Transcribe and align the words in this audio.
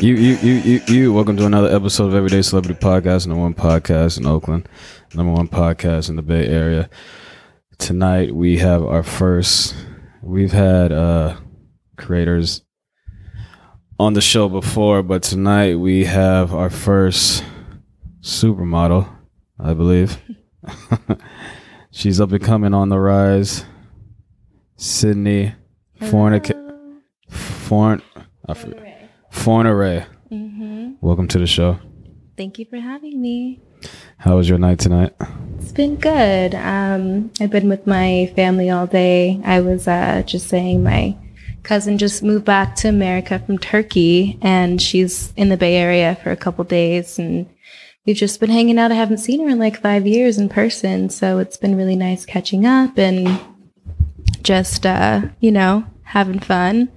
You, 0.00 0.14
you, 0.16 0.36
you, 0.42 0.54
you, 0.54 0.80
you. 0.88 1.12
Welcome 1.12 1.36
to 1.36 1.46
another 1.46 1.74
episode 1.74 2.06
of 2.08 2.14
Everyday 2.14 2.42
Celebrity 2.42 2.78
Podcast, 2.78 3.26
number 3.26 3.42
one 3.42 3.54
podcast 3.54 4.18
in 4.18 4.26
Oakland, 4.26 4.68
number 5.14 5.32
one 5.32 5.48
podcast 5.48 6.08
in 6.10 6.16
the 6.16 6.22
Bay 6.22 6.46
Area. 6.46 6.90
Tonight 7.78 8.34
we 8.34 8.58
have 8.58 8.84
our 8.84 9.02
first. 9.02 9.74
We've 10.20 10.52
had 10.52 10.92
uh 10.92 11.36
creators 11.96 12.62
on 13.98 14.14
the 14.14 14.20
show 14.20 14.48
before, 14.48 15.02
but 15.02 15.22
tonight 15.22 15.76
we 15.76 16.04
have 16.04 16.52
our 16.52 16.70
first 16.70 17.44
supermodel, 18.20 19.08
I 19.58 19.74
believe. 19.74 20.18
She's 21.92 22.20
up 22.20 22.32
and 22.32 22.42
coming 22.42 22.74
on 22.74 22.88
the 22.88 22.98
rise. 22.98 23.64
Sydney 24.76 25.54
Fornica, 26.00 27.00
Forn, 27.30 28.02
I 28.48 28.54
forget. 28.54 28.83
Forneray. 29.44 30.06
Mm-hmm. 30.32 30.92
Welcome 31.02 31.28
to 31.28 31.38
the 31.38 31.46
show. 31.46 31.78
Thank 32.34 32.58
you 32.58 32.64
for 32.64 32.78
having 32.78 33.20
me. 33.20 33.60
How 34.16 34.36
was 34.36 34.48
your 34.48 34.56
night 34.56 34.78
tonight? 34.78 35.12
It's 35.58 35.70
been 35.70 35.96
good. 35.96 36.54
Um, 36.54 37.30
I've 37.38 37.50
been 37.50 37.68
with 37.68 37.86
my 37.86 38.32
family 38.34 38.70
all 38.70 38.86
day. 38.86 39.42
I 39.44 39.60
was 39.60 39.86
uh, 39.86 40.22
just 40.24 40.48
saying 40.48 40.82
my 40.82 41.14
cousin 41.62 41.98
just 41.98 42.22
moved 42.22 42.46
back 42.46 42.74
to 42.76 42.88
America 42.88 43.38
from 43.38 43.58
Turkey, 43.58 44.38
and 44.40 44.80
she's 44.80 45.34
in 45.36 45.50
the 45.50 45.58
Bay 45.58 45.76
Area 45.76 46.18
for 46.22 46.30
a 46.30 46.38
couple 46.38 46.64
days, 46.64 47.18
and 47.18 47.46
we've 48.06 48.16
just 48.16 48.40
been 48.40 48.48
hanging 48.48 48.78
out. 48.78 48.92
I 48.92 48.94
haven't 48.94 49.18
seen 49.18 49.44
her 49.44 49.50
in 49.50 49.58
like 49.58 49.78
five 49.78 50.06
years 50.06 50.38
in 50.38 50.48
person, 50.48 51.10
so 51.10 51.36
it's 51.36 51.58
been 51.58 51.76
really 51.76 51.96
nice 51.96 52.24
catching 52.24 52.64
up 52.64 52.96
and 52.96 53.38
just 54.42 54.86
uh, 54.86 55.20
you 55.40 55.52
know 55.52 55.84
having 56.04 56.38
fun 56.38 56.90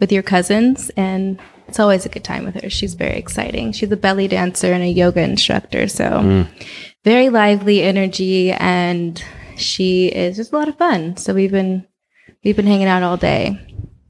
with 0.00 0.12
your 0.12 0.22
cousins 0.22 0.90
and 0.98 1.40
it's 1.68 1.80
always 1.80 2.06
a 2.06 2.08
good 2.08 2.24
time 2.24 2.44
with 2.44 2.60
her. 2.62 2.70
She's 2.70 2.94
very 2.94 3.16
exciting. 3.16 3.72
She's 3.72 3.90
a 3.90 3.96
belly 3.96 4.28
dancer 4.28 4.72
and 4.72 4.82
a 4.82 4.88
yoga 4.88 5.22
instructor. 5.22 5.88
So 5.88 6.04
mm. 6.04 6.48
very 7.04 7.28
lively 7.28 7.82
energy 7.82 8.52
and 8.52 9.22
she 9.56 10.06
is 10.08 10.36
just 10.36 10.52
a 10.52 10.56
lot 10.56 10.68
of 10.68 10.76
fun. 10.76 11.16
So 11.16 11.34
we've 11.34 11.50
been 11.50 11.86
we've 12.44 12.56
been 12.56 12.66
hanging 12.66 12.86
out 12.86 13.02
all 13.02 13.16
day. 13.16 13.58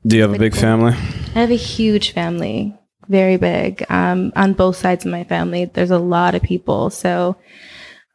Do 0.07 0.17
you 0.17 0.23
have 0.23 0.35
a 0.35 0.39
big 0.39 0.55
family? 0.55 0.93
I 0.93 1.41
have 1.41 1.51
a 1.51 1.57
huge 1.57 2.13
family. 2.13 2.79
Very 3.09 3.37
big. 3.37 3.85
Um, 3.91 4.33
on 4.37 4.55
both 4.55 4.77
sides 4.77 5.05
of 5.05 5.11
my 5.11 5.25
family. 5.25 5.67
There's 5.67 5.91
a 5.91 5.99
lot 5.99 6.35
of 6.35 6.43
people. 6.43 6.91
So 6.91 7.37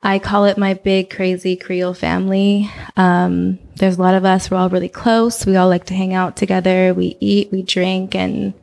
I 0.01 0.19
call 0.19 0.45
it 0.45 0.57
my 0.57 0.75
big 0.75 1.09
crazy 1.09 1.55
Creole 1.55 1.93
family. 1.93 2.69
Um, 2.95 3.59
there's 3.75 3.97
a 3.97 4.01
lot 4.01 4.15
of 4.15 4.25
us. 4.25 4.49
We're 4.49 4.57
all 4.57 4.69
really 4.69 4.89
close. 4.89 5.45
We 5.45 5.57
all 5.57 5.67
like 5.67 5.85
to 5.85 5.93
hang 5.93 6.13
out 6.13 6.37
together. 6.37 6.93
We 6.93 7.17
eat, 7.19 7.51
we 7.51 7.63
drink, 7.63 8.15
and 8.15 8.53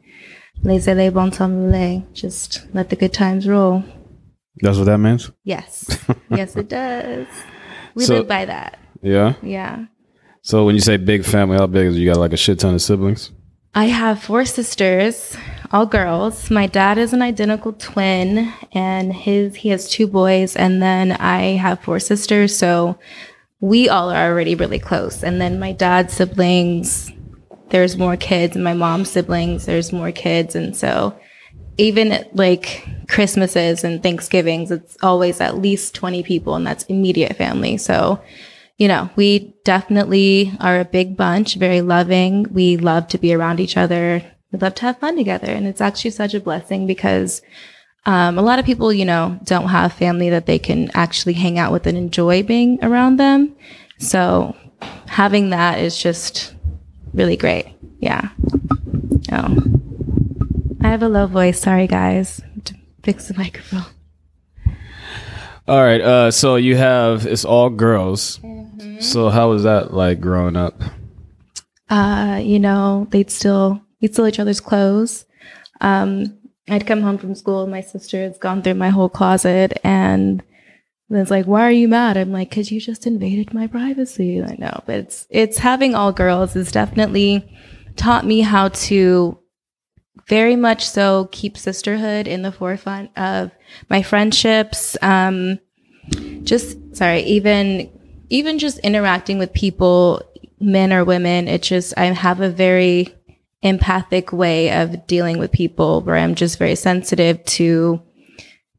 Laissez-les 0.63 1.11
bon 1.11 1.31
temps 1.31 2.03
Just 2.13 2.67
let 2.75 2.89
the 2.91 2.97
good 2.97 3.13
times 3.13 3.47
roll. 3.47 3.85
That's 4.57 4.79
what 4.79 4.85
that 4.85 4.99
means? 4.99 5.31
Yes. 5.45 5.99
yes, 6.31 6.57
it 6.57 6.69
does. 6.69 7.27
We 7.95 8.05
so, 8.05 8.19
live 8.19 8.29
by 8.29 8.47
that. 8.47 8.79
Yeah? 9.03 9.35
Yeah. 9.43 9.87
So 10.43 10.65
when 10.65 10.75
you 10.75 10.81
say 10.81 10.97
big 10.97 11.25
family, 11.25 11.59
how 11.59 11.67
big 11.67 11.87
is 11.87 11.97
it? 11.97 12.01
You 12.01 12.11
got 12.11 12.19
like 12.19 12.33
a 12.33 12.37
shit 12.37 12.59
ton 12.59 12.75
of 12.75 12.83
siblings? 12.83 13.33
I 13.75 13.87
have 13.87 14.23
four 14.23 14.45
sisters, 14.47 15.37
all 15.71 15.85
girls. 15.85 16.51
My 16.51 16.67
dad 16.67 16.97
is 16.97 17.13
an 17.13 17.21
identical 17.21 17.75
twin 17.75 18.53
and 18.73 19.13
his 19.13 19.57
he 19.57 19.69
has 19.69 19.91
two 19.91 20.07
boys 20.07 20.57
and 20.57 20.81
then 20.81 21.13
I 21.13 21.57
have 21.57 21.81
four 21.81 21.99
sisters, 21.99 22.57
so 22.57 22.99
we 23.61 23.89
all 23.89 24.11
are 24.11 24.31
already 24.31 24.55
really 24.55 24.79
close. 24.79 25.23
And 25.23 25.41
then 25.41 25.59
my 25.59 25.73
dad's 25.73 26.15
siblings, 26.15 27.13
there's 27.71 27.97
more 27.97 28.17
kids 28.17 28.55
and 28.55 28.65
my 28.65 28.75
mom's 28.75 29.11
siblings 29.11 29.67
there's 29.67 29.93
more 29.93 30.13
kids 30.13 30.55
and 30.55 30.77
so 30.77 31.19
even 31.79 32.27
like 32.33 32.87
christmases 33.09 33.85
and 33.85 34.03
thanksgivings 34.03 34.71
it's 34.71 34.97
always 35.03 35.41
at 35.41 35.59
least 35.59 35.95
20 35.95 36.23
people 36.23 36.55
and 36.55 36.67
that's 36.67 36.85
immediate 36.85 37.37
family. 37.37 37.77
So 37.77 38.23
you 38.79 38.89
know 38.89 39.11
we 39.17 39.55
definitely 39.65 40.53
are 40.61 40.81
a 40.81 40.85
big 40.85 41.17
bunch 41.17 41.57
very 41.57 41.81
loving. 41.81 42.47
We 42.53 42.77
love 42.77 43.09
to 43.09 43.19
be 43.19 43.35
around 43.35 43.61
each 43.61 43.77
other. 43.77 44.23
We 44.53 44.59
love 44.59 44.75
to 44.77 44.83
have 44.83 44.99
fun 44.99 45.17
together 45.17 45.49
and 45.49 45.67
it's 45.67 45.81
actually 45.81 46.13
such 46.13 46.35
a 46.35 46.41
blessing 46.41 46.87
because 46.87 47.43
um, 48.07 48.39
a 48.39 48.43
lot 48.43 48.59
of 48.59 48.65
people 48.65 48.93
you 48.93 49.05
know 49.05 49.39
don't 49.45 49.69
have 49.69 49.93
family 49.93 50.31
that 50.31 50.47
they 50.47 50.59
can 50.59 50.91
actually 50.95 51.35
hang 51.35 51.59
out 51.59 51.73
with 51.73 51.87
and 51.87 51.99
enjoy 51.99 52.43
being 52.43 52.79
around 52.83 53.19
them. 53.19 53.55
So 53.99 54.57
having 55.07 55.51
that 55.51 55.81
is 55.81 56.01
just 56.01 56.55
really 57.17 57.37
great. 57.37 57.75
Yeah. 57.99 58.29
Oh. 59.33 59.57
I 60.83 60.89
have 60.89 61.03
a 61.03 61.09
low 61.09 61.27
voice. 61.27 61.61
Sorry, 61.61 61.87
guys. 61.87 62.41
To 62.65 62.75
fix 63.03 63.29
the 63.29 63.35
microphone. 63.39 63.85
All 65.67 65.83
right. 65.83 66.01
Uh, 66.01 66.31
so 66.31 66.57
you 66.57 66.77
have 66.77 67.27
it's 67.27 67.45
all 67.45 67.71
girls. 67.71 68.39
Mm-hmm. 68.39 69.01
So 69.01 69.31
how 69.31 69.51
was 69.51 69.65
that 69.65 69.93
like 69.93 70.21
growing 70.21 70.57
up? 70.57 70.81
Uh, 71.89 72.41
you 72.43 72.59
know, 72.61 73.09
they'd 73.11 73.31
still 73.31 73.81
we'd 74.01 74.13
steal 74.13 74.29
each 74.29 74.39
other's 74.39 74.61
clothes. 74.61 75.25
Um, 75.81 76.39
I'd 76.69 76.87
come 76.87 77.03
home 77.03 77.19
from 77.19 77.35
school 77.35 77.67
my 77.67 77.81
sister 77.81 78.23
has 78.23 78.39
gone 78.39 78.63
through 78.63 78.75
my 78.75 78.91
whole 78.91 79.09
closet 79.09 79.79
and 79.85 80.43
and 81.09 81.19
it's 81.19 81.31
like, 81.31 81.47
why 81.47 81.63
are 81.63 81.71
you 81.73 81.89
mad? 81.89 82.17
I'm 82.17 82.33
like, 82.33 82.51
cause 82.51 82.71
you 82.71 82.81
just 82.81 83.07
invaded 83.07 83.55
my 83.55 83.67
privacy. 83.67 84.43
I 84.43 84.57
know, 84.59 84.83
but 84.87 84.97
it's, 84.97 85.27
it's 85.31 85.59
having 85.59 85.95
all 85.95 86.13
girls 86.13 86.55
has 86.55 86.73
definitely 86.73 87.49
taught 87.95 88.27
me 88.27 88.41
how 88.41 88.69
to 88.69 89.39
very 90.29 90.57
much 90.57 90.89
so 90.89 91.29
keep 91.31 91.57
sisterhood 91.57 92.27
in 92.27 92.43
the 92.43 92.51
forefront 92.51 93.17
of 93.17 93.53
my 93.89 94.03
friendships. 94.03 94.97
Um, 95.01 95.61
just, 96.43 96.97
sorry, 96.97 97.21
even, 97.23 97.91
even 98.29 98.59
just 98.59 98.79
interacting 98.81 99.39
with 99.39 99.53
people, 99.53 100.23
men 100.59 100.93
or 100.93 101.05
women, 101.05 101.47
it 101.47 101.63
just, 101.63 101.95
I 101.97 102.07
have 102.07 102.41
a 102.41 102.51
very 102.51 103.15
empathic 103.63 104.33
way 104.33 104.73
of 104.73 105.07
dealing 105.07 105.39
with 105.39 105.53
people 105.53 106.01
where 106.03 106.17
I'm 106.17 106.35
just 106.35 106.59
very 106.59 106.75
sensitive 106.75 107.45
to 107.45 108.03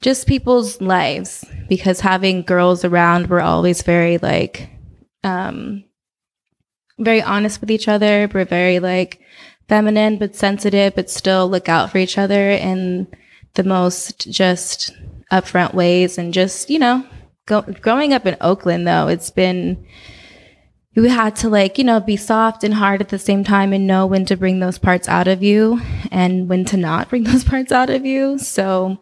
just 0.02 0.28
people's 0.28 0.80
lives 0.82 1.44
because 1.68 2.00
having 2.00 2.44
girls 2.44 2.86
around 2.86 3.30
we're 3.30 3.42
always 3.42 3.82
very 3.82 4.18
like 4.18 4.70
um 5.24 5.84
very 7.00 7.22
honest 7.22 7.62
with 7.62 7.70
each 7.70 7.88
other. 7.88 8.30
We're 8.34 8.46
very 8.46 8.80
like 8.80 9.20
feminine 9.70 10.18
but 10.18 10.36
sensitive 10.36 10.96
but 10.96 11.10
still 11.10 11.50
look 11.50 11.70
out 11.70 11.92
for 11.92 11.98
each 11.98 12.18
other 12.18 12.52
in 12.52 13.08
the 13.54 13.64
most 13.64 14.32
just 14.32 14.92
upfront 15.32 15.74
ways. 15.74 16.18
And 16.18 16.34
just 16.34 16.70
you 16.70 16.80
know 16.80 17.06
go, 17.46 17.62
growing 17.62 18.14
up 18.14 18.26
in 18.26 18.38
oakland 18.42 18.88
though 18.88 19.08
it's 19.08 19.30
been 19.30 19.86
we 20.96 21.10
had 21.10 21.36
to 21.36 21.50
like 21.50 21.78
you 21.78 21.84
know 21.84 22.00
be 22.00 22.18
soft 22.18 22.64
and 22.64 22.74
hard 22.74 23.02
at 23.02 23.10
the 23.10 23.20
same 23.20 23.44
time 23.44 23.74
and 23.74 23.86
know 23.86 24.06
when 24.06 24.26
to 24.26 24.36
bring 24.36 24.60
those 24.60 24.80
parts 24.80 25.08
out 25.08 25.28
of 25.28 25.44
you 25.44 25.80
and 26.12 26.50
when 26.50 26.66
to 26.66 26.78
not 26.78 27.10
bring 27.10 27.24
those 27.26 27.44
parts 27.44 27.72
out 27.72 27.90
of 27.90 28.06
you. 28.06 28.38
So 28.38 29.00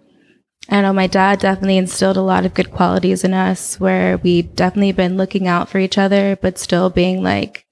I 0.70 0.82
know 0.82 0.94
my 0.94 1.08
dad 1.08 1.40
definitely 1.40 1.78
instilled 1.78 2.18
a 2.18 2.22
lot 2.22 2.46
of 2.46 2.56
good 2.56 2.72
qualities 2.72 3.24
in 3.24 3.34
us 3.34 3.80
where 3.80 4.18
we've 4.18 4.56
definitely 4.56 4.94
been 4.94 5.16
looking 5.16 5.48
out 5.48 5.70
for 5.70 5.78
each 5.78 5.98
other, 5.98 6.38
but 6.42 6.58
still 6.58 6.90
being 6.90 7.22
like, 7.22 7.66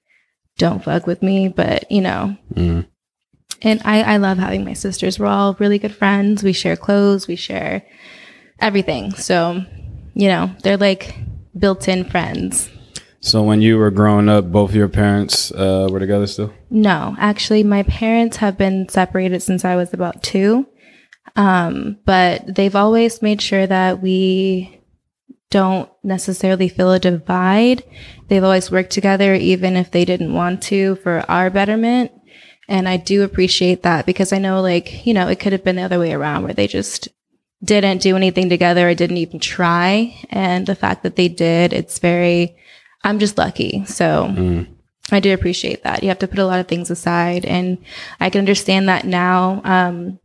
don't 0.58 0.84
fuck 0.84 1.06
with 1.06 1.22
me. 1.22 1.48
But, 1.48 1.90
you 1.90 2.00
know, 2.00 2.36
mm. 2.54 2.86
and 3.62 3.82
I, 3.84 4.02
I 4.02 4.16
love 4.18 4.38
having 4.38 4.64
my 4.64 4.74
sisters. 4.74 5.18
We're 5.18 5.26
all 5.26 5.56
really 5.58 5.78
good 5.80 5.94
friends. 5.94 6.44
We 6.44 6.52
share 6.52 6.76
clothes, 6.76 7.26
we 7.26 7.34
share 7.34 7.84
everything. 8.60 9.12
So, 9.14 9.64
you 10.14 10.28
know, 10.28 10.54
they're 10.62 10.76
like 10.76 11.16
built 11.58 11.88
in 11.88 12.04
friends. 12.04 12.70
So 13.20 13.42
when 13.42 13.62
you 13.62 13.78
were 13.78 13.90
growing 13.90 14.28
up, 14.28 14.52
both 14.52 14.74
your 14.74 14.88
parents 14.88 15.50
uh, 15.50 15.88
were 15.90 15.98
together 15.98 16.26
still? 16.26 16.52
No, 16.68 17.16
actually, 17.18 17.64
my 17.64 17.82
parents 17.84 18.36
have 18.36 18.58
been 18.58 18.86
separated 18.90 19.42
since 19.42 19.64
I 19.64 19.76
was 19.76 19.94
about 19.94 20.22
two. 20.22 20.66
Um, 21.36 21.98
but 22.04 22.54
they've 22.54 22.76
always 22.76 23.22
made 23.22 23.42
sure 23.42 23.66
that 23.66 24.00
we 24.00 24.80
don't 25.50 25.88
necessarily 26.02 26.68
feel 26.68 26.92
a 26.92 26.98
divide. 26.98 27.84
They've 28.28 28.42
always 28.44 28.70
worked 28.70 28.90
together, 28.90 29.34
even 29.34 29.76
if 29.76 29.90
they 29.90 30.04
didn't 30.04 30.34
want 30.34 30.62
to, 30.64 30.96
for 30.96 31.24
our 31.28 31.50
betterment. 31.50 32.12
And 32.68 32.88
I 32.88 32.96
do 32.96 33.22
appreciate 33.22 33.82
that 33.82 34.06
because 34.06 34.32
I 34.32 34.38
know, 34.38 34.60
like, 34.60 35.06
you 35.06 35.14
know, 35.14 35.28
it 35.28 35.38
could 35.38 35.52
have 35.52 35.64
been 35.64 35.76
the 35.76 35.82
other 35.82 35.98
way 35.98 36.12
around 36.12 36.44
where 36.44 36.54
they 36.54 36.66
just 36.66 37.08
didn't 37.62 38.02
do 38.02 38.16
anything 38.16 38.48
together 38.48 38.88
or 38.88 38.94
didn't 38.94 39.18
even 39.18 39.38
try. 39.38 40.14
And 40.30 40.66
the 40.66 40.74
fact 40.74 41.02
that 41.02 41.16
they 41.16 41.28
did, 41.28 41.72
it's 41.72 41.98
very, 41.98 42.56
I'm 43.02 43.18
just 43.18 43.38
lucky. 43.38 43.84
So 43.86 44.28
Mm. 44.28 44.66
I 45.12 45.20
do 45.20 45.34
appreciate 45.34 45.82
that. 45.82 46.02
You 46.02 46.08
have 46.08 46.18
to 46.20 46.28
put 46.28 46.38
a 46.38 46.46
lot 46.46 46.60
of 46.60 46.66
things 46.68 46.90
aside. 46.90 47.44
And 47.44 47.78
I 48.20 48.30
can 48.30 48.38
understand 48.38 48.88
that 48.88 49.04
now. 49.04 49.60
Um, 49.64 50.18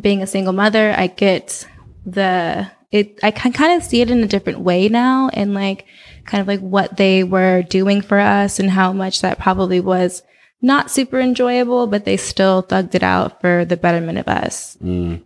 being 0.00 0.22
a 0.22 0.26
single 0.26 0.52
mother, 0.52 0.94
I 0.96 1.06
get 1.06 1.66
the, 2.04 2.70
it, 2.90 3.18
I 3.22 3.30
can 3.30 3.52
kind 3.52 3.76
of 3.80 3.86
see 3.88 4.00
it 4.00 4.10
in 4.10 4.22
a 4.22 4.26
different 4.28 4.60
way 4.60 4.88
now 4.88 5.30
and 5.32 5.54
like 5.54 5.86
kind 6.26 6.40
of 6.40 6.46
like 6.48 6.60
what 6.60 6.96
they 6.96 7.24
were 7.24 7.62
doing 7.62 8.00
for 8.02 8.18
us 8.18 8.58
and 8.58 8.70
how 8.70 8.92
much 8.92 9.20
that 9.22 9.38
probably 9.38 9.80
was 9.80 10.22
not 10.62 10.90
super 10.90 11.18
enjoyable, 11.20 11.86
but 11.86 12.04
they 12.04 12.16
still 12.16 12.62
thugged 12.62 12.94
it 12.94 13.02
out 13.02 13.40
for 13.40 13.64
the 13.64 13.76
betterment 13.76 14.18
of 14.18 14.28
us. 14.28 14.76
Mm. 14.82 15.22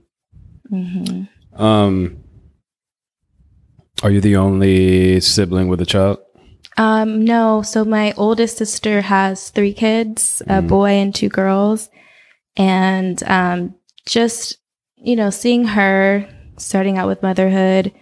hmm 0.70 1.22
Um, 1.60 2.18
are 4.02 4.10
you 4.10 4.20
the 4.20 4.36
only 4.36 5.20
sibling 5.20 5.68
with 5.68 5.80
a 5.80 5.86
child? 5.86 6.18
Um, 6.76 7.24
no. 7.24 7.62
So 7.62 7.84
my 7.84 8.12
oldest 8.16 8.58
sister 8.58 9.00
has 9.02 9.50
three 9.50 9.72
kids, 9.72 10.42
a 10.46 10.60
Mm. 10.62 10.68
boy 10.68 10.90
and 10.90 11.14
two 11.14 11.28
girls. 11.28 11.88
And 12.56 13.22
um, 13.24 13.74
just, 14.06 14.58
you 14.96 15.16
know, 15.16 15.30
seeing 15.30 15.64
her 15.64 16.28
starting 16.56 16.98
out 16.98 17.08
with 17.08 17.22
motherhood 17.22 17.92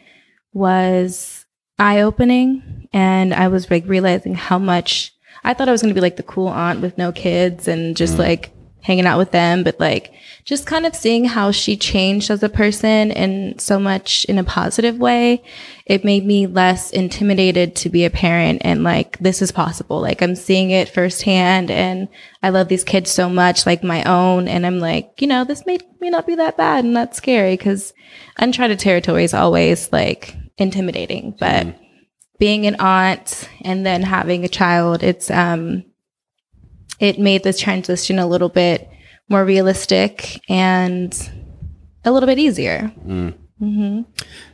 was 0.52 1.46
eye 1.78 2.00
opening. 2.00 2.88
And 2.93 3.32
I 3.32 3.49
was 3.49 3.70
like 3.70 3.84
realizing 3.87 4.34
how 4.34 4.58
much 4.58 5.12
I 5.44 5.54
thought 5.54 5.69
I 5.69 5.72
was 5.72 5.82
going 5.82 5.90
to 5.94 5.99
be 5.99 6.02
like 6.02 6.16
the 6.16 6.22
cool 6.22 6.49
aunt 6.49 6.81
with 6.81 6.99
no 6.99 7.10
kids 7.12 7.66
and 7.69 7.96
just 7.96 8.14
Mm. 8.14 8.19
like 8.19 8.50
hanging 8.82 9.06
out 9.06 9.19
with 9.19 9.31
them. 9.31 9.62
But 9.64 9.81
like 9.81 10.12
just 10.44 10.67
kind 10.67 10.84
of 10.87 10.94
seeing 10.96 11.25
how 11.25 11.52
she 11.52 11.76
changed 11.76 12.29
as 12.31 12.43
a 12.43 12.49
person 12.49 13.12
and 13.12 13.61
so 13.61 13.79
much 13.79 14.25
in 14.25 14.38
a 14.38 14.44
positive 14.44 14.99
way 14.99 15.43
it 15.87 16.05
made 16.05 16.25
me 16.26 16.46
less 16.49 16.90
intimidated 16.90 17.76
to 17.76 17.88
be 17.88 18.05
a 18.05 18.11
parent 18.11 18.61
and 18.64 18.82
like 18.82 19.17
this 19.19 19.40
is 19.40 19.52
possible 19.52 20.00
like 20.00 20.20
i'm 20.20 20.34
seeing 20.34 20.70
it 20.70 20.88
firsthand 20.88 21.70
and 21.70 22.08
i 22.43 22.49
love 22.49 22.67
these 22.67 22.82
kids 22.82 23.08
so 23.11 23.29
much 23.29 23.67
like 23.67 23.84
my 23.84 24.02
own 24.02 24.49
and 24.49 24.67
i'm 24.67 24.81
like 24.81 25.20
you 25.20 25.28
know 25.28 25.44
this 25.44 25.64
may 25.64 25.78
may 26.00 26.11
not 26.11 26.26
be 26.26 26.35
that 26.35 26.56
bad 26.56 26.85
and 26.85 26.96
that's 26.96 27.19
scary 27.19 27.56
because 27.56 27.93
uncharted 28.38 28.81
territory 28.81 29.23
is 29.23 29.35
always 29.35 29.93
like 29.93 30.35
intimidating 30.58 31.37
but 31.38 31.67
Mhm. 31.67 31.75
being 32.40 32.67
an 32.67 32.75
aunt 32.81 33.49
and 33.64 33.87
then 33.87 34.02
having 34.02 34.44
a 34.44 34.49
child 34.49 35.05
it's 35.05 35.31
um 35.31 35.85
it 37.02 37.19
made 37.19 37.43
this 37.43 37.58
transition 37.58 38.19
a 38.19 38.26
little 38.26 38.49
bit 38.49 38.88
more 39.28 39.44
realistic 39.44 40.40
and 40.49 41.12
a 42.04 42.10
little 42.12 42.26
bit 42.26 42.38
easier 42.38 42.93
Mm. 43.06 43.34
hmm 43.58 44.00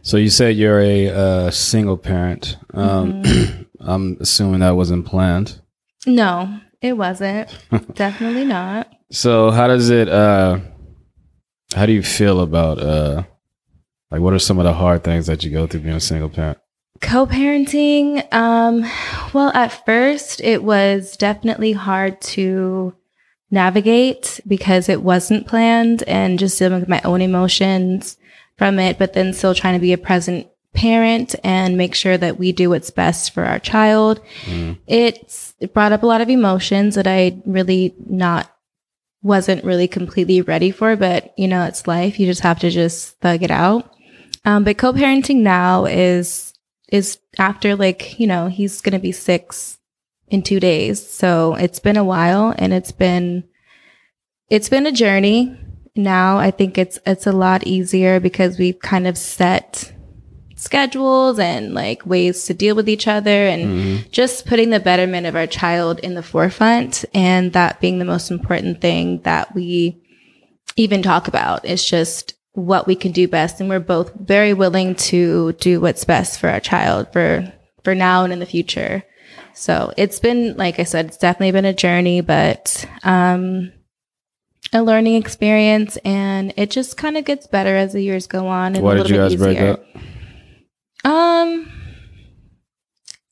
So 0.03 0.17
you 0.17 0.31
said 0.31 0.57
you're 0.57 0.81
a 0.81 1.09
uh, 1.09 1.51
single 1.51 1.97
parent. 1.97 2.57
Um, 2.75 3.23
I'm 3.81 4.17
assuming 4.21 4.61
that 4.61 4.77
wasn't 4.77 5.07
planned. 5.07 5.61
No, 6.07 6.59
it 6.81 6.95
wasn't. 6.97 7.49
Definitely 7.95 8.45
not. 8.45 8.89
So 9.13 9.51
how 9.51 9.67
does 9.69 9.91
it? 9.91 10.09
Uh, 10.09 10.61
how 11.75 11.87
do 11.87 11.93
you 11.93 12.03
feel 12.03 12.41
about? 12.41 12.79
Uh, 12.79 13.23
like, 14.11 14.21
what 14.21 14.33
are 14.35 14.39
some 14.39 14.59
of 14.59 14.65
the 14.65 14.73
hard 14.73 15.05
things 15.05 15.27
that 15.27 15.45
you 15.45 15.51
go 15.51 15.67
through 15.67 15.81
being 15.81 15.95
a 15.97 16.01
single 16.01 16.29
parent? 16.31 16.59
Co-parenting, 17.01 18.33
um, 18.33 18.85
well, 19.33 19.51
at 19.55 19.85
first 19.85 20.41
it 20.41 20.63
was 20.63 21.17
definitely 21.17 21.73
hard 21.73 22.21
to 22.21 22.95
navigate 23.51 24.41
because 24.47 24.89
it 24.89 25.03
wasn't 25.03 25.47
planned 25.47 26.03
and 26.05 26.39
just 26.39 26.59
dealing 26.59 26.81
with 26.81 26.89
my 26.89 27.01
own 27.05 27.23
emotions 27.23 28.17
from 28.57 28.79
it, 28.79 28.99
but 28.99 29.13
then 29.13 29.33
still 29.33 29.55
trying 29.55 29.75
to 29.75 29.81
be 29.81 29.93
a 29.93 29.99
present 29.99 30.49
parent 30.75 31.35
and 31.43 31.77
make 31.77 31.95
sure 31.95 32.17
that 32.17 32.39
we 32.39 32.53
do 32.53 32.71
what's 32.71 32.91
best 32.91 33.33
for 33.33 33.45
our 33.45 33.59
child. 33.59 34.21
Mm. 34.45 34.79
It's 34.87 35.55
it 35.61 35.73
brought 35.73 35.93
up 35.93 36.03
a 36.03 36.07
lot 36.07 36.21
of 36.21 36.29
emotions 36.29 36.95
that 36.95 37.07
I 37.07 37.41
really 37.47 37.95
not 38.07 38.53
wasn't 39.23 39.65
really 39.65 39.89
completely 39.89 40.41
ready 40.41 40.71
for, 40.71 40.95
but 40.95 41.33
you 41.37 41.49
know, 41.49 41.65
it's 41.65 41.87
life. 41.87 42.21
You 42.21 42.27
just 42.27 42.43
have 42.43 42.61
to 42.61 42.71
just 42.71 43.19
thug 43.21 43.43
it 43.43 43.51
out. 43.51 43.93
Um, 44.45 44.65
but 44.65 44.79
co-parenting 44.79 45.37
now 45.37 45.87
is 45.87 46.48
is 46.89 47.19
after 47.39 47.77
like, 47.77 48.19
you 48.19 48.27
know, 48.27 48.49
he's 48.49 48.81
gonna 48.81 48.99
be 48.99 49.13
six 49.13 49.79
in 50.29 50.43
two 50.43 50.61
days. 50.61 51.09
So 51.09 51.55
it's 51.55 51.79
been 51.81 51.97
a 51.97 52.05
while 52.05 52.55
and 52.59 52.73
it's 52.73 52.93
been 52.93 53.45
it's 54.51 54.69
been 54.69 54.87
a 54.87 54.93
journey. 54.93 55.57
Now 55.97 56.39
I 56.39 56.51
think 56.51 56.79
it's 56.79 56.99
it's 57.07 57.27
a 57.27 57.33
lot 57.33 57.67
easier 57.67 58.21
because 58.21 58.59
we've 58.59 58.79
kind 58.79 59.07
of 59.07 59.19
set 59.19 59.93
schedules 60.57 61.39
and 61.39 61.73
like 61.73 62.05
ways 62.05 62.45
to 62.47 62.55
deal 62.55 62.75
with 62.75 62.89
each 62.89 63.07
other 63.07 63.47
and 63.47 63.63
Mhm. 63.65 64.11
just 64.11 64.45
putting 64.45 64.71
the 64.71 64.81
betterment 64.81 65.27
of 65.27 65.37
our 65.37 65.47
child 65.47 66.01
in 66.01 66.15
the 66.15 66.23
forefront 66.23 67.05
and 67.15 67.53
that 67.53 67.81
being 67.81 67.99
the 68.01 68.05
most 68.05 68.31
important 68.31 68.81
thing 68.81 69.21
that 69.23 69.55
we 69.55 69.97
even 70.77 71.01
talk 71.03 71.29
about 71.29 71.65
is 71.65 71.85
just 71.85 72.35
what 72.53 72.87
we 72.87 72.97
can 72.97 73.13
do 73.13 73.29
best 73.29 73.61
and 73.61 73.69
we're 73.69 73.79
both 73.79 74.13
very 74.15 74.53
willing 74.53 74.95
to 74.95 75.53
do 75.55 75.81
what's 75.81 76.05
best 76.05 76.41
for 76.41 76.49
our 76.49 76.61
child 76.61 77.07
for 77.13 77.53
for 77.85 77.95
now 77.95 78.25
and 78.25 78.33
in 78.33 78.39
the 78.41 78.47
future 78.47 79.05
so 79.55 79.93
it's 79.97 80.19
been 80.19 80.57
like 80.57 80.81
i 80.81 80.85
said 80.85 81.07
it's 81.07 81.17
definitely 81.17 81.53
been 81.53 81.65
a 81.65 81.73
journey 81.73 82.21
but 82.21 82.85
um 83.05 83.71
a 84.73 84.83
learning 84.83 85.15
experience 85.15 85.97
and 85.99 86.53
it 86.57 86.71
just 86.71 86.97
kind 86.97 87.17
of 87.17 87.25
gets 87.25 87.47
better 87.47 87.77
as 87.77 87.93
the 87.93 88.03
years 88.03 88.27
go 88.27 88.47
on 88.47 88.75
and 88.75 88.85
Why 88.85 88.95
a 88.95 88.99
did 88.99 89.11
you 89.11 89.17
guys 89.17 89.37
break 89.37 89.61
up? 89.61 89.83
Um, 91.05 91.71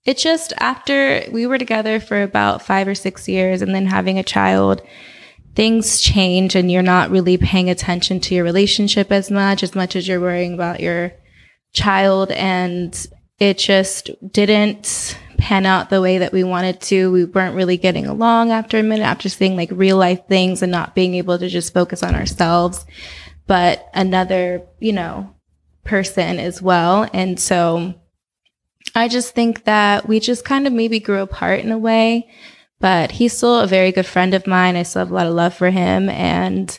it's 0.05 0.23
just 0.23 0.53
after 0.59 1.25
we 1.31 1.47
were 1.47 1.59
together 1.59 2.01
for 2.01 2.23
about 2.23 2.63
five 2.63 2.89
or 2.89 2.95
six 2.95 3.29
years 3.29 3.61
and 3.61 3.75
then 3.75 3.87
having 3.87 4.19
a 4.19 4.23
child, 4.23 4.81
things 5.57 6.01
change 6.01 6.55
and 6.55 6.71
you're 6.71 6.83
not 6.83 7.11
really 7.11 7.37
paying 7.37 7.71
attention 7.71 8.21
to 8.21 8.35
your 8.35 8.45
relationship 8.45 9.11
as 9.11 9.31
much, 9.31 9.63
as 9.63 9.75
much 9.75 9.97
as 9.97 10.07
you're 10.07 10.21
worrying 10.21 10.55
about 10.55 10.81
your 10.81 11.13
child. 11.73 12.31
And 12.31 12.95
it 13.41 13.59
just 13.59 14.11
didn't 14.33 15.19
pan 15.39 15.67
out 15.67 15.91
the 15.91 16.01
way 16.01 16.19
that 16.19 16.33
we 16.33 16.45
wanted 16.45 16.81
to. 16.83 17.11
We 17.11 17.25
weren't 17.25 17.57
really 17.57 17.77
getting 17.77 18.07
along 18.07 18.51
after 18.51 18.79
a 18.79 18.83
minute, 18.83 19.05
after 19.05 19.29
seeing 19.29 19.57
like 19.57 19.71
real 19.73 19.97
life 19.97 20.29
things 20.29 20.63
and 20.63 20.71
not 20.71 20.95
being 20.95 21.15
able 21.15 21.39
to 21.39 21.49
just 21.49 21.75
focus 21.75 22.03
on 22.03 22.15
ourselves, 22.15 22.85
but 23.47 23.89
another, 23.95 24.63
you 24.79 24.93
know, 24.93 25.35
person 25.85 26.39
as 26.39 26.61
well. 26.61 27.09
And 27.13 27.41
so 27.41 27.95
I 28.95 29.09
just 29.09 29.35
think 29.35 29.65
that 29.65 30.07
we 30.07 30.21
just 30.21 30.45
kind 30.45 30.67
of 30.67 30.73
maybe 30.73 31.01
grew 31.01 31.21
apart 31.21 31.61
in 31.61 31.73
a 31.73 31.79
way, 31.79 32.29
but 32.81 33.13
he's 33.13 33.37
still 33.37 33.61
a 33.61 33.67
very 33.67 33.93
good 33.93 34.07
friend 34.07 34.35
of 34.35 34.47
mine. 34.47 34.77
I 34.77 34.83
still 34.83 35.01
have 35.01 35.11
a 35.11 35.15
lot 35.15 35.27
of 35.27 35.35
love 35.35 35.55
for 35.55 35.71
him 35.71 36.09
and 36.09 36.79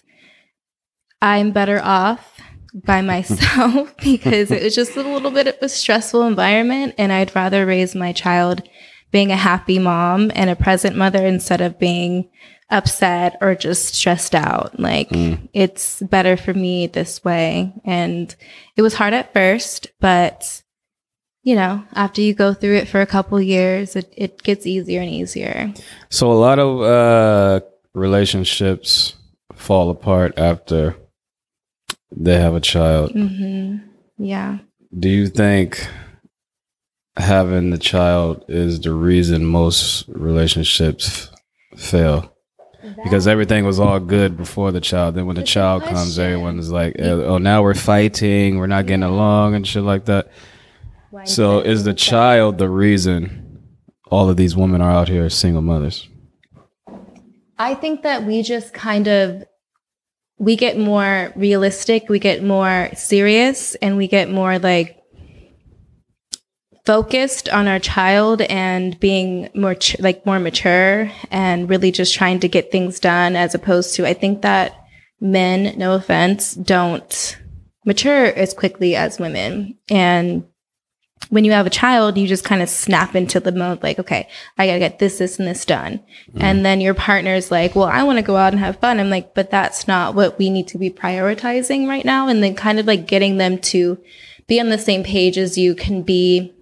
I'm 1.21 1.51
better 1.51 1.79
off 1.83 2.39
by 2.85 3.01
myself 3.01 3.95
because 4.03 4.51
it 4.51 4.63
was 4.63 4.75
just 4.75 4.95
a 4.95 5.01
little 5.01 5.31
bit 5.31 5.47
of 5.47 5.55
a 5.61 5.69
stressful 5.69 6.23
environment 6.23 6.95
and 6.97 7.11
I'd 7.11 7.35
rather 7.35 7.65
raise 7.65 7.95
my 7.95 8.11
child 8.13 8.61
being 9.11 9.31
a 9.31 9.35
happy 9.37 9.79
mom 9.79 10.31
and 10.35 10.49
a 10.49 10.55
present 10.55 10.95
mother 10.95 11.25
instead 11.25 11.61
of 11.61 11.79
being 11.79 12.29
upset 12.69 13.37
or 13.39 13.55
just 13.55 13.95
stressed 13.95 14.35
out. 14.35 14.77
Like 14.79 15.09
Mm. 15.09 15.47
it's 15.53 16.01
better 16.01 16.35
for 16.37 16.53
me 16.53 16.87
this 16.87 17.23
way. 17.23 17.73
And 17.85 18.35
it 18.75 18.81
was 18.81 18.93
hard 18.95 19.13
at 19.13 19.33
first, 19.33 19.87
but 20.01 20.61
you 21.47 21.55
know, 21.55 21.81
after 21.93 22.19
you 22.19 22.33
go 22.33 22.53
through 22.53 22.75
it 22.75 22.89
for 22.89 22.99
a 22.99 23.05
couple 23.05 23.39
years, 23.39 23.95
it, 23.95 24.13
it 24.17 24.43
gets 24.43 24.65
easier 24.67 24.99
and 24.99 25.09
easier. 25.09 25.73
So 26.09 26.29
a 26.29 26.33
lot 26.47 26.59
of 26.59 26.81
uh, 26.81 27.65
relationships 27.93 29.15
fall 29.55 29.89
apart 29.89 30.37
after 30.37 30.97
they 32.11 32.37
have 32.37 32.53
a 32.53 32.59
child. 32.59 33.11
hmm 33.13 33.77
Yeah. 34.17 34.57
Do 34.99 35.07
you 35.07 35.27
think 35.29 35.87
having 37.15 37.69
the 37.69 37.77
child 37.77 38.43
is 38.49 38.81
the 38.81 38.91
reason 38.91 39.45
most 39.45 40.03
relationships 40.09 41.29
f- 41.71 41.79
fail? 41.79 42.33
Because 43.03 43.25
everything 43.25 43.63
was 43.63 43.79
all 43.79 44.01
good 44.01 44.35
before 44.35 44.73
the 44.73 44.81
child. 44.81 45.15
Then 45.15 45.27
when 45.27 45.37
the 45.37 45.43
child 45.43 45.83
comes, 45.83 46.19
everyone's 46.19 46.71
like, 46.71 46.95
"Oh, 46.99 47.37
now 47.37 47.61
we're 47.63 47.73
fighting. 47.73 48.57
We're 48.57 48.67
not 48.67 48.85
getting 48.85 49.03
along 49.03 49.55
and 49.55 49.65
shit 49.65 49.83
like 49.83 50.05
that." 50.05 50.27
So 51.25 51.59
is 51.59 51.83
the 51.83 51.93
child 51.93 52.57
the 52.57 52.69
reason 52.69 53.61
all 54.09 54.29
of 54.29 54.37
these 54.37 54.55
women 54.55 54.81
are 54.81 54.91
out 54.91 55.09
here 55.09 55.25
as 55.25 55.35
single 55.35 55.61
mothers? 55.61 56.07
I 57.57 57.73
think 57.75 58.03
that 58.03 58.23
we 58.23 58.43
just 58.43 58.73
kind 58.73 59.07
of 59.07 59.43
we 60.39 60.55
get 60.55 60.77
more 60.77 61.33
realistic, 61.35 62.09
we 62.09 62.19
get 62.19 62.43
more 62.43 62.89
serious, 62.93 63.73
and 63.75 63.97
we 63.97 64.07
get 64.07 64.29
more 64.29 64.59
like 64.59 64.97
focused 66.85 67.49
on 67.49 67.67
our 67.67 67.79
child 67.79 68.41
and 68.43 68.97
being 68.99 69.49
more 69.53 69.75
ch- 69.75 69.99
like 69.99 70.25
more 70.25 70.39
mature 70.39 71.11
and 71.31 71.69
really 71.69 71.91
just 71.91 72.15
trying 72.15 72.39
to 72.39 72.47
get 72.47 72.71
things 72.71 72.99
done 72.99 73.35
as 73.35 73.53
opposed 73.53 73.93
to 73.95 74.07
I 74.07 74.13
think 74.13 74.41
that 74.43 74.73
men, 75.19 75.77
no 75.77 75.95
offense, 75.95 76.53
don't 76.53 77.37
mature 77.85 78.25
as 78.27 78.53
quickly 78.53 78.95
as 78.95 79.19
women. 79.19 79.77
And 79.89 80.45
when 81.29 81.43
you 81.43 81.51
have 81.51 81.67
a 81.67 81.71
child, 81.71 82.17
you 82.17 82.27
just 82.27 82.43
kind 82.43 82.61
of 82.61 82.69
snap 82.69 83.15
into 83.15 83.39
the 83.39 83.51
mode 83.51 83.83
like, 83.83 83.99
okay, 83.99 84.29
I 84.57 84.67
gotta 84.67 84.79
get 84.79 84.99
this, 84.99 85.17
this, 85.17 85.39
and 85.39 85.47
this 85.47 85.65
done. 85.65 85.99
Mm. 86.33 86.43
And 86.43 86.65
then 86.65 86.81
your 86.81 86.93
partner's 86.93 87.51
like, 87.51 87.75
well, 87.75 87.85
I 87.85 88.03
wanna 88.03 88.21
go 88.21 88.37
out 88.37 88.53
and 88.53 88.59
have 88.59 88.79
fun. 88.79 88.99
I'm 88.99 89.09
like, 89.09 89.33
but 89.33 89.51
that's 89.51 89.87
not 89.87 90.15
what 90.15 90.39
we 90.39 90.49
need 90.49 90.67
to 90.69 90.77
be 90.77 90.89
prioritizing 90.89 91.87
right 91.87 92.05
now. 92.05 92.27
And 92.27 92.41
then 92.41 92.55
kind 92.55 92.79
of 92.79 92.87
like 92.87 93.07
getting 93.07 93.37
them 93.37 93.57
to 93.59 93.97
be 94.47 94.59
on 94.59 94.69
the 94.69 94.77
same 94.77 95.03
page 95.03 95.37
as 95.37 95.57
you 95.57 95.75
can 95.75 96.01
be 96.01 96.53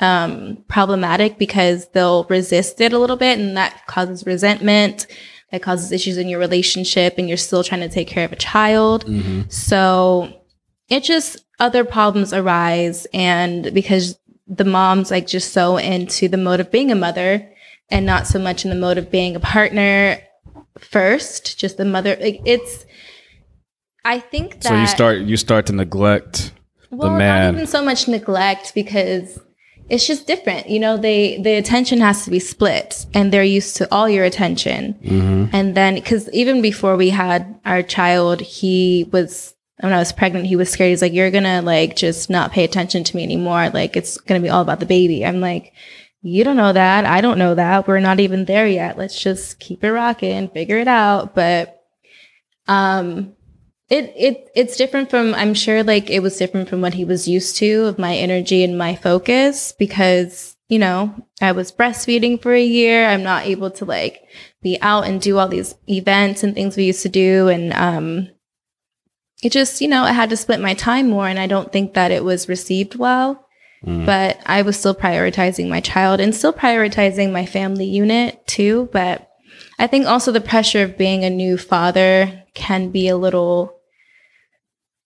um, 0.00 0.62
problematic 0.68 1.38
because 1.38 1.88
they'll 1.88 2.24
resist 2.24 2.80
it 2.80 2.92
a 2.92 2.98
little 2.98 3.16
bit 3.16 3.38
and 3.38 3.56
that 3.56 3.86
causes 3.86 4.26
resentment 4.26 5.06
that 5.50 5.62
causes 5.62 5.90
issues 5.90 6.18
in 6.18 6.28
your 6.28 6.38
relationship 6.38 7.14
and 7.16 7.28
you're 7.28 7.38
still 7.38 7.64
trying 7.64 7.80
to 7.80 7.88
take 7.88 8.08
care 8.08 8.24
of 8.24 8.32
a 8.32 8.36
child 8.36 9.06
mm-hmm. 9.06 9.48
so 9.48 10.42
it 10.88 11.02
just 11.02 11.45
other 11.58 11.84
problems 11.84 12.32
arise 12.32 13.06
and 13.12 13.72
because 13.72 14.18
the 14.46 14.64
mom's 14.64 15.10
like 15.10 15.26
just 15.26 15.52
so 15.52 15.76
into 15.76 16.28
the 16.28 16.36
mode 16.36 16.60
of 16.60 16.70
being 16.70 16.90
a 16.90 16.94
mother 16.94 17.50
and 17.90 18.04
not 18.04 18.26
so 18.26 18.38
much 18.38 18.64
in 18.64 18.70
the 18.70 18.76
mode 18.76 18.98
of 18.98 19.10
being 19.10 19.34
a 19.34 19.40
partner 19.40 20.20
first 20.78 21.58
just 21.58 21.76
the 21.78 21.84
mother 21.84 22.16
like 22.20 22.40
it's 22.44 22.84
i 24.04 24.18
think 24.18 24.60
that 24.60 24.68
so 24.68 24.76
you 24.76 24.86
start 24.86 25.18
you 25.18 25.36
start 25.36 25.66
to 25.66 25.72
neglect 25.72 26.52
well, 26.90 27.10
the 27.10 27.18
man 27.18 27.54
not 27.54 27.58
even 27.58 27.66
so 27.66 27.82
much 27.82 28.06
neglect 28.06 28.74
because 28.74 29.38
it's 29.88 30.06
just 30.06 30.26
different. 30.26 30.68
You 30.68 30.80
know, 30.80 30.96
they 30.96 31.40
the 31.40 31.54
attention 31.54 32.00
has 32.00 32.24
to 32.24 32.30
be 32.30 32.40
split 32.40 33.06
and 33.14 33.32
they're 33.32 33.44
used 33.44 33.76
to 33.76 33.88
all 33.94 34.08
your 34.08 34.24
attention. 34.24 34.94
Mm-hmm. 34.94 35.54
And 35.54 35.74
then 35.76 36.00
cuz 36.02 36.28
even 36.32 36.60
before 36.60 36.96
we 36.96 37.10
had 37.10 37.58
our 37.64 37.82
child, 37.82 38.40
he 38.40 39.08
was 39.12 39.54
when 39.80 39.92
I 39.92 39.98
was 39.98 40.12
pregnant, 40.12 40.46
he 40.46 40.56
was 40.56 40.70
scared. 40.70 40.90
He's 40.90 41.02
like, 41.02 41.12
"You're 41.12 41.30
going 41.30 41.44
to 41.44 41.62
like 41.62 41.96
just 41.96 42.30
not 42.30 42.52
pay 42.52 42.64
attention 42.64 43.04
to 43.04 43.16
me 43.16 43.22
anymore. 43.22 43.70
Like 43.70 43.96
it's 43.96 44.18
going 44.18 44.40
to 44.40 44.44
be 44.44 44.50
all 44.50 44.62
about 44.62 44.80
the 44.80 44.86
baby." 44.86 45.24
I'm 45.24 45.40
like, 45.40 45.72
"You 46.22 46.44
don't 46.44 46.56
know 46.56 46.72
that. 46.72 47.04
I 47.04 47.20
don't 47.20 47.38
know 47.38 47.54
that. 47.54 47.86
We're 47.86 48.00
not 48.00 48.20
even 48.20 48.46
there 48.46 48.66
yet. 48.66 48.98
Let's 48.98 49.20
just 49.20 49.58
keep 49.60 49.84
it 49.84 49.92
rocking, 49.92 50.48
figure 50.48 50.78
it 50.78 50.88
out." 50.88 51.34
But 51.34 51.72
um 52.68 53.36
it 53.88 54.12
it 54.16 54.50
it's 54.54 54.76
different 54.76 55.10
from 55.10 55.34
I'm 55.34 55.54
sure 55.54 55.84
like 55.84 56.10
it 56.10 56.20
was 56.20 56.36
different 56.36 56.68
from 56.68 56.80
what 56.80 56.94
he 56.94 57.04
was 57.04 57.28
used 57.28 57.56
to 57.56 57.84
of 57.84 57.98
my 57.98 58.16
energy 58.16 58.64
and 58.64 58.76
my 58.76 58.96
focus 58.96 59.72
because 59.78 60.56
you 60.68 60.78
know 60.78 61.14
I 61.40 61.52
was 61.52 61.70
breastfeeding 61.70 62.42
for 62.42 62.52
a 62.52 62.62
year 62.64 63.06
I'm 63.06 63.22
not 63.22 63.46
able 63.46 63.70
to 63.72 63.84
like 63.84 64.22
be 64.62 64.78
out 64.82 65.06
and 65.06 65.20
do 65.20 65.38
all 65.38 65.48
these 65.48 65.76
events 65.88 66.42
and 66.42 66.54
things 66.54 66.76
we 66.76 66.84
used 66.84 67.02
to 67.02 67.08
do 67.08 67.48
and 67.48 67.72
um 67.74 68.28
it 69.42 69.52
just 69.52 69.80
you 69.80 69.88
know 69.88 70.02
I 70.02 70.12
had 70.12 70.30
to 70.30 70.36
split 70.36 70.60
my 70.60 70.74
time 70.74 71.08
more 71.08 71.28
and 71.28 71.38
I 71.38 71.46
don't 71.46 71.72
think 71.72 71.94
that 71.94 72.10
it 72.10 72.24
was 72.24 72.48
received 72.48 72.96
well 72.96 73.46
mm. 73.84 74.06
but 74.06 74.40
I 74.46 74.62
was 74.62 74.78
still 74.78 74.94
prioritizing 74.94 75.68
my 75.68 75.80
child 75.80 76.20
and 76.20 76.34
still 76.34 76.52
prioritizing 76.52 77.32
my 77.32 77.46
family 77.46 77.86
unit 77.86 78.46
too 78.46 78.88
but 78.92 79.30
I 79.78 79.86
think 79.86 80.06
also 80.06 80.32
the 80.32 80.40
pressure 80.40 80.82
of 80.82 80.98
being 80.98 81.24
a 81.24 81.30
new 81.30 81.58
father 81.58 82.44
can 82.54 82.90
be 82.90 83.08
a 83.08 83.16
little 83.16 83.76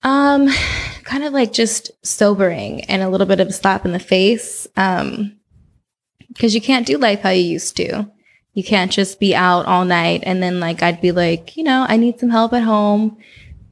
um, 0.03 0.49
kind 1.05 1.25
of 1.25 1.33
like 1.33 1.53
just 1.53 1.91
sobering 2.07 2.85
and 2.85 3.03
a 3.03 3.09
little 3.09 3.27
bit 3.27 3.41
of 3.41 3.49
a 3.49 3.53
slap 3.53 3.85
in 3.85 3.93
the 3.93 3.99
face. 3.99 4.67
Um, 4.77 5.37
because 6.29 6.55
you 6.55 6.61
can't 6.61 6.87
do 6.87 6.97
life 6.97 7.23
how 7.23 7.31
you 7.31 7.43
used 7.43 7.77
to. 7.77 8.09
You 8.53 8.63
can't 8.63 8.93
just 8.93 9.19
be 9.19 9.35
out 9.35 9.67
all 9.67 9.85
night 9.85 10.23
and 10.25 10.41
then 10.43 10.61
like 10.61 10.83
I'd 10.83 11.01
be 11.01 11.11
like, 11.11 11.57
you 11.57 11.65
know, 11.65 11.85
I 11.89 11.97
need 11.97 12.21
some 12.21 12.31
help 12.31 12.53
at 12.53 12.63
home. 12.63 13.19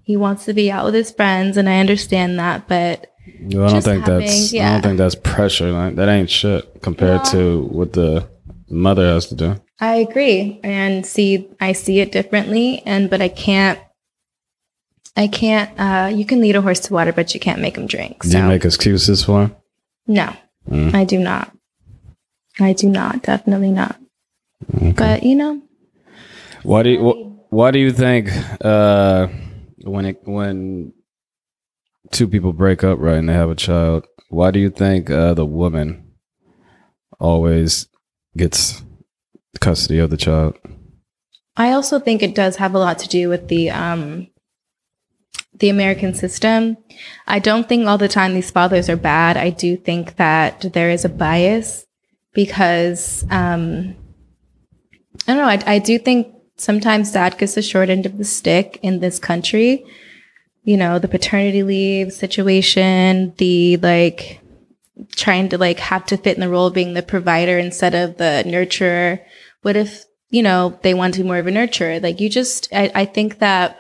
He 0.09 0.17
wants 0.17 0.47
to 0.47 0.55
be 0.55 0.71
out 0.71 0.87
with 0.87 0.95
his 0.95 1.11
friends, 1.11 1.59
and 1.59 1.69
I 1.69 1.81
understand 1.81 2.39
that, 2.39 2.67
but 2.67 3.13
I 3.27 3.49
don't 3.51 3.83
think 3.83 4.07
having, 4.07 4.21
that's 4.21 4.55
yeah. 4.55 4.71
I 4.71 4.73
don't 4.73 4.83
think 4.83 4.97
that's 4.97 5.15
pressure. 5.15 5.71
Like, 5.71 5.97
that 5.97 6.09
ain't 6.09 6.31
shit 6.31 6.81
compared 6.81 7.27
to 7.27 7.65
what 7.65 7.93
the 7.93 8.27
mother 8.71 9.07
has 9.07 9.27
to 9.27 9.35
do. 9.35 9.61
I 9.79 9.97
agree, 9.97 10.61
and 10.65 11.05
see, 11.05 11.51
I 11.61 11.73
see 11.73 12.01
it 12.01 12.11
differently, 12.11 12.83
and 12.87 13.11
but 13.11 13.21
I 13.21 13.29
can't 13.29 13.79
I 15.15 15.27
can't. 15.27 15.71
Uh, 15.79 16.09
you 16.11 16.25
can 16.25 16.41
lead 16.41 16.57
a 16.57 16.63
horse 16.63 16.81
to 16.81 16.95
water, 16.95 17.13
but 17.13 17.35
you 17.35 17.41
can't 17.41 17.61
make 17.61 17.77
him 17.77 17.87
drink. 17.87 18.23
So. 18.23 18.31
Do 18.31 18.39
you 18.39 18.45
make 18.45 18.65
excuses 18.65 19.23
for 19.23 19.43
him? 19.43 19.57
No, 20.07 20.33
mm. 20.71 20.95
I 20.95 21.05
do 21.05 21.19
not. 21.19 21.55
I 22.59 22.73
do 22.73 22.89
not. 22.89 23.25
Definitely 23.25 23.73
not. 23.73 24.01
Okay. 24.75 24.93
But 24.93 25.23
you 25.23 25.37
know, 25.37 25.61
why 26.63 26.83
do 26.83 26.89
you, 26.89 27.01
why 27.51 27.73
do 27.73 27.79
you 27.79 27.93
think 27.93 28.31
uh, 28.65 29.29
when 29.83 30.05
it 30.05 30.21
when 30.25 30.93
two 32.11 32.29
people 32.29 32.53
break 32.53 32.85
up 32.85 32.99
right 32.99 33.19
and 33.19 33.29
they 33.29 33.35
have 33.35 33.51
a 33.51 33.55
child, 33.55 34.07
why 34.29 34.51
do 34.51 34.59
you 34.59 34.71
think 34.71 35.11
uh, 35.11 35.35
the 35.35 35.47
woman 35.47 36.13
always 37.19 37.89
gets 38.37 38.83
custody 39.61 39.99
of 39.99 40.11
the 40.11 40.17
child? 40.17 40.57
I 41.57 41.73
also 41.73 41.99
think 41.99 42.23
it 42.23 42.35
does 42.35 42.57
have 42.57 42.75
a 42.75 42.79
lot 42.79 42.99
to 43.01 43.09
do 43.09 43.29
with 43.29 43.49
the 43.49 43.71
um, 43.71 44.29
the 45.59 45.69
American 45.69 46.15
system. 46.15 46.77
I 47.27 47.39
don't 47.41 47.69
think 47.69 47.87
all 47.87 47.99
the 47.99 48.09
time 48.09 48.35
these 48.35 48.51
fathers 48.51 48.89
are 48.89 48.97
bad. 48.97 49.37
I 49.37 49.51
do 49.51 49.77
think 49.77 50.17
that 50.17 50.73
there 50.73 50.91
is 50.91 51.05
a 51.05 51.09
bias 51.09 51.85
because 52.33 53.25
um, 53.31 53.97
I 55.27 55.35
don't 55.35 55.39
know. 55.39 55.45
I, 55.45 55.75
I 55.75 55.79
do 55.81 55.99
think 55.99 56.29
sometimes 56.59 57.13
dad 57.13 57.39
gets 57.39 57.55
the 57.55 57.63
short 57.63 57.89
end 57.89 58.05
of 58.05 58.19
the 58.19 58.25
stick 58.25 58.79
in 58.83 59.01
this 59.01 59.19
country. 59.19 59.85
You 60.65 60.77
know, 60.77 60.99
the 60.99 61.09
paternity 61.09 61.63
leave 61.63 62.13
situation, 62.13 63.33
the 63.39 63.79
like 63.79 64.41
trying 65.17 65.49
to 65.49 65.59
like 65.59 65.79
have 65.79 66.05
to 66.07 66.17
fit 66.17 66.37
in 66.37 66.41
the 66.41 66.49
role 66.49 66.67
of 66.67 66.75
being 66.75 66.95
the 66.95 67.03
provider 67.03 67.59
instead 67.59 67.95
of 67.95 68.19
the 68.19 68.43
nurturer. 68.47 69.21
What 69.63 69.77
if, 69.77 70.05
you 70.31 70.43
know, 70.43 70.79
they 70.83 70.93
want 70.93 71.15
to 71.15 71.23
be 71.23 71.27
more 71.27 71.39
of 71.39 71.47
a 71.47 71.51
nurturer? 71.51 72.03
Like 72.03 72.21
you 72.21 72.29
just, 72.29 72.69
I, 72.73 72.91
I 72.95 73.05
think 73.07 73.39
that 73.39 73.79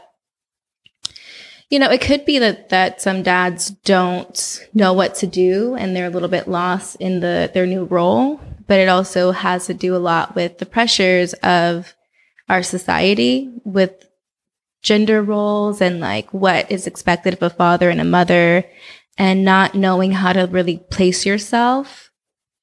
you 1.71 1.79
know, 1.79 1.91
it 1.91 2.01
could 2.01 2.25
be 2.25 2.39
that 2.39 2.71
that 2.71 3.03
some 3.03 3.23
dads 3.23 3.71
don't 3.85 4.67
know 4.73 4.95
what 4.95 5.15
to 5.17 5.27
do 5.27 5.75
and 5.75 5.95
they're 5.95 6.07
a 6.07 6.11
little 6.11 6.31
bit 6.31 6.49
lost 6.49 6.97
in 6.97 7.21
the 7.21 7.51
their 7.53 7.67
new 7.67 7.85
role, 7.85 8.41
but 8.67 8.81
it 8.81 8.89
also 8.89 9.33
has 9.33 9.67
to 9.67 9.75
do 9.75 9.95
a 9.95 9.99
lot 9.99 10.35
with 10.35 10.59
the 10.59 10.67
pressures 10.67 11.35
of 11.35 11.95
our 12.49 12.62
society 12.62 13.50
with 13.64 14.09
gender 14.83 15.23
roles 15.23 15.81
and 15.81 16.00
like 16.00 16.33
what 16.33 16.71
is 16.71 16.87
expected 16.87 17.35
of 17.35 17.43
a 17.43 17.50
father 17.50 17.90
and 17.90 18.00
a 18.00 18.05
mother 18.05 18.64
and 19.17 19.45
not 19.45 19.75
knowing 19.75 20.12
how 20.12 20.33
to 20.33 20.47
really 20.47 20.78
place 20.90 21.26
yourself. 21.26 22.11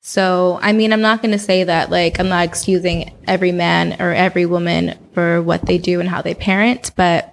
So, 0.02 0.60
I 0.62 0.72
mean, 0.72 0.94
I'm 0.94 1.02
not 1.02 1.22
going 1.22 1.32
to 1.32 1.40
say 1.40 1.64
that 1.64 1.90
like 1.90 2.20
I'm 2.20 2.30
not 2.30 2.46
excusing 2.46 3.16
every 3.28 3.52
man 3.52 4.00
or 4.00 4.14
every 4.14 4.46
woman 4.46 4.98
for 5.14 5.42
what 5.42 5.66
they 5.66 5.78
do 5.78 6.00
and 6.00 6.08
how 6.08 6.22
they 6.22 6.36
parent, 6.36 6.92
but 6.96 7.32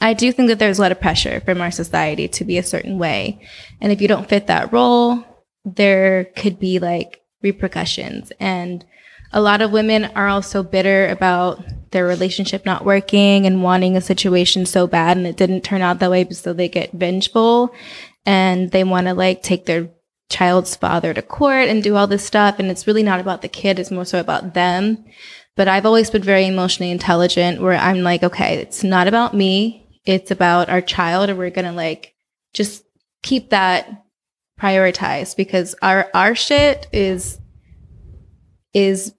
I 0.00 0.14
do 0.14 0.30
think 0.32 0.48
that 0.48 0.58
there's 0.58 0.78
a 0.78 0.82
lot 0.82 0.92
of 0.92 1.00
pressure 1.00 1.40
from 1.40 1.60
our 1.60 1.70
society 1.70 2.28
to 2.28 2.44
be 2.44 2.58
a 2.58 2.62
certain 2.62 2.98
way. 2.98 3.40
And 3.80 3.90
if 3.90 4.00
you 4.00 4.08
don't 4.08 4.28
fit 4.28 4.46
that 4.46 4.72
role, 4.72 5.24
there 5.64 6.26
could 6.36 6.58
be 6.58 6.78
like 6.78 7.22
repercussions. 7.42 8.32
And 8.38 8.84
a 9.32 9.40
lot 9.40 9.62
of 9.62 9.72
women 9.72 10.04
are 10.14 10.28
also 10.28 10.62
bitter 10.62 11.08
about 11.08 11.62
their 11.90 12.06
relationship 12.06 12.64
not 12.66 12.84
working 12.84 13.46
and 13.46 13.62
wanting 13.62 13.96
a 13.96 14.00
situation 14.00 14.66
so 14.66 14.86
bad 14.86 15.16
and 15.16 15.26
it 15.26 15.36
didn't 15.36 15.62
turn 15.62 15.82
out 15.82 15.98
that 15.98 16.10
way, 16.10 16.28
so 16.30 16.52
they 16.52 16.68
get 16.68 16.92
vengeful 16.92 17.74
and 18.26 18.70
they 18.70 18.84
want 18.84 19.06
to 19.06 19.14
like 19.14 19.42
take 19.42 19.66
their 19.66 19.88
child's 20.30 20.74
father 20.74 21.12
to 21.12 21.22
court 21.22 21.68
and 21.68 21.82
do 21.82 21.96
all 21.96 22.06
this 22.06 22.24
stuff. 22.24 22.58
And 22.58 22.70
it's 22.70 22.86
really 22.86 23.02
not 23.02 23.20
about 23.20 23.42
the 23.42 23.48
kid, 23.48 23.78
it's 23.78 23.90
more 23.90 24.04
so 24.04 24.18
about 24.18 24.54
them. 24.54 25.04
But 25.54 25.68
I've 25.68 25.84
always 25.84 26.10
been 26.10 26.22
very 26.22 26.46
emotionally 26.46 26.90
intelligent 26.90 27.60
where 27.60 27.76
I'm 27.76 28.02
like, 28.02 28.22
okay, 28.22 28.56
it's 28.56 28.82
not 28.82 29.06
about 29.06 29.34
me. 29.34 29.86
It's 30.06 30.30
about 30.30 30.70
our 30.70 30.80
child. 30.80 31.28
And 31.28 31.38
we're 31.38 31.50
going 31.50 31.66
to 31.66 31.72
like 31.72 32.14
just 32.54 32.84
keep 33.22 33.50
that 33.50 34.02
prioritized 34.58 35.36
because 35.36 35.74
our, 35.82 36.08
our 36.14 36.34
shit 36.34 36.88
is, 36.90 37.38
is 38.72 39.12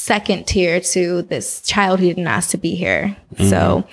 second 0.00 0.46
tier 0.46 0.80
to 0.80 1.22
this 1.22 1.60
child 1.60 2.00
who 2.00 2.06
didn't 2.06 2.26
ask 2.26 2.50
to 2.50 2.56
be 2.56 2.74
here. 2.74 3.16
Mm-hmm. 3.34 3.48
So 3.50 3.86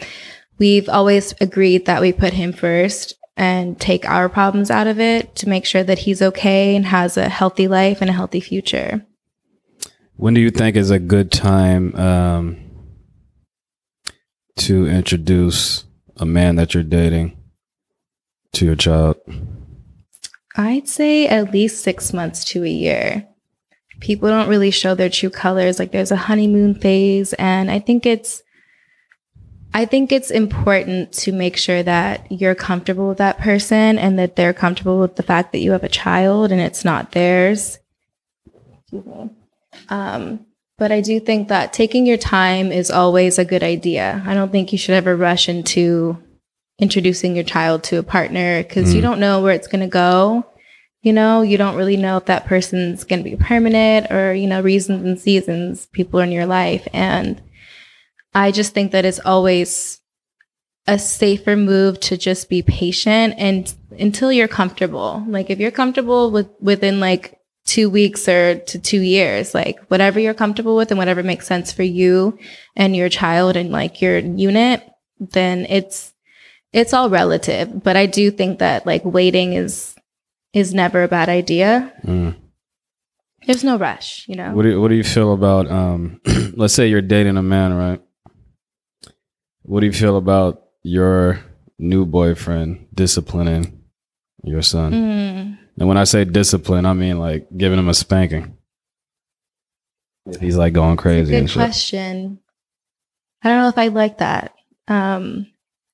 we've 0.58 0.88
always 0.88 1.34
agreed 1.42 1.86
that 1.86 2.02
we 2.02 2.14
put 2.14 2.34
him 2.34 2.54
first 2.54 3.16
and 3.36 3.80
take 3.80 4.08
our 4.10 4.30
problems 4.30 4.72
out 4.72 4.88
of 4.88 5.00
it 5.00 5.36
to 5.36 5.50
make 5.50 5.66
sure 5.66 5.84
that 5.84 6.00
he's 6.00 6.22
okay 6.22 6.76
and 6.76 6.86
has 6.86 7.18
a 7.18 7.30
healthy 7.30 7.68
life 7.68 8.02
and 8.02 8.10
a 8.10 8.14
healthy 8.14 8.40
future. 8.40 9.06
When 10.16 10.34
do 10.34 10.42
you 10.42 10.50
think 10.50 10.76
is 10.76 10.90
a 10.90 10.98
good 10.98 11.32
time 11.32 11.94
um, 11.96 12.58
to 14.56 14.88
introduce 14.88 15.84
a 16.16 16.26
man 16.26 16.56
that 16.56 16.74
you're 16.74 16.84
dating 16.84 17.38
to 18.54 18.66
your 18.66 18.76
child? 18.76 19.18
I'd 20.56 20.88
say 20.88 21.28
at 21.28 21.52
least 21.52 21.84
six 21.84 22.14
months 22.14 22.44
to 22.46 22.64
a 22.64 22.70
year. 22.70 23.28
People 24.00 24.30
don't 24.30 24.50
really 24.50 24.72
show 24.72 24.94
their 24.96 25.10
true 25.10 25.30
colors. 25.30 25.80
Like 25.80 25.92
there's 25.92 26.12
a 26.12 26.16
honeymoon 26.16 26.75
phase, 26.75 27.34
and 27.34 27.70
I 27.72 27.80
think 27.80 28.06
it's 28.06 28.44
I 29.74 29.86
think 29.86 30.12
it's 30.12 30.32
important 30.32 31.12
to 31.13 31.32
make 31.32 31.58
sure 31.58 31.84
that 31.84 32.32
you're 32.32 32.56
comfortable 32.56 33.10
with 33.10 33.18
that 33.18 33.38
person 33.38 34.00
and 34.00 34.18
that 34.18 34.36
they're 34.36 34.54
comfortable 34.54 35.00
with 35.00 35.16
the 35.18 35.24
fact 35.24 35.51
that 35.51 35.60
you 35.60 35.72
have 35.72 35.84
a 35.84 35.89
child 35.89 36.51
and 36.51 36.62
it's 36.62 36.86
not 36.86 37.12
theirs. 37.12 37.77
Excuse 38.82 39.06
me. 39.06 39.30
Um, 39.89 40.46
but 40.77 40.92
I 40.92 41.01
do 41.01 41.20
think 41.20 41.50
that 41.50 41.74
taking 41.74 42.06
your 42.08 42.18
time 42.18 42.72
is 42.72 42.89
always 42.89 43.38
a 43.38 43.46
good 43.46 43.62
idea. 43.63 44.24
I 44.25 44.34
don't 44.34 44.51
think 44.51 44.72
you 44.72 44.77
should 44.77 44.96
ever 44.96 45.16
rush 45.16 45.50
into 45.50 46.18
introducing 46.80 47.36
your 47.36 47.44
child 47.44 47.84
to 47.84 47.98
a 47.98 48.04
partner 48.04 48.63
because 48.63 48.94
you 48.94 49.00
Mm. 49.01 49.04
don't 49.04 49.20
know 49.20 49.42
where 49.42 49.54
it's 49.54 49.68
going 49.68 49.82
to 49.82 49.88
go. 49.88 50.46
You 51.08 51.14
know, 51.14 51.42
you 51.42 51.58
don't 51.58 51.78
really 51.78 51.96
know 51.96 52.18
if 52.18 52.26
that 52.26 52.48
person's 52.48 53.06
going 53.06 53.24
to 53.24 53.30
be 53.30 53.38
permanent 53.38 54.12
or, 54.12 54.34
you 54.34 54.46
know, 54.46 54.60
reasons 54.60 55.06
and 55.06 55.18
seasons 55.18 55.86
people 55.86 56.20
are 56.20 56.24
in 56.24 56.34
your 56.34 56.46
life. 56.46 56.86
And 56.92 57.42
I 58.36 58.52
just 58.52 58.74
think 58.74 58.92
that 58.92 59.06
it's 59.06 59.22
always 59.22 60.02
a 60.86 61.00
safer 61.00 61.56
move 61.56 61.98
to 62.02 62.18
just 62.18 62.50
be 62.50 62.62
patient 62.62 63.36
and 63.38 63.74
until 63.98 64.34
you're 64.34 64.50
comfortable. 64.50 65.24
Like 65.30 65.50
if 65.50 65.60
you're 65.60 65.72
comfortable 65.72 66.30
with 66.30 66.50
within 66.60 67.00
like 67.00 67.40
two 67.66 67.90
weeks 67.90 68.28
or 68.28 68.60
to 68.60 68.78
two 68.78 69.00
years, 69.00 69.56
like 69.56 69.80
whatever 69.88 70.20
you're 70.20 70.34
comfortable 70.34 70.76
with 70.76 70.92
and 70.92 70.98
whatever 70.98 71.24
makes 71.24 71.48
sense 71.48 71.72
for 71.72 71.84
you 71.84 72.38
and 72.76 72.98
your 72.98 73.08
child 73.08 73.56
and 73.56 73.72
like 73.72 74.02
your 74.02 74.18
unit, 74.18 74.84
then 75.22 75.66
it's 75.70 76.14
it's 76.74 76.92
all 76.94 77.10
relative. 77.10 77.82
But 77.82 77.96
I 77.96 78.08
do 78.08 78.30
think 78.30 78.60
that 78.60 78.86
like 78.86 79.06
waiting 79.06 79.54
is 79.54 79.97
is 80.54 80.74
never 80.74 81.04
a 81.04 81.08
bad 81.08 81.30
idea. 81.30 81.94
Mm. 82.04 82.36
There's 83.46 83.63
no 83.63 83.77
rush, 83.77 84.27
you 84.27 84.36
know. 84.36 84.54
What 84.54 84.63
do 84.63 84.70
you, 84.70 84.82
what 84.82 84.89
do 84.89 84.96
you 84.96 85.04
feel 85.04 85.34
about 85.34 85.70
um 85.70 86.20
let's 86.56 86.74
say 86.74 86.88
you're 86.88 87.01
dating 87.01 87.38
a 87.38 87.44
man, 87.44 87.74
right? 87.74 88.01
What 89.63 89.82
do 89.82 89.86
you 89.86 89.94
feel 89.94 90.18
about 90.18 90.63
your 90.84 91.39
new 91.77 92.06
boyfriend 92.06 92.88
disciplining 92.94 93.84
your 94.44 94.62
son? 94.62 94.94
Mm. 94.94 95.58
And 95.80 95.88
when 95.88 95.98
I 95.98 96.06
say 96.06 96.25
discipline, 96.25 96.86
I 96.86 96.94
mean 96.94 97.20
like 97.20 97.48
giving 97.56 97.80
him 97.80 97.89
a 97.89 97.94
spanking. 97.94 98.58
He's 100.39 100.58
like 100.58 100.74
going 100.74 100.98
crazy 100.98 101.32
Good 101.32 101.51
question. 101.54 102.39
I 103.44 103.50
don't 103.50 103.60
know 103.60 103.70
if 103.70 103.77
I 103.77 103.88
like 103.88 104.18
that. 104.18 104.56
Um, 104.88 105.48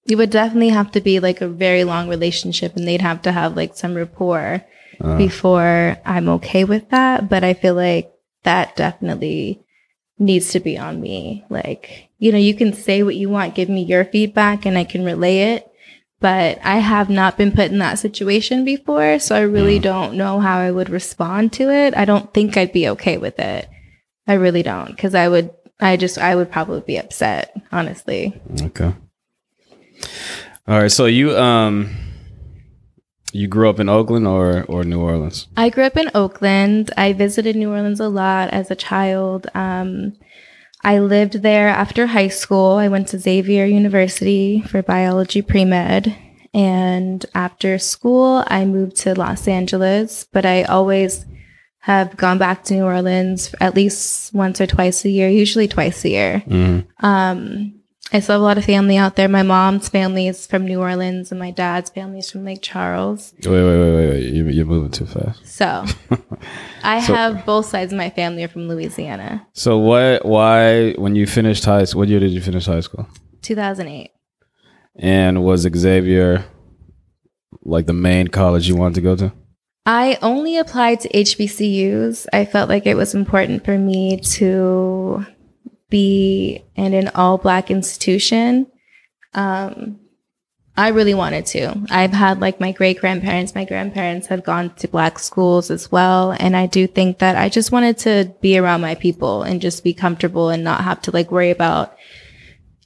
it 0.05 0.15
would 0.15 0.29
definitely 0.29 0.69
have 0.69 0.91
to 0.91 1.01
be 1.01 1.19
like 1.19 1.41
a 1.41 1.47
very 1.47 1.83
long 1.83 2.09
relationship, 2.09 2.75
and 2.75 2.87
they'd 2.87 3.01
have 3.01 3.21
to 3.23 3.31
have 3.31 3.55
like 3.55 3.75
some 3.75 3.95
rapport 3.95 4.63
Uh, 5.01 5.17
before 5.17 5.97
I'm 6.05 6.29
okay 6.29 6.63
with 6.65 6.89
that. 6.89 7.27
But 7.29 7.43
I 7.43 7.53
feel 7.53 7.73
like 7.73 8.11
that 8.43 8.75
definitely 8.75 9.59
needs 10.19 10.51
to 10.51 10.59
be 10.59 10.77
on 10.77 11.01
me. 11.01 11.43
Like, 11.49 12.09
you 12.19 12.31
know, 12.31 12.37
you 12.37 12.53
can 12.53 12.73
say 12.73 13.01
what 13.03 13.15
you 13.15 13.29
want, 13.29 13.55
give 13.55 13.69
me 13.69 13.83
your 13.83 14.05
feedback, 14.05 14.65
and 14.65 14.77
I 14.77 14.83
can 14.83 15.03
relay 15.03 15.55
it. 15.55 15.67
But 16.19 16.59
I 16.63 16.77
have 16.77 17.09
not 17.09 17.37
been 17.37 17.51
put 17.51 17.71
in 17.71 17.79
that 17.79 17.99
situation 17.99 18.63
before, 18.63 19.19
so 19.19 19.35
I 19.35 19.41
really 19.41 19.79
Mm. 19.79 19.83
don't 19.83 20.13
know 20.15 20.39
how 20.39 20.57
I 20.59 20.71
would 20.71 20.89
respond 20.89 21.51
to 21.53 21.69
it. 21.69 21.97
I 21.97 22.05
don't 22.05 22.33
think 22.33 22.55
I'd 22.55 22.71
be 22.71 22.87
okay 22.89 23.17
with 23.17 23.39
it. 23.39 23.67
I 24.27 24.33
really 24.33 24.63
don't, 24.63 24.87
because 24.95 25.15
I 25.15 25.27
would, 25.27 25.49
I 25.81 25.97
just, 25.97 26.17
I 26.17 26.35
would 26.35 26.49
probably 26.49 26.81
be 26.85 26.97
upset, 26.97 27.51
honestly. 27.73 28.39
Okay. 28.61 28.93
All 30.67 30.79
right. 30.79 30.91
So 30.91 31.05
you 31.05 31.37
um 31.37 31.95
you 33.33 33.47
grew 33.47 33.69
up 33.69 33.79
in 33.79 33.89
Oakland 33.89 34.27
or 34.27 34.63
or 34.63 34.83
New 34.83 35.01
Orleans? 35.01 35.47
I 35.57 35.69
grew 35.69 35.83
up 35.83 35.97
in 35.97 36.11
Oakland. 36.13 36.91
I 36.97 37.13
visited 37.13 37.55
New 37.55 37.71
Orleans 37.71 37.99
a 37.99 38.09
lot 38.09 38.49
as 38.49 38.71
a 38.71 38.75
child. 38.75 39.47
Um, 39.53 40.13
I 40.83 40.99
lived 40.99 41.41
there 41.41 41.69
after 41.69 42.07
high 42.07 42.27
school. 42.27 42.73
I 42.73 42.89
went 42.89 43.07
to 43.09 43.19
Xavier 43.19 43.65
University 43.65 44.61
for 44.61 44.81
biology 44.81 45.41
pre 45.41 45.65
med. 45.65 46.15
And 46.53 47.25
after 47.33 47.79
school, 47.79 48.43
I 48.47 48.65
moved 48.65 48.97
to 48.97 49.15
Los 49.15 49.47
Angeles, 49.47 50.27
but 50.31 50.45
I 50.45 50.63
always 50.63 51.25
have 51.79 52.15
gone 52.15 52.37
back 52.37 52.63
to 52.65 52.75
New 52.75 52.85
Orleans 52.85 53.53
at 53.59 53.75
least 53.75 54.33
once 54.33 54.61
or 54.61 54.67
twice 54.67 55.03
a 55.03 55.09
year, 55.09 55.27
usually 55.27 55.67
twice 55.67 56.05
a 56.05 56.09
year. 56.09 56.43
Mm. 56.47 56.85
Um, 56.99 57.81
I 58.15 58.19
still 58.19 58.33
have 58.35 58.41
a 58.41 58.43
lot 58.43 58.57
of 58.59 58.65
family 58.65 58.95
out 58.95 59.15
there. 59.15 59.27
My 59.27 59.41
mom's 59.41 59.89
family 59.89 60.27
is 60.27 60.45
from 60.45 60.65
New 60.65 60.79
Orleans, 60.79 61.31
and 61.31 61.39
my 61.39 61.49
dad's 61.49 61.89
family 61.89 62.19
is 62.19 62.29
from 62.29 62.45
Lake 62.45 62.59
Charles. 62.61 63.33
Wait, 63.43 63.47
wait, 63.51 63.63
wait, 63.63 63.95
wait, 63.95 64.09
wait. 64.11 64.23
You, 64.33 64.47
you're 64.49 64.65
moving 64.65 64.91
too 64.91 65.07
fast. 65.07 65.45
So 65.47 65.83
I 66.83 67.01
So- 67.01 67.13
have 67.15 67.43
both 67.45 67.65
sides 67.65 67.91
of 67.91 67.97
my 67.97 68.11
family 68.11 68.43
are 68.43 68.47
from 68.47 68.67
Louisiana. 68.67 69.47
So 69.53 69.79
what? 69.79 70.25
Why? 70.25 70.93
When 70.93 71.15
you 71.15 71.25
finished 71.25 71.65
high 71.65 71.85
school, 71.85 71.99
what 72.01 72.07
year 72.09 72.19
did 72.19 72.31
you 72.31 72.41
finish 72.41 72.67
high 72.67 72.81
school? 72.81 73.07
2008. 73.41 74.11
And 74.95 75.43
was 75.43 75.61
Xavier 75.61 76.45
like 77.63 77.87
the 77.87 77.93
main 77.93 78.27
college 78.27 78.67
you 78.67 78.75
wanted 78.75 78.95
to 78.95 79.01
go 79.01 79.15
to? 79.15 79.33
I 79.85 80.17
only 80.21 80.57
applied 80.57 80.99
to 81.01 81.09
HBCUs. 81.09 82.27
I 82.31 82.45
felt 82.45 82.69
like 82.69 82.85
it 82.85 82.95
was 82.95 83.13
important 83.15 83.65
for 83.65 83.77
me 83.77 84.17
to 84.37 85.25
be 85.93 86.65
in 86.75 86.95
an 86.95 87.09
all 87.09 87.37
black 87.37 87.69
institution. 87.69 88.65
Um, 89.35 89.99
I 90.75 90.87
really 90.87 91.13
wanted 91.13 91.45
to. 91.47 91.85
I've 91.91 92.13
had 92.13 92.41
like 92.41 92.59
my 92.59 92.71
great 92.71 92.99
grandparents, 92.99 93.53
my 93.53 93.63
grandparents 93.63 94.25
had 94.25 94.43
gone 94.43 94.73
to 94.77 94.87
black 94.87 95.19
schools 95.19 95.69
as 95.69 95.91
well. 95.91 96.31
And 96.31 96.57
I 96.57 96.65
do 96.65 96.87
think 96.87 97.19
that 97.19 97.35
I 97.35 97.47
just 97.47 97.71
wanted 97.71 97.99
to 97.99 98.33
be 98.41 98.57
around 98.57 98.81
my 98.81 98.95
people 98.95 99.43
and 99.43 99.61
just 99.61 99.83
be 99.83 99.93
comfortable 99.93 100.49
and 100.49 100.63
not 100.63 100.83
have 100.83 100.99
to 101.03 101.11
like 101.11 101.29
worry 101.29 101.51
about 101.51 101.95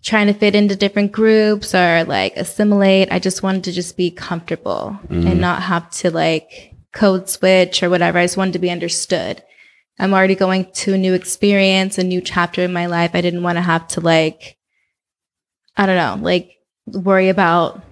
trying 0.04 0.28
to 0.28 0.34
fit 0.34 0.54
into 0.54 0.76
different 0.76 1.14
groups 1.14 1.74
or 1.74 2.04
like 2.04 2.36
assimilate. 2.36 3.10
I 3.10 3.20
just 3.20 3.42
wanted 3.42 3.64
to 3.64 3.72
just 3.72 3.96
be 3.96 4.12
comfortable 4.12 5.00
and 5.10 5.40
not 5.40 5.64
have 5.64 5.90
to 6.02 6.12
like 6.12 6.74
code 6.92 7.30
switch 7.30 7.84
or 7.84 7.90
whatever. 7.90 8.18
I 8.18 8.26
just 8.26 8.36
wanted 8.36 8.54
to 8.54 8.60
be 8.60 8.70
understood. 8.70 9.44
I'm 10.00 10.14
already 10.14 10.36
going 10.36 10.72
to 10.72 10.94
a 10.94 10.98
new 10.98 11.14
experience, 11.14 11.98
a 11.98 12.04
new 12.04 12.22
chapter 12.22 12.62
in 12.64 12.72
my 12.74 12.86
life. 12.86 13.12
I 13.14 13.22
didn't 13.22 13.44
want 13.44 13.58
to 13.58 13.62
have 13.62 13.88
to 13.90 14.02
like, 14.02 14.58
I 15.76 15.86
don't 15.86 15.96
know, 15.96 16.24
like 16.24 16.52
worry 16.86 17.30
about 17.30 17.84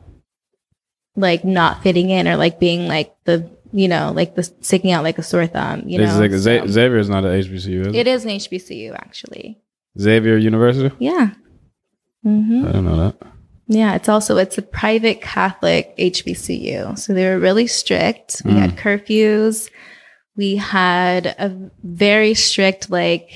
like 1.15 1.43
not 1.45 1.81
fitting 1.83 2.09
in 2.09 2.27
or 2.27 2.35
like 2.37 2.59
being 2.59 2.87
like 2.87 3.15
the, 3.25 3.49
you 3.71 3.87
know, 3.87 4.11
like 4.15 4.35
the 4.35 4.43
sticking 4.43 4.91
out 4.91 5.03
like 5.03 5.17
a 5.17 5.23
sore 5.23 5.47
thumb, 5.47 5.83
you 5.87 5.97
know. 5.97 6.03
Is 6.05 6.19
it- 6.19 6.41
So- 6.41 6.67
Xavier 6.67 6.97
is 6.97 7.09
not 7.09 7.25
an 7.25 7.31
HBCU, 7.31 7.81
is 7.81 7.87
it? 7.87 7.95
it 7.95 8.07
is 8.07 8.23
an 8.25 8.31
HBCU 8.31 8.93
actually. 8.93 9.59
Xavier 9.99 10.37
University? 10.37 10.93
Yeah. 10.99 11.31
hmm 12.23 12.65
I 12.67 12.71
don't 12.71 12.85
know 12.85 12.97
that. 12.97 13.15
Yeah, 13.67 13.95
it's 13.95 14.09
also 14.09 14.37
it's 14.37 14.57
a 14.59 14.61
private 14.61 15.21
Catholic 15.21 15.95
HBCU. 15.97 16.99
So 16.99 17.13
they 17.13 17.25
were 17.25 17.39
really 17.39 17.65
strict. 17.65 18.43
We 18.45 18.51
had 18.53 18.75
curfews. 18.77 19.71
We 20.37 20.55
had 20.57 21.27
a 21.27 21.71
very 21.83 22.33
strict 22.33 22.89
like 22.89 23.29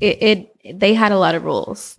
it, 0.00 0.22
it 0.64 0.78
they 0.80 0.94
had 0.94 1.12
a 1.12 1.18
lot 1.18 1.34
of 1.34 1.44
rules. 1.44 1.96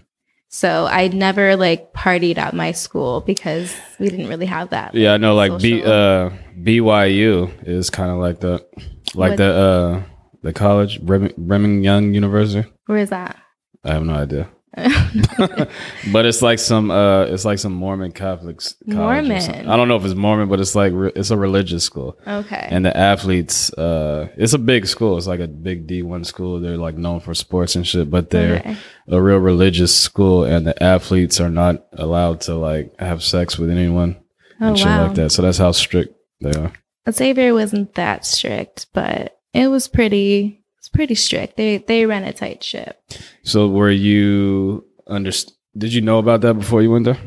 So 0.49 0.85
I 0.85 1.09
never 1.09 1.55
like 1.55 1.93
partied 1.93 2.37
at 2.37 2.53
my 2.53 2.71
school 2.71 3.21
because 3.21 3.75
we 3.99 4.09
didn't 4.09 4.27
really 4.27 4.45
have 4.45 4.69
that. 4.69 4.95
Yeah, 4.95 5.13
I 5.13 5.17
know. 5.17 5.35
Like 5.35 5.61
B, 5.61 5.83
uh, 5.83 6.29
BYU 6.61 7.51
is 7.67 7.89
kind 7.89 8.09
of 8.11 8.17
like 8.17 8.39
the, 8.39 8.65
like 9.13 9.31
What- 9.31 9.37
the, 9.37 9.53
uh, 9.53 10.03
the 10.43 10.53
college, 10.53 11.01
Brigham 11.01 11.83
Young 11.83 12.13
University. 12.13 12.67
Where 12.85 12.99
is 12.99 13.09
that? 13.09 13.35
I 13.83 13.93
have 13.93 14.03
no 14.03 14.13
idea, 14.13 14.49
but 16.11 16.25
it's 16.25 16.41
like 16.41 16.59
some, 16.59 16.91
uh, 16.91 17.23
it's 17.23 17.45
like 17.45 17.59
some 17.59 17.73
Mormon 17.73 18.11
Catholics. 18.11 18.75
college. 18.91 19.27
Mormon. 19.27 19.67
I 19.69 19.75
don't 19.75 19.87
know 19.87 19.95
if 19.95 20.05
it's 20.05 20.13
Mormon, 20.15 20.49
but 20.49 20.59
it's 20.59 20.75
like 20.75 20.93
re- 20.93 21.11
it's 21.15 21.31
a 21.31 21.37
religious 21.37 21.83
school, 21.83 22.17
okay. 22.27 22.67
and 22.69 22.85
the 22.85 22.95
athletes, 22.95 23.71
uh, 23.73 24.29
it's 24.37 24.53
a 24.53 24.57
big 24.59 24.85
school. 24.87 25.17
It's 25.17 25.27
like 25.27 25.39
a 25.39 25.47
big 25.47 25.87
D 25.87 26.01
one 26.03 26.23
school. 26.23 26.59
They're 26.59 26.77
like 26.77 26.95
known 26.95 27.19
for 27.19 27.33
sports 27.33 27.75
and 27.75 27.87
shit, 27.87 28.09
but 28.09 28.29
they're 28.29 28.57
Okay. 28.59 28.77
a 29.09 29.21
real 29.21 29.37
religious 29.37 29.95
school, 29.97 30.43
and 30.43 30.67
the 30.67 30.81
athletes 30.83 31.39
are 31.39 31.49
not 31.49 31.85
allowed 31.93 32.41
to 32.41 32.55
like 32.55 32.93
have 32.99 33.23
sex 33.23 33.57
with 33.57 33.69
anyone 33.69 34.17
Oh 34.61 34.67
and 34.69 34.77
shit 34.77 34.87
wow. 34.87 35.07
like 35.07 35.15
that. 35.15 35.31
So 35.31 35.41
that's 35.41 35.57
how 35.57 35.71
strict 35.71 36.13
they 36.41 36.51
are. 36.51 36.71
Xavier 37.11 37.53
wasn't 37.53 37.93
that 37.95 38.25
strict, 38.25 38.87
but 38.93 39.39
it 39.53 39.67
was 39.69 39.87
pretty 39.87 40.63
pretty 40.97 41.15
strict. 41.15 41.55
They 41.55 41.77
they 41.77 42.05
ran 42.05 42.23
a 42.25 42.33
tight 42.33 42.63
ship. 42.63 42.99
So 43.43 43.67
were 43.69 43.91
you 43.91 44.83
under? 45.07 45.31
Did 45.77 45.93
you 45.93 46.01
know 46.01 46.17
about 46.19 46.41
that 46.41 46.55
before 46.55 46.81
you 46.81 46.91
went 46.91 47.05
there? 47.05 47.19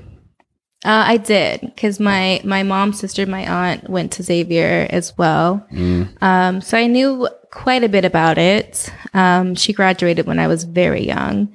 Uh, 0.83 1.04
I 1.14 1.16
did 1.18 1.61
because 1.61 2.00
my 2.00 2.40
my 2.44 2.62
mom's 2.62 2.98
sister, 2.98 3.26
my 3.26 3.44
aunt, 3.46 3.88
went 3.88 4.12
to 4.12 4.22
Xavier 4.22 4.87
as 4.90 5.16
well. 5.16 5.64
Mm. 5.72 6.22
Um, 6.22 6.61
so 6.61 6.76
I 6.78 6.87
knew 6.87 7.28
quite 7.52 7.85
a 7.85 7.88
bit 7.88 8.04
about 8.04 8.38
it. 8.38 8.92
Um, 9.14 9.54
she 9.54 9.72
graduated 9.72 10.26
when 10.26 10.38
I 10.38 10.46
was 10.48 10.64
very 10.64 11.04
young, 11.06 11.52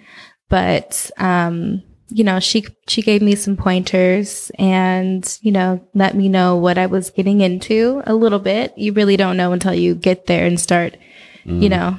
but 0.48 1.10
um, 1.18 1.82
you 2.10 2.24
know, 2.24 2.40
she 2.40 2.66
she 2.88 3.02
gave 3.02 3.22
me 3.24 3.34
some 3.36 3.58
pointers 3.58 4.52
and 4.60 5.26
you 5.42 5.52
know 5.52 5.82
let 5.96 6.16
me 6.16 6.30
know 6.30 6.56
what 6.56 6.78
I 6.78 6.86
was 6.86 7.10
getting 7.10 7.42
into 7.42 8.04
a 8.06 8.14
little 8.14 8.40
bit. 8.40 8.78
You 8.78 8.94
really 8.94 9.18
don't 9.18 9.38
know 9.38 9.52
until 9.54 9.74
you 9.74 9.96
get 9.96 10.28
there 10.28 10.46
and 10.46 10.60
start, 10.60 10.98
Mm. 11.46 11.62
you 11.62 11.70
know, 11.70 11.98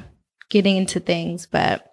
getting 0.49 0.77
into 0.77 0.99
things. 0.99 1.45
But 1.45 1.85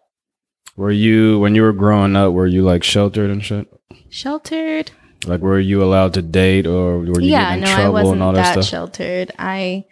Were 0.76 0.90
you 0.90 1.38
when 1.40 1.54
you 1.54 1.62
were 1.62 1.72
growing 1.72 2.16
up? 2.16 2.32
Were 2.32 2.46
you 2.46 2.62
like 2.62 2.82
sheltered 2.82 3.30
and 3.30 3.44
shit? 3.44 3.68
Sheltered. 4.10 4.90
Like, 5.26 5.40
were 5.40 5.58
you 5.58 5.82
allowed 5.82 6.14
to 6.14 6.22
date, 6.22 6.66
or 6.66 6.98
were 6.98 7.20
you 7.20 7.30
yeah, 7.30 7.54
in 7.54 7.60
no, 7.60 7.66
I 7.66 7.74
trouble 7.74 7.92
wasn't 7.92 8.12
and 8.14 8.22
all 8.22 8.32
that, 8.32 8.54
that 8.54 8.64
stuff? 8.64 8.66
sheltered. 8.66 9.32
I 9.38 9.84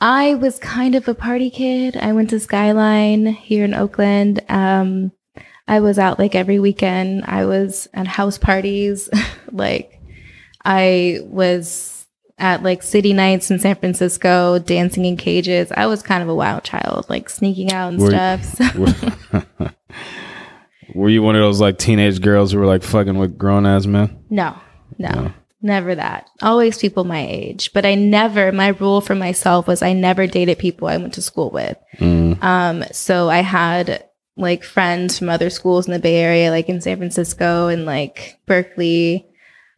I 0.00 0.34
was 0.34 0.58
kind 0.58 0.94
of 0.94 1.08
a 1.08 1.14
party 1.14 1.50
kid. 1.50 1.96
I 1.96 2.12
went 2.12 2.30
to 2.30 2.40
Skyline 2.40 3.26
here 3.26 3.64
in 3.64 3.74
Oakland. 3.74 4.42
Um, 4.48 5.12
I 5.66 5.80
was 5.80 5.98
out 5.98 6.18
like 6.18 6.34
every 6.34 6.58
weekend. 6.58 7.24
I 7.26 7.46
was 7.46 7.88
at 7.94 8.06
house 8.06 8.36
parties. 8.36 9.08
like 9.52 9.98
I 10.64 11.20
was 11.22 11.93
at 12.38 12.62
like 12.62 12.82
city 12.82 13.12
nights 13.12 13.50
in 13.50 13.58
San 13.58 13.76
Francisco, 13.76 14.58
dancing 14.58 15.04
in 15.04 15.16
cages. 15.16 15.70
I 15.76 15.86
was 15.86 16.02
kind 16.02 16.22
of 16.22 16.28
a 16.28 16.34
wild 16.34 16.64
child, 16.64 17.06
like 17.08 17.28
sneaking 17.30 17.72
out 17.72 17.92
and 17.92 18.00
Were- 18.02 18.10
stuff. 18.10 18.44
So- 18.44 18.80
were, 19.60 19.74
were 20.94 21.08
you 21.08 21.22
one 21.22 21.36
of 21.36 21.42
those 21.42 21.60
like 21.60 21.78
teenage 21.78 22.20
girls 22.20 22.52
who 22.52 22.58
were 22.58 22.66
like 22.66 22.82
fucking 22.82 23.18
with 23.18 23.38
grown 23.38 23.66
ass 23.66 23.86
men? 23.86 24.24
No, 24.30 24.56
no, 24.98 25.08
No. 25.10 25.32
never 25.62 25.94
that. 25.94 26.28
Always 26.42 26.78
people 26.78 27.04
my 27.04 27.26
age. 27.26 27.72
But 27.72 27.86
I 27.86 27.94
never, 27.94 28.52
my 28.52 28.68
rule 28.68 29.00
for 29.00 29.14
myself 29.14 29.66
was 29.66 29.82
I 29.82 29.92
never 29.92 30.26
dated 30.26 30.58
people 30.58 30.88
I 30.88 30.96
went 30.98 31.14
to 31.14 31.22
school 31.22 31.50
with. 31.50 31.76
Mm. 31.98 32.42
Um, 32.42 32.84
so 32.92 33.28
I 33.30 33.38
had 33.42 34.04
like 34.36 34.64
friends 34.64 35.18
from 35.18 35.28
other 35.28 35.48
schools 35.50 35.86
in 35.86 35.92
the 35.92 35.98
Bay 36.00 36.16
Area, 36.16 36.50
like 36.50 36.68
in 36.68 36.80
San 36.80 36.98
Francisco 36.98 37.68
and 37.68 37.84
like 37.86 38.38
Berkeley. 38.46 39.26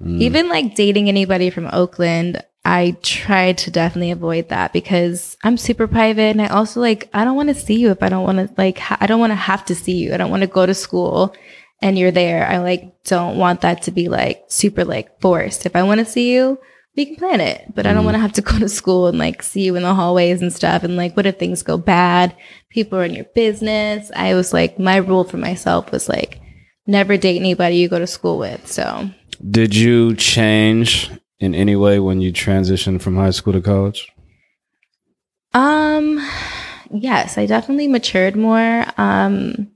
Mm. 0.03 0.21
Even 0.21 0.49
like 0.49 0.75
dating 0.75 1.09
anybody 1.09 1.51
from 1.51 1.69
Oakland, 1.73 2.43
I 2.65 2.97
tried 3.03 3.59
to 3.59 3.71
definitely 3.71 4.11
avoid 4.11 4.49
that 4.49 4.73
because 4.73 5.37
I'm 5.45 5.57
super 5.57 5.87
private 5.87 6.31
and 6.37 6.43
I 6.43 6.49
also 6.49 6.81
like 6.81 7.09
I 7.15 7.25
don't 7.25 7.37
want 7.37 7.49
to 7.49 7.55
see 7.55 7.75
you 7.79 7.91
if 7.91 8.03
I 8.03 8.09
don't 8.09 8.25
want 8.25 8.39
to 8.39 8.53
like 8.59 8.79
ha- 8.79 8.99
I 9.01 9.07
don't 9.07 9.21
want 9.21 9.31
to 9.31 9.37
have 9.37 9.65
to 9.67 9.75
see 9.75 9.97
you. 9.99 10.13
I 10.13 10.17
don't 10.17 10.31
want 10.31 10.43
to 10.43 10.47
go 10.49 10.67
to 10.67 10.75
school 10.75 11.35
and 11.81 11.99
you're 11.99 12.11
there. 12.11 12.47
I 12.47 12.59
like 12.59 13.05
don't 13.05 13.39
want 13.39 13.61
that 13.61 13.83
to 13.83 13.91
be 13.91 14.09
like 14.09 14.45
super 14.49 14.85
like 14.85 15.21
forced. 15.21 15.65
If 15.65 15.77
I 15.77 15.83
want 15.85 16.01
to 16.01 16.05
see 16.05 16.33
you, 16.35 16.59
we 16.97 17.07
can 17.07 17.17
plan 17.17 17.41
it, 17.41 17.73
but 17.75 17.87
I 17.87 17.93
don't 17.93 18.03
Mhm. 18.03 18.07
want 18.07 18.15
to 18.17 18.21
have 18.21 18.33
to 18.33 18.43
go 18.51 18.59
to 18.59 18.69
school 18.69 19.07
and 19.07 19.19
like 19.19 19.43
see 19.43 19.63
you 19.63 19.77
in 19.77 19.83
the 19.85 19.95
hallways 19.95 20.43
and 20.43 20.53
stuff. 20.53 20.83
And 20.83 20.97
like, 20.97 21.17
what 21.17 21.27
if 21.27 21.39
things 21.39 21.63
go 21.63 21.79
bad? 21.79 22.35
People 22.71 22.99
are 22.99 23.05
in 23.05 23.15
your 23.15 23.27
business. 23.35 24.11
I 24.17 24.35
was 24.35 24.53
like, 24.53 24.79
my 24.79 24.97
rule 24.97 25.25
for 25.25 25.37
myself 25.37 25.93
was 25.93 26.09
like, 26.09 26.41
never 26.87 27.17
date 27.17 27.39
anybody 27.39 27.77
you 27.77 27.89
go 27.89 27.99
to 27.99 28.07
school 28.07 28.39
with. 28.39 28.67
So 28.67 29.09
Did 29.51 29.75
you 29.77 30.15
change 30.15 31.11
in 31.39 31.55
any 31.55 31.77
way 31.77 31.99
when 31.99 32.21
you 32.21 32.33
transitioned 32.33 33.03
from 33.03 33.17
high 33.17 33.31
school 33.31 33.53
to 33.53 33.61
college? 33.61 34.09
Um 35.53 36.19
yes, 36.91 37.39
I 37.39 37.47
definitely 37.47 37.89
matured 37.89 38.37
more. 38.37 38.85
Um 38.97 39.71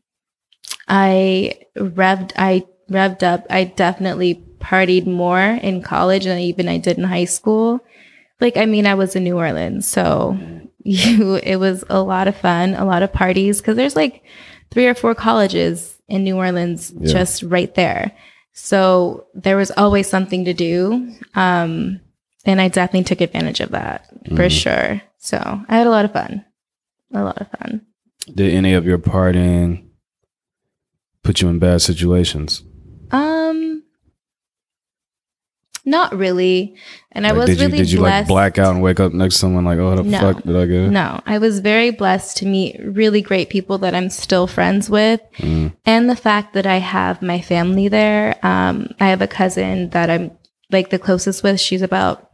I 0.89 1.55
revved 1.77 2.33
I 2.37 2.65
revved 2.91 3.23
up. 3.23 3.47
I 3.51 3.65
definitely 3.65 4.43
partied 4.59 5.07
more 5.07 5.41
in 5.41 5.83
college 5.83 6.25
than 6.25 6.39
even 6.39 6.69
I 6.69 6.79
did 6.79 6.99
in 6.99 7.05
high 7.05 7.25
school. 7.25 7.81
Like 8.41 8.57
I 8.57 8.67
mean 8.67 8.87
I 8.87 8.95
was 8.95 9.17
in 9.17 9.25
New 9.25 9.37
Orleans, 9.37 9.87
so 9.87 10.39
you 10.85 11.37
it 11.37 11.57
was 11.57 11.85
a 11.91 12.03
lot 12.03 12.29
of 12.29 12.37
fun, 12.37 12.75
a 12.75 12.85
lot 12.85 13.03
of 13.03 13.13
parties 13.13 13.61
cuz 13.61 13.77
there's 13.77 13.97
like 13.97 14.23
three 14.71 14.87
or 14.87 14.95
four 14.95 15.15
colleges 15.15 15.99
in 16.09 16.25
New 16.25 16.37
Orleans 16.37 16.93
Yeah. 16.99 17.13
just 17.13 17.43
right 17.43 17.75
there. 17.75 18.13
So 18.53 19.27
there 19.35 19.57
was 19.57 19.71
always 19.77 20.09
something 20.09 20.45
to 20.45 20.53
do. 20.55 21.13
Um 21.35 22.01
and 22.47 22.61
I 22.61 22.69
definitely 22.69 23.05
took 23.05 23.21
advantage 23.21 23.61
of 23.61 23.71
that 23.71 24.07
for 24.29 24.47
Mhm. 24.49 24.51
sure. 24.63 25.03
So 25.19 25.37
I 25.69 25.77
had 25.77 25.87
a 25.87 25.91
lot 25.91 26.05
of 26.07 26.13
fun. 26.13 26.45
A 27.13 27.23
lot 27.23 27.39
of 27.41 27.49
fun. 27.59 27.83
Did 28.35 28.55
any 28.55 28.73
of 28.73 28.87
your 28.87 28.99
partying 28.99 29.85
put 31.23 31.41
you 31.43 31.49
in 31.49 31.59
bad 31.59 31.83
situations? 31.83 32.63
Um, 33.11 33.60
not 35.85 36.17
really. 36.17 36.77
And 37.13 37.27
I 37.27 37.33
was 37.33 37.47
did 37.47 37.59
you 37.59 37.67
really 37.67 37.79
did 37.79 37.91
you 37.93 37.99
blessed. 37.99 38.29
like 38.31 38.55
black 38.55 38.59
out 38.59 38.75
and 38.75 38.83
wake 38.83 39.01
up 39.01 39.13
next 39.13 39.35
to 39.37 39.41
someone 39.41 39.65
like, 39.65 39.79
oh, 39.79 39.97
the 39.97 40.03
No. 40.03 40.19
fuck 40.21 40.43
did 40.43 40.57
I 40.57 40.67
get? 40.67 40.91
No, 40.91 41.21
I 41.27 41.39
was 41.39 41.61
very 41.61 41.91
blessed 41.91 42.37
to 42.39 42.47
meet 42.47 42.77
really 42.83 43.23
great 43.23 43.49
people 43.51 43.79
that 43.79 43.95
I'm 43.95 44.11
still 44.11 44.47
friends 44.47 44.89
with. 44.91 45.21
Mm. 45.39 45.75
And 45.87 46.09
the 46.11 46.17
fact 46.17 46.55
that 46.55 46.67
I 46.67 46.77
have 46.79 47.23
my 47.23 47.41
family 47.41 47.89
there. 47.89 48.37
Um, 48.43 48.89
I 49.01 49.09
have 49.09 49.23
a 49.23 49.27
cousin 49.27 49.91
that 49.91 50.11
I'm 50.11 50.31
like 50.71 50.91
the 50.91 50.99
closest 50.99 51.43
with. 51.43 51.59
She's 51.61 51.83
about 51.83 52.31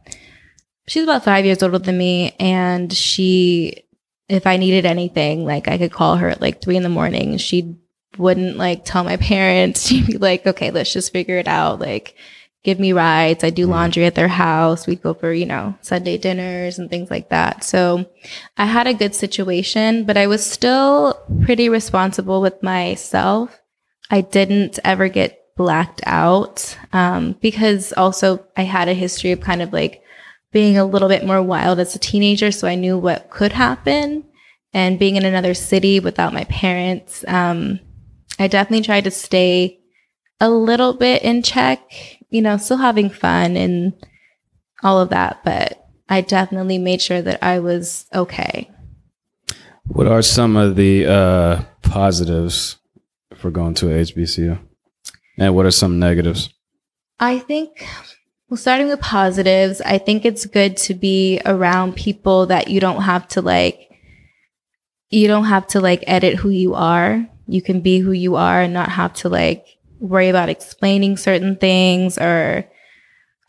she's 0.87 1.03
about 1.03 1.23
five 1.23 1.45
years 1.45 1.61
older 1.63 1.79
than 1.79 1.97
me, 1.97 2.33
and 2.39 2.91
she, 2.93 3.83
if 4.29 4.45
I 4.47 4.57
needed 4.57 4.85
anything, 4.85 5.45
like 5.45 5.67
I 5.67 5.77
could 5.77 5.91
call 5.91 6.17
her 6.17 6.29
at 6.29 6.41
like 6.41 6.61
three 6.61 6.77
in 6.77 6.83
the 6.83 6.89
morning. 6.89 7.37
She 7.37 7.75
wouldn't 8.17 8.57
like 8.57 8.85
tell 8.85 9.03
my 9.03 9.17
parents. 9.33 9.87
She'd 9.87 10.05
be 10.07 10.17
like, 10.17 10.45
"Okay, 10.45 10.71
let's 10.71 10.93
just 10.93 11.11
figure 11.13 11.37
it 11.39 11.47
out." 11.47 11.79
Like, 11.79 12.15
give 12.67 12.81
me 12.81 12.91
rides. 12.91 13.45
I 13.45 13.49
do 13.49 13.65
Mhm. 13.65 13.71
laundry 13.71 14.05
at 14.05 14.15
their 14.15 14.27
house. 14.27 14.85
We'd 14.85 15.01
go 15.01 15.13
for 15.13 15.31
you 15.31 15.45
know 15.45 15.73
Sunday 15.81 16.17
dinners 16.17 16.77
and 16.77 16.89
things 16.89 17.09
like 17.09 17.29
that. 17.29 17.63
So 17.63 18.05
I 18.57 18.65
had 18.65 18.87
a 18.87 18.93
good 19.01 19.15
situation, 19.15 20.03
but 20.03 20.17
I 20.17 20.27
was 20.27 20.45
still 20.45 21.17
pretty 21.45 21.69
responsible 21.69 22.41
with 22.41 22.61
myself. 22.61 23.57
I 24.11 24.19
didn't 24.19 24.79
ever 24.83 25.07
get 25.07 25.39
blacked 25.55 26.01
out 26.05 26.77
um, 26.91 27.35
because 27.41 27.93
also 27.93 28.43
I 28.57 28.63
had 28.63 28.89
a 28.89 28.93
history 28.93 29.31
of 29.31 29.39
kind 29.39 29.61
of 29.61 29.71
like 29.71 30.01
being 30.51 30.77
a 30.77 30.85
little 30.85 31.07
bit 31.07 31.25
more 31.25 31.41
wild 31.41 31.79
as 31.79 31.95
a 31.95 31.99
teenager. 31.99 32.51
So 32.51 32.67
I 32.67 32.75
knew 32.75 32.97
what 32.97 33.29
could 33.29 33.53
happen. 33.53 34.23
And 34.73 34.99
being 34.99 35.15
in 35.15 35.25
another 35.25 35.53
city 35.53 35.99
without 36.01 36.33
my 36.33 36.43
parents, 36.43 37.23
um, 37.29 37.79
I 38.37 38.47
definitely 38.47 38.85
tried 38.85 39.05
to 39.05 39.11
stay 39.11 39.79
a 40.39 40.49
little 40.49 40.93
bit 40.93 41.23
in 41.23 41.41
check, 41.41 41.79
you 42.29 42.41
know, 42.41 42.57
still 42.57 42.77
having 42.77 43.09
fun 43.09 43.55
and 43.57 43.93
all 44.83 44.99
of 44.99 45.09
that. 45.09 45.41
But 45.43 45.87
I 46.09 46.21
definitely 46.21 46.77
made 46.77 47.01
sure 47.01 47.21
that 47.21 47.43
I 47.43 47.59
was 47.59 48.05
okay. 48.13 48.69
What 49.85 50.07
are 50.07 50.21
some 50.21 50.57
of 50.57 50.75
the 50.75 51.05
uh, 51.05 51.61
positives 51.81 52.77
for 53.35 53.51
going 53.51 53.73
to 53.75 53.89
a 53.89 54.01
HBCU? 54.01 54.59
And 55.37 55.55
what 55.55 55.65
are 55.65 55.71
some 55.71 55.99
negatives? 55.99 56.49
I 57.19 57.39
think, 57.39 57.87
well, 58.49 58.57
starting 58.57 58.87
with 58.87 59.01
positives, 59.01 59.81
I 59.81 59.97
think 59.97 60.25
it's 60.25 60.45
good 60.45 60.77
to 60.77 60.93
be 60.93 61.41
around 61.45 61.95
people 61.95 62.47
that 62.47 62.67
you 62.67 62.79
don't 62.79 63.01
have 63.01 63.27
to 63.29 63.41
like, 63.41 63.89
you 65.09 65.27
don't 65.27 65.45
have 65.45 65.67
to 65.67 65.79
like 65.79 66.03
edit 66.05 66.35
who 66.35 66.49
you 66.49 66.73
are. 66.73 67.27
You 67.47 67.61
can 67.61 67.81
be 67.81 67.99
who 67.99 68.11
you 68.11 68.35
are 68.35 68.61
and 68.61 68.73
not 68.73 68.89
have 68.89 69.13
to 69.15 69.29
like 69.29 69.76
worry 69.99 70.29
about 70.29 70.49
explaining 70.49 71.17
certain 71.17 71.55
things 71.55 72.17
or, 72.17 72.65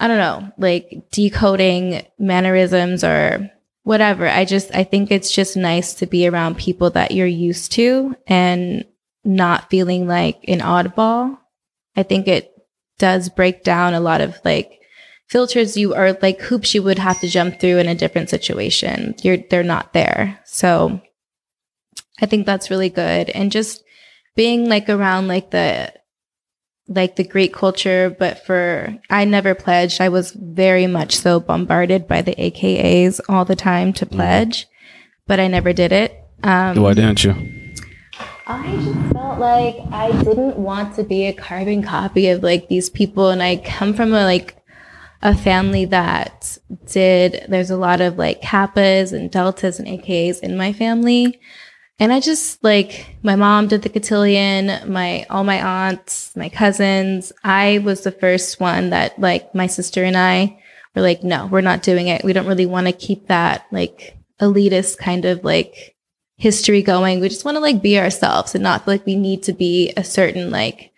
I 0.00 0.08
don't 0.08 0.18
know, 0.18 0.52
like 0.58 1.08
decoding 1.10 2.06
mannerisms 2.18 3.04
or 3.04 3.50
whatever. 3.82 4.28
I 4.28 4.44
just, 4.44 4.74
I 4.74 4.84
think 4.84 5.10
it's 5.10 5.32
just 5.32 5.56
nice 5.56 5.94
to 5.94 6.06
be 6.06 6.28
around 6.28 6.58
people 6.58 6.90
that 6.90 7.12
you're 7.12 7.26
used 7.26 7.72
to 7.72 8.16
and 8.26 8.84
not 9.24 9.70
feeling 9.70 10.06
like 10.06 10.44
an 10.46 10.60
oddball. 10.60 11.38
I 11.96 12.02
think 12.02 12.28
it 12.28 12.52
does 12.98 13.28
break 13.28 13.64
down 13.64 13.94
a 13.94 14.00
lot 14.00 14.20
of 14.20 14.36
like 14.44 14.80
filters 15.28 15.76
you 15.76 15.94
are 15.94 16.18
like 16.22 16.40
hoops 16.40 16.74
you 16.74 16.82
would 16.82 16.98
have 16.98 17.20
to 17.20 17.28
jump 17.28 17.60
through 17.60 17.78
in 17.78 17.88
a 17.88 17.94
different 17.94 18.30
situation. 18.30 19.14
You're 19.22 19.38
they're 19.50 19.62
not 19.62 19.92
there. 19.92 20.40
So 20.44 21.00
I 22.20 22.26
think 22.26 22.46
that's 22.46 22.70
really 22.70 22.88
good. 22.88 23.30
And 23.30 23.52
just 23.52 23.84
being 24.34 24.68
like 24.68 24.88
around 24.88 25.28
like 25.28 25.50
the 25.50 25.92
like 26.88 27.16
the 27.16 27.24
Greek 27.24 27.52
culture, 27.52 28.14
but 28.18 28.44
for 28.44 28.96
I 29.10 29.24
never 29.24 29.54
pledged. 29.54 30.00
I 30.00 30.08
was 30.08 30.32
very 30.32 30.86
much 30.86 31.16
so 31.16 31.38
bombarded 31.38 32.08
by 32.08 32.22
the 32.22 32.34
AKAs 32.34 33.20
all 33.28 33.44
the 33.44 33.56
time 33.56 33.92
to 33.94 34.06
pledge, 34.06 34.66
but 35.26 35.38
I 35.38 35.48
never 35.48 35.72
did 35.72 35.92
it. 35.92 36.24
Um, 36.42 36.80
Why 36.80 36.94
didn't 36.94 37.24
you? 37.24 37.34
I 38.46 38.76
just 38.76 39.12
felt 39.12 39.38
like 39.38 39.76
I 39.92 40.10
didn't 40.22 40.56
want 40.56 40.94
to 40.94 41.04
be 41.04 41.26
a 41.26 41.34
carbon 41.34 41.82
copy 41.82 42.28
of 42.28 42.42
like 42.42 42.68
these 42.68 42.88
people, 42.88 43.28
and 43.28 43.42
I 43.42 43.56
come 43.58 43.92
from 43.92 44.14
a 44.14 44.24
like 44.24 44.56
a 45.20 45.36
family 45.36 45.84
that 45.86 46.56
did. 46.86 47.44
There's 47.48 47.70
a 47.70 47.76
lot 47.76 48.00
of 48.00 48.16
like 48.16 48.40
kappas 48.40 49.12
and 49.12 49.30
deltas 49.30 49.78
and 49.78 49.86
AKAs 49.86 50.40
in 50.40 50.56
my 50.56 50.72
family, 50.72 51.40
and 51.98 52.12
I 52.12 52.20
just 52.20 52.62
like 52.62 53.16
my 53.22 53.34
mom 53.34 53.66
did 53.66 53.82
the 53.82 53.88
cotillion. 53.88 54.92
My 54.92 55.26
all 55.28 55.44
my 55.44 55.60
aunts, 55.88 56.34
my 56.36 56.48
cousins. 56.48 57.32
I 57.42 57.78
was 57.78 58.02
the 58.02 58.12
first 58.12 58.60
one 58.60 58.90
that 58.90 59.18
like 59.18 59.54
my 59.54 59.66
sister 59.66 60.04
and 60.04 60.16
I 60.16 60.62
were 60.94 61.02
like, 61.02 61.24
no, 61.24 61.46
we're 61.46 61.60
not 61.60 61.82
doing 61.82 62.08
it. 62.08 62.24
We 62.24 62.32
don't 62.32 62.46
really 62.46 62.66
want 62.66 62.86
to 62.86 62.92
keep 62.92 63.26
that 63.26 63.66
like 63.72 64.16
elitist 64.40 64.98
kind 64.98 65.24
of 65.24 65.42
like 65.42 65.96
history 66.36 66.82
going. 66.82 67.18
We 67.18 67.28
just 67.28 67.44
want 67.44 67.56
to 67.56 67.60
like 67.60 67.82
be 67.82 67.98
ourselves 67.98 68.54
and 68.54 68.62
not 68.62 68.86
like 68.86 69.04
we 69.04 69.16
need 69.16 69.42
to 69.44 69.52
be 69.52 69.92
a 69.96 70.04
certain 70.04 70.50
like 70.50 70.92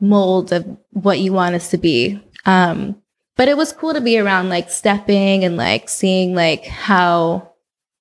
mold 0.00 0.52
of 0.52 0.64
what 0.90 1.18
you 1.18 1.32
want 1.32 1.56
us 1.56 1.70
to 1.70 1.78
be. 1.78 2.22
Um, 2.46 3.02
but 3.36 3.48
it 3.48 3.56
was 3.56 3.72
cool 3.72 3.94
to 3.94 4.00
be 4.00 4.18
around 4.18 4.48
like 4.48 4.70
stepping 4.70 5.42
and 5.42 5.56
like 5.56 5.88
seeing 5.88 6.36
like 6.36 6.64
how 6.64 7.53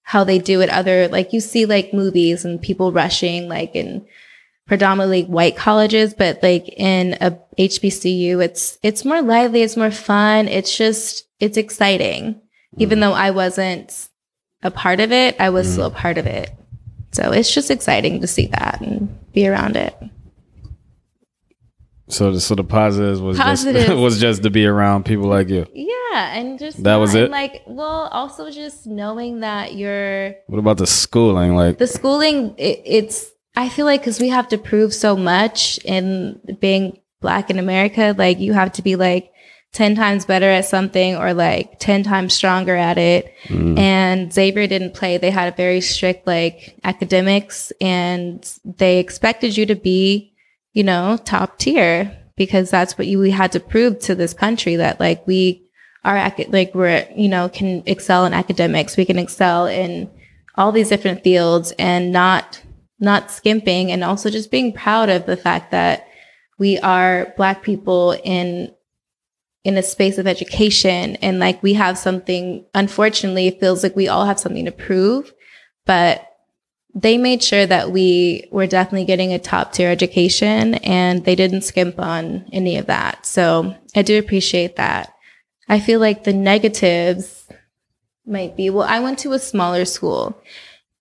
how 0.04 0.24
they 0.24 0.38
do 0.38 0.62
it 0.62 0.70
other 0.70 1.08
like 1.08 1.34
you 1.34 1.40
see 1.40 1.66
like 1.66 1.94
movies 1.94 2.46
and 2.46 2.62
people 2.62 2.92
rushing 2.92 3.48
like 3.48 3.74
and 3.74 4.06
predominantly 4.66 5.24
white 5.26 5.56
colleges, 5.56 6.14
but 6.14 6.42
like 6.42 6.70
in 6.70 7.18
a 7.22 7.38
HBCU, 7.58 8.44
it's 8.44 8.78
it's 8.82 9.06
more 9.06 9.22
lively, 9.22 9.62
it's 9.62 9.78
more 9.78 9.92
fun, 9.92 10.48
it's 10.48 10.76
just 10.76 11.28
it's 11.40 11.58
exciting. 11.58 12.42
Even 12.78 13.00
though 13.00 13.14
I 13.14 13.32
wasn't 13.32 14.10
a 14.64 14.72
part 14.72 15.00
of 15.00 15.12
it, 15.12 15.36
I 15.40 15.52
was 15.52 15.68
mm. 15.68 15.74
still 15.74 15.86
a 15.88 15.92
part 15.92 16.18
of 16.18 16.26
it. 16.26 16.50
So 17.12 17.32
it's 17.32 17.54
just 17.54 17.70
exciting 17.70 18.22
to 18.22 18.28
see 18.28 18.48
that 18.48 18.82
and 18.82 19.32
be 19.32 19.48
around 19.48 19.76
it. 19.76 19.96
So, 22.10 22.32
the, 22.34 22.42
so 22.42 22.56
the 22.56 22.64
positives 22.64 23.22
was 23.22 23.38
just 23.38 23.66
was 23.96 24.20
just 24.20 24.44
to 24.44 24.50
be 24.50 24.66
around 24.66 25.06
people 25.06 25.28
like 25.28 25.50
you. 25.50 25.66
Yeah, 25.74 26.38
and 26.38 26.60
just 26.60 26.84
That 26.84 26.98
was 26.98 27.16
it? 27.16 27.32
Like, 27.32 27.64
well, 27.66 28.10
also 28.12 28.52
just 28.52 28.86
knowing 28.86 29.40
that 29.40 29.74
you're 29.76 30.36
What 30.48 30.60
about 30.60 30.78
the 30.78 30.88
schooling? 30.88 31.56
Like, 31.56 31.78
the 31.78 31.88
schooling. 31.88 32.56
It, 32.58 32.82
it's 32.86 33.32
I 33.56 33.70
feel 33.70 33.86
like 33.86 34.02
because 34.02 34.20
we 34.20 34.30
have 34.30 34.48
to 34.50 34.58
prove 34.58 34.94
so 34.94 35.16
much 35.16 35.78
in 35.86 36.40
being 36.60 37.00
black 37.22 37.50
in 37.50 37.58
America, 37.58 38.14
like 38.18 38.40
you 38.40 38.52
have 38.54 38.74
to 38.74 38.82
be 38.82 38.96
like 38.96 39.32
ten 39.72 39.96
times 39.96 40.26
better 40.26 40.50
at 40.50 40.66
something 40.66 41.16
or 41.16 41.34
like 41.34 41.80
ten 41.80 42.04
times 42.04 42.34
stronger 42.34 42.76
at 42.76 42.98
it. 42.98 43.34
mm, 43.46 43.80
And 43.80 44.32
Xavier 44.32 44.68
didn't 44.68 44.94
play. 44.94 45.18
They 45.18 45.32
had 45.32 45.54
a 45.54 45.56
very 45.56 45.82
strict 45.82 46.28
like 46.28 46.76
academics, 46.84 47.72
and 47.80 48.44
they 48.66 49.00
expected 49.00 49.56
you 49.56 49.66
to 49.68 49.76
be, 49.76 50.33
you 50.74 50.84
know, 50.84 51.18
top 51.24 51.58
tier 51.58 52.18
because 52.36 52.70
that's 52.72 52.98
what 52.98 53.08
you 53.08 53.20
we 53.20 53.32
had 53.32 53.52
to 53.52 53.60
prove 53.60 54.00
to 54.00 54.16
this 54.16 54.34
country 54.34 54.76
that 54.76 55.00
like 55.00 55.26
we 55.28 55.64
are 56.04 56.34
like 56.50 56.74
we're 56.76 57.08
you 57.16 57.30
know 57.30 57.48
can 57.50 57.84
excel 57.86 58.26
in 58.26 58.34
academics. 58.34 58.98
We 58.98 59.06
can 59.06 59.20
excel 59.20 59.68
in 59.68 60.10
all 60.56 60.72
these 60.72 60.90
different 60.90 61.24
fields 61.24 61.74
and 61.80 62.12
not 62.12 62.62
not 63.00 63.32
skimping 63.32 63.92
and 63.92 64.04
also 64.04 64.30
just 64.30 64.52
being 64.52 64.74
proud 64.74 65.10
of 65.10 65.26
the 65.26 65.38
fact 65.38 65.72
that 65.72 66.08
we 66.58 66.80
are 66.80 67.34
black 67.38 67.64
people 67.64 68.12
in 68.24 68.74
in 69.64 69.78
a 69.78 69.84
space 69.84 70.18
of 70.18 70.28
education 70.28 71.16
and 71.18 71.40
like 71.40 71.62
we 71.64 71.74
have 71.74 71.98
something 71.98 72.66
unfortunately 72.74 73.48
it 73.48 73.60
feels 73.60 73.84
like 73.84 73.96
we 73.96 74.08
all 74.08 74.26
have 74.26 74.40
something 74.40 74.66
to 74.66 74.72
prove 74.72 75.34
but 75.86 76.26
they 76.96 77.18
made 77.18 77.42
sure 77.42 77.66
that 77.66 77.92
we 77.92 78.48
were 78.52 78.68
definitely 78.68 79.06
getting 79.06 79.34
a 79.34 79.40
top 79.40 79.74
tier 79.74 79.90
education 79.90 80.76
and 80.76 81.26
they 81.26 81.36
didn't 81.36 81.64
skimp 81.64 82.00
on 82.00 82.46
any 82.54 82.78
of 82.78 82.86
that. 82.88 83.26
So 83.26 83.76
i 83.96 84.02
do 84.02 84.18
appreciate 84.20 84.76
that. 84.76 85.14
I 85.68 85.80
feel 85.80 86.00
like 86.00 86.24
the 86.24 86.34
negatives 86.34 87.48
might 88.26 88.56
be 88.56 88.70
well 88.70 88.88
i 88.88 89.02
went 89.02 89.20
to 89.20 89.34
a 89.34 89.40
smaller 89.40 89.84
school 89.84 90.42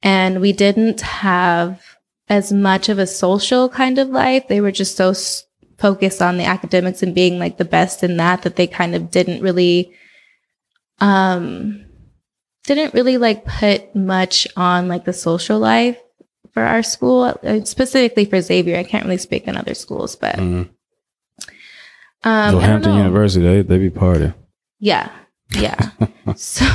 and 0.02 0.40
we 0.40 0.52
didn't 0.52 1.00
have 1.02 1.81
as 2.28 2.52
much 2.52 2.88
of 2.88 2.98
a 2.98 3.07
social 3.07 3.68
kind 3.68 3.98
of 3.98 4.09
life. 4.09 4.48
They 4.48 4.61
were 4.61 4.72
just 4.72 4.96
so 4.96 5.11
s- 5.11 5.44
focused 5.78 6.22
on 6.22 6.38
the 6.38 6.44
academics 6.44 7.02
and 7.02 7.14
being 7.14 7.38
like 7.38 7.59
the 7.59 7.64
best 7.64 8.02
in 8.02 8.16
that 8.16 8.42
that 8.42 8.57
they 8.57 8.66
kind 8.66 8.94
of 8.94 9.11
didn't 9.11 9.42
really 9.42 9.92
um 11.00 11.85
didn't 12.64 12.94
really 12.94 13.18
like 13.18 13.44
put 13.44 13.94
much 13.94 14.46
on 14.57 14.88
like 14.88 15.05
the 15.05 15.12
social 15.12 15.59
life 15.59 15.98
for 16.53 16.62
our 16.62 16.83
school 16.83 17.38
uh, 17.42 17.64
specifically 17.64 18.25
for 18.25 18.40
Xavier 18.40 18.77
I 18.77 18.85
can't 18.85 19.05
really 19.05 19.18
speak 19.18 19.48
on 19.48 19.57
other 19.57 19.75
schools 19.75 20.16
but 20.16 20.37
mm. 20.37 20.68
um 22.25 22.53
don't 22.53 22.61
Hampton. 22.61 22.96
University, 22.96 23.44
they 23.44 23.62
they 23.62 23.79
be 23.79 23.90
party. 23.90 24.33
Yeah. 24.79 25.11
Yeah. 25.55 25.90
so 26.37 26.66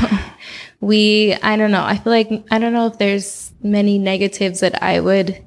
we, 0.79 1.35
I 1.41 1.57
don't 1.57 1.71
know. 1.71 1.83
I 1.83 1.97
feel 1.97 2.13
like, 2.13 2.31
I 2.51 2.59
don't 2.59 2.73
know 2.73 2.87
if 2.87 2.97
there's 2.97 3.51
many 3.61 3.97
negatives 3.97 4.61
that 4.61 4.81
I 4.81 4.99
would, 4.99 5.43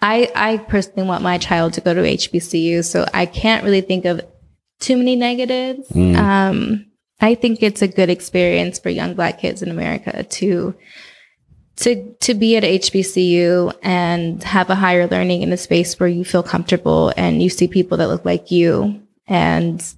I, 0.00 0.30
I 0.34 0.58
personally 0.58 1.06
want 1.06 1.22
my 1.22 1.38
child 1.38 1.74
to 1.74 1.80
go 1.80 1.92
to 1.94 2.00
HBCU. 2.00 2.84
So 2.84 3.06
I 3.12 3.26
can't 3.26 3.64
really 3.64 3.80
think 3.80 4.04
of 4.04 4.20
too 4.80 4.96
many 4.96 5.16
negatives. 5.16 5.88
Mm. 5.90 6.16
Um, 6.16 6.86
I 7.20 7.34
think 7.34 7.62
it's 7.62 7.82
a 7.82 7.88
good 7.88 8.10
experience 8.10 8.78
for 8.78 8.90
young 8.90 9.14
black 9.14 9.38
kids 9.38 9.62
in 9.62 9.70
America 9.70 10.24
to, 10.24 10.74
to, 11.76 12.14
to 12.20 12.34
be 12.34 12.56
at 12.56 12.62
HBCU 12.62 13.72
and 13.82 14.42
have 14.42 14.70
a 14.70 14.74
higher 14.74 15.06
learning 15.06 15.42
in 15.42 15.52
a 15.52 15.56
space 15.56 15.98
where 15.98 16.08
you 16.08 16.24
feel 16.24 16.42
comfortable 16.42 17.12
and 17.16 17.42
you 17.42 17.48
see 17.48 17.68
people 17.68 17.96
that 17.98 18.08
look 18.08 18.24
like 18.24 18.50
you 18.50 19.00
and 19.26 19.94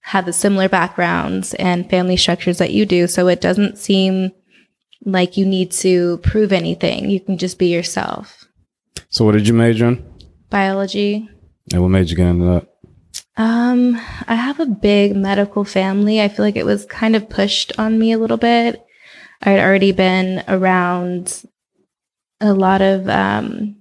have 0.00 0.26
the 0.26 0.32
similar 0.32 0.68
backgrounds 0.68 1.54
and 1.54 1.88
family 1.88 2.16
structures 2.16 2.58
that 2.58 2.72
you 2.72 2.86
do. 2.86 3.06
So 3.06 3.28
it 3.28 3.40
doesn't 3.40 3.78
seem 3.78 4.32
like 5.04 5.36
you 5.36 5.46
need 5.46 5.70
to 5.72 6.18
prove 6.18 6.52
anything. 6.52 7.10
You 7.10 7.20
can 7.20 7.38
just 7.38 7.58
be 7.58 7.66
yourself. 7.66 8.46
So, 9.08 9.24
what 9.24 9.32
did 9.32 9.46
you 9.46 9.54
major 9.54 9.88
in? 9.88 10.04
Biology. 10.50 11.28
And 11.72 11.82
what 11.82 11.88
made 11.88 12.10
you 12.10 12.16
get 12.16 12.26
into 12.26 12.44
that? 12.46 12.73
Um, 13.36 13.96
I 14.28 14.34
have 14.36 14.60
a 14.60 14.66
big 14.66 15.16
medical 15.16 15.64
family. 15.64 16.20
I 16.20 16.28
feel 16.28 16.44
like 16.44 16.56
it 16.56 16.66
was 16.66 16.86
kind 16.86 17.16
of 17.16 17.28
pushed 17.28 17.72
on 17.78 17.98
me 17.98 18.12
a 18.12 18.18
little 18.18 18.36
bit. 18.36 18.84
I 19.42 19.50
had 19.50 19.60
already 19.60 19.92
been 19.92 20.44
around 20.46 21.44
a 22.40 22.54
lot 22.54 22.80
of 22.80 23.08
um, 23.08 23.76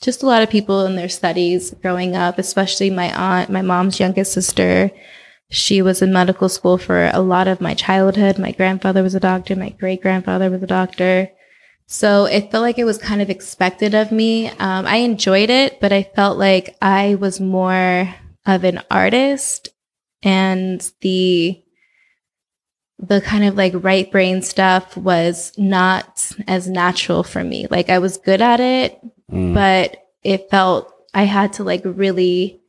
just 0.00 0.22
a 0.22 0.26
lot 0.26 0.42
of 0.42 0.50
people 0.50 0.84
in 0.84 0.96
their 0.96 1.08
studies 1.08 1.74
growing 1.82 2.14
up, 2.14 2.38
especially 2.38 2.90
my 2.90 3.12
aunt, 3.14 3.50
my 3.50 3.62
mom's 3.62 4.00
youngest 4.00 4.32
sister. 4.32 4.90
She 5.50 5.80
was 5.80 6.02
in 6.02 6.12
medical 6.12 6.50
school 6.50 6.76
for 6.76 7.10
a 7.12 7.20
lot 7.20 7.48
of 7.48 7.60
my 7.60 7.72
childhood. 7.72 8.38
My 8.38 8.52
grandfather 8.52 9.02
was 9.02 9.14
a 9.14 9.20
doctor. 9.20 9.56
My 9.56 9.70
great 9.70 10.02
grandfather 10.02 10.50
was 10.50 10.62
a 10.62 10.66
doctor. 10.66 11.30
So 11.86 12.26
it 12.26 12.50
felt 12.50 12.62
like 12.62 12.78
it 12.78 12.84
was 12.84 12.98
kind 12.98 13.22
of 13.22 13.30
expected 13.30 13.94
of 13.94 14.12
me. 14.12 14.48
Um, 14.48 14.86
I 14.86 14.96
enjoyed 14.96 15.48
it, 15.48 15.80
but 15.80 15.90
I 15.90 16.02
felt 16.02 16.36
like 16.36 16.76
I 16.82 17.14
was 17.14 17.40
more 17.40 18.14
of 18.48 18.64
an 18.64 18.80
artist 18.90 19.68
and 20.22 20.90
the 21.02 21.62
the 22.98 23.20
kind 23.20 23.44
of 23.44 23.54
like 23.56 23.72
right 23.76 24.10
brain 24.10 24.42
stuff 24.42 24.96
was 24.96 25.52
not 25.56 26.32
as 26.48 26.68
natural 26.68 27.22
for 27.22 27.44
me. 27.44 27.68
Like 27.70 27.90
I 27.90 28.00
was 28.00 28.16
good 28.16 28.40
at 28.42 28.58
it, 28.60 28.98
Mm. 29.30 29.52
but 29.52 29.98
it 30.24 30.50
felt 30.50 30.90
I 31.12 31.24
had 31.24 31.52
to 31.54 31.62
like 31.64 31.82
really 31.84 32.60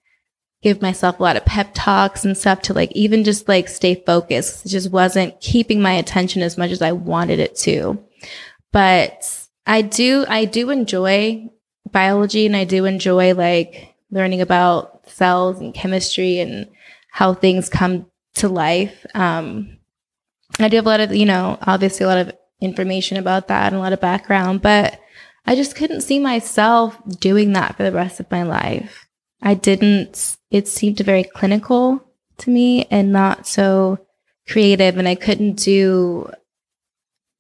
give 0.62 0.82
myself 0.82 1.20
a 1.20 1.24
lot 1.24 1.38
of 1.38 1.46
pep 1.46 1.70
talks 1.74 2.26
and 2.26 2.38
stuff 2.38 2.62
to 2.64 2.74
like 2.74 2.92
even 2.92 3.24
just 3.24 3.48
like 3.48 3.70
stay 3.70 3.96
focused. 3.96 4.66
It 4.66 4.70
just 4.70 4.92
wasn't 4.92 5.40
keeping 5.40 5.82
my 5.82 5.94
attention 5.94 6.42
as 6.42 6.58
much 6.58 6.72
as 6.72 6.82
I 6.82 6.92
wanted 6.92 7.40
it 7.40 7.56
to. 7.60 7.98
But 8.74 9.48
I 9.66 9.82
do 9.82 10.26
I 10.28 10.44
do 10.46 10.70
enjoy 10.70 11.48
biology 11.92 12.46
and 12.46 12.56
I 12.58 12.66
do 12.66 12.84
enjoy 12.86 13.34
like 13.34 13.89
learning 14.12 14.42
about 14.42 15.10
cells 15.10 15.60
and 15.60 15.74
chemistry 15.74 16.40
and 16.40 16.68
how 17.12 17.34
things 17.34 17.70
come 17.70 18.06
to 18.36 18.48
life. 18.48 19.06
Um 19.14 19.78
I 20.60 20.68
do 20.68 20.78
have 20.78 20.86
a 20.86 20.90
lot 20.90 21.00
of, 21.00 21.16
you 21.16 21.26
know, 21.26 21.58
obviously 21.62 22.04
a 22.04 22.08
lot 22.08 22.18
of 22.18 22.36
information 22.62 23.18
about 23.18 23.48
that 23.48 23.68
and 23.68 23.76
a 23.76 23.80
lot 23.80 23.94
of 23.94 24.02
background, 24.02 24.62
but 24.62 25.00
I 25.46 25.56
just 25.56 25.76
couldn't 25.76 26.02
see 26.02 26.20
myself 26.20 26.98
doing 27.20 27.54
that 27.54 27.76
for 27.76 27.84
the 27.84 27.92
rest 27.92 28.20
of 28.20 28.30
my 28.30 28.44
life. 28.44 29.08
I 29.42 29.54
didn't, 29.54 30.38
it 30.52 30.68
seemed 30.68 31.00
very 31.00 31.24
clinical 31.24 32.04
to 32.40 32.50
me 32.50 32.86
and 32.92 33.12
not 33.12 33.48
so 33.48 34.06
creative. 34.48 34.98
And 34.98 35.08
I 35.08 35.16
couldn't 35.16 35.54
do, 35.54 36.30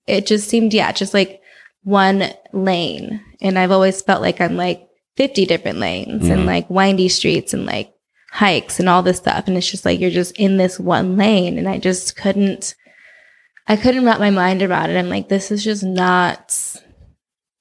it 0.08 0.26
just 0.26 0.50
seemed, 0.50 0.74
yeah, 0.74 0.92
just 0.92 1.14
like 1.14 1.42
one 1.84 2.32
lane. 2.54 3.22
And 3.42 3.60
I've 3.60 3.72
always 3.72 4.02
felt 4.02 4.22
like 4.22 4.40
I'm 4.40 4.56
like 4.56 4.88
50 5.20 5.46
different 5.46 5.80
lanes 5.80 6.24
Mhm. 6.24 6.32
and 6.32 6.46
like 6.46 6.70
windy 6.70 7.10
streets 7.10 7.54
and 7.54 7.66
like 7.66 7.92
hikes 8.32 8.80
and 8.80 8.88
all 8.88 9.04
this 9.04 9.18
stuff. 9.18 9.48
And 9.48 9.58
it's 9.58 9.70
just 9.70 9.84
like 9.84 10.00
you're 10.00 10.10
just 10.10 10.32
in 10.38 10.56
this 10.56 10.80
one 10.80 11.18
lane. 11.18 11.58
And 11.58 11.68
I 11.68 11.78
just 11.78 12.16
couldn't, 12.16 12.74
I 13.68 13.76
couldn't 13.76 14.06
wrap 14.06 14.20
my 14.20 14.30
mind 14.30 14.64
around 14.64 14.92
it. 14.92 14.98
I'm 14.98 15.10
like, 15.10 15.28
this 15.28 15.52
is 15.52 15.62
just 15.64 15.84
not. 15.84 16.56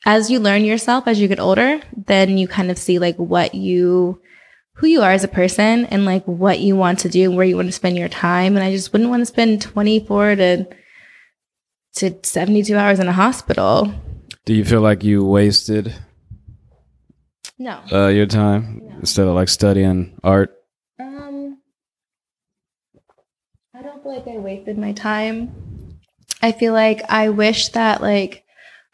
As 0.07 0.31
you 0.31 0.39
learn 0.39 0.65
yourself 0.65 1.09
as 1.09 1.21
you 1.21 1.27
get 1.27 1.41
older, 1.41 1.81
then 2.07 2.39
you 2.39 2.47
kind 2.47 2.71
of 2.71 2.79
see 2.79 3.01
like 3.01 3.17
what 3.17 3.55
you, 3.57 4.21
who 4.77 4.87
you 4.87 5.03
are 5.03 5.11
as 5.11 5.25
a 5.25 5.29
person 5.29 5.85
and 5.87 6.05
like 6.05 6.25
what 6.27 6.61
you 6.61 6.77
want 6.77 7.01
to 7.01 7.09
do 7.09 7.25
and 7.25 7.37
where 7.37 7.45
you 7.45 7.57
want 7.57 7.67
to 7.69 7.73
spend 7.73 7.99
your 7.99 8.09
time. 8.09 8.55
And 8.57 8.65
I 8.65 8.71
just 8.71 8.93
wouldn't 8.93 9.11
want 9.11 9.23
to 9.23 9.27
spend 9.27 9.61
24 9.61 10.37
to, 10.37 10.67
to 11.97 12.15
72 12.23 12.77
hours 12.77 13.01
in 13.01 13.09
a 13.09 13.13
hospital. 13.13 13.93
Do 14.47 14.55
you 14.55 14.65
feel 14.65 14.81
like 14.81 15.03
you 15.03 15.25
wasted 15.25 15.95
No. 17.59 17.81
uh, 17.93 18.09
your 18.09 18.27
time 18.27 18.83
No. 18.85 18.97
instead 19.01 19.27
of 19.27 19.35
like 19.35 19.49
studying 19.49 20.19
art? 20.23 20.51
Um, 21.01 21.59
I 23.75 23.83
don't 23.83 24.03
feel 24.03 24.15
like 24.15 24.29
I 24.29 24.39
wasted 24.39 24.79
my 24.79 24.93
time. 24.93 25.99
I 26.43 26.53
feel 26.53 26.73
like 26.73 27.03
I 27.09 27.29
wish 27.31 27.69
that 27.71 28.01
like 28.01 28.45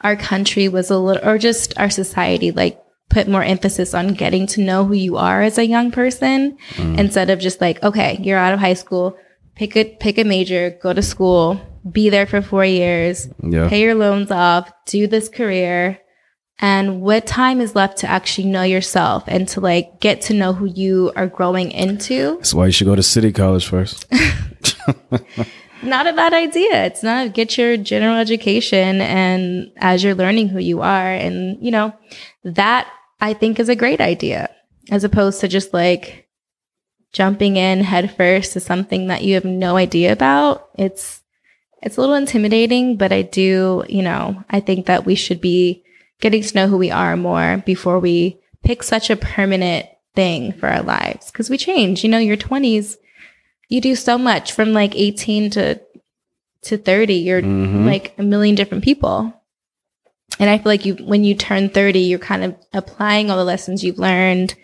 our 0.00 0.16
country 0.16 0.68
was 0.68 0.90
a 0.90 0.98
little, 0.98 1.26
or 1.28 1.38
just 1.38 1.78
our 1.78 1.90
society, 1.90 2.50
like 2.52 2.80
put 3.10 3.28
more 3.28 3.42
emphasis 3.42 3.94
on 3.94 4.14
getting 4.14 4.46
to 4.48 4.60
know 4.62 4.84
who 4.84 4.94
you 4.94 5.16
are 5.16 5.42
as 5.42 5.58
a 5.58 5.66
young 5.66 5.90
person 5.90 6.56
Mm. 6.76 6.98
instead 6.98 7.30
of 7.30 7.38
just 7.38 7.60
like, 7.60 7.82
okay, 7.82 8.18
you're 8.22 8.38
out 8.38 8.54
of 8.54 8.60
high 8.60 8.74
school, 8.74 9.16
pick 9.56 9.76
a 9.76 9.84
pick 10.00 10.18
a 10.18 10.24
major, 10.24 10.76
go 10.82 10.92
to 10.92 11.02
school, 11.02 11.60
be 11.90 12.08
there 12.10 12.26
for 12.26 12.40
four 12.42 12.64
years, 12.64 13.28
Yeah. 13.42 13.68
pay 13.68 13.82
your 13.82 13.94
loans 13.94 14.30
off, 14.30 14.70
do 14.86 15.06
this 15.06 15.28
career, 15.28 15.98
and 16.60 17.00
what 17.00 17.26
time 17.26 17.60
is 17.60 17.74
left 17.74 17.98
to 17.98 18.08
actually 18.08 18.48
know 18.48 18.62
yourself 18.62 19.24
and 19.26 19.48
to 19.48 19.60
like 19.60 20.00
get 20.00 20.20
to 20.22 20.34
know 20.34 20.52
who 20.52 20.66
you 20.66 21.12
are 21.16 21.26
growing 21.26 21.72
into. 21.72 22.36
That's 22.36 22.54
why 22.54 22.66
you 22.66 22.72
should 22.72 22.86
go 22.86 22.94
to 22.94 23.02
city 23.02 23.32
college 23.32 23.66
first. 23.66 24.06
not 25.82 26.06
a 26.06 26.12
bad 26.12 26.32
idea. 26.32 26.84
It's 26.84 27.02
not 27.02 27.34
get 27.34 27.58
your 27.58 27.76
general 27.76 28.16
education 28.16 29.00
and 29.00 29.72
as 29.76 30.04
you're 30.04 30.14
learning 30.14 30.48
who 30.48 30.58
you 30.58 30.80
are 30.80 31.12
and 31.12 31.62
you 31.62 31.70
know, 31.70 31.92
that 32.44 32.88
I 33.20 33.34
think 33.34 33.58
is 33.58 33.68
a 33.68 33.76
great 33.76 34.00
idea 34.00 34.50
as 34.90 35.04
opposed 35.04 35.40
to 35.40 35.48
just 35.48 35.72
like 35.72 36.28
jumping 37.12 37.56
in 37.56 37.80
headfirst 37.80 38.52
to 38.52 38.60
something 38.60 39.06
that 39.08 39.22
you 39.22 39.34
have 39.34 39.44
no 39.44 39.76
idea 39.76 40.12
about. 40.12 40.68
It's 40.76 41.20
it's 41.82 41.98
a 41.98 42.00
little 42.00 42.16
intimidating, 42.16 42.96
but 42.96 43.12
I 43.12 43.22
do, 43.22 43.84
you 43.88 44.02
know, 44.02 44.42
I 44.48 44.60
think 44.60 44.86
that 44.86 45.04
we 45.04 45.14
should 45.14 45.40
be 45.40 45.83
getting 46.20 46.42
to 46.42 46.54
know 46.56 46.68
who 46.68 46.76
we 46.78 46.90
are 46.90 47.16
more 47.16 47.62
before 47.66 47.98
we 47.98 48.38
pick 48.62 48.82
such 48.82 49.10
a 49.10 49.16
permanent 49.16 49.86
thing 50.14 50.52
for 50.52 50.68
our 50.68 50.82
lives 50.82 51.30
because 51.30 51.50
we 51.50 51.58
change. 51.58 52.02
You 52.04 52.10
know, 52.10 52.18
your 52.18 52.36
20s 52.36 52.96
you 53.68 53.80
do 53.80 53.94
so 53.96 54.16
much 54.18 54.52
from 54.52 54.72
like 54.72 54.94
18 54.94 55.50
to 55.50 55.80
to 56.62 56.76
30 56.76 57.14
you're 57.14 57.42
Mhm. 57.42 57.86
like 57.86 58.14
a 58.18 58.22
million 58.22 58.54
different 58.54 58.84
people 58.84 59.34
and 60.38 60.48
i 60.50 60.56
feel 60.58 60.66
like 60.70 60.84
you 60.84 60.94
when 60.96 61.24
you 61.24 61.34
turn 61.34 61.68
30 61.70 61.98
you're 62.00 62.18
kind 62.18 62.44
of 62.44 62.54
applying 62.72 63.30
all 63.30 63.36
the 63.38 63.44
lessons 63.44 63.82
you've 63.82 63.98
learned 63.98 64.54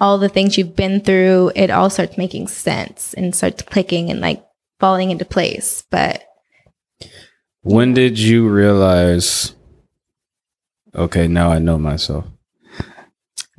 all 0.00 0.18
the 0.18 0.28
things 0.28 0.56
you've 0.56 0.76
been 0.76 1.00
through 1.00 1.50
it 1.56 1.70
all 1.70 1.90
starts 1.90 2.16
making 2.18 2.46
sense 2.46 3.12
and 3.14 3.34
starts 3.34 3.62
clicking 3.62 4.10
and 4.10 4.20
like 4.20 4.44
falling 4.80 5.10
into 5.10 5.24
place 5.24 5.82
but 5.90 6.22
When 7.62 7.94
did 7.94 8.18
you 8.18 8.48
realize? 8.48 9.55
Okay, 10.96 11.28
now 11.28 11.50
I 11.50 11.58
know 11.58 11.78
myself. 11.78 12.24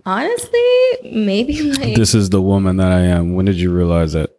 honestly 0.05 0.59
maybe 1.03 1.61
like 1.71 1.95
This 1.95 2.13
is 2.15 2.29
the 2.29 2.41
woman 2.41 2.77
that 2.77 2.91
I 2.91 3.01
am. 3.01 3.33
When 3.33 3.45
did 3.45 3.55
you 3.57 3.71
realize 3.73 4.13
that? 4.13 4.31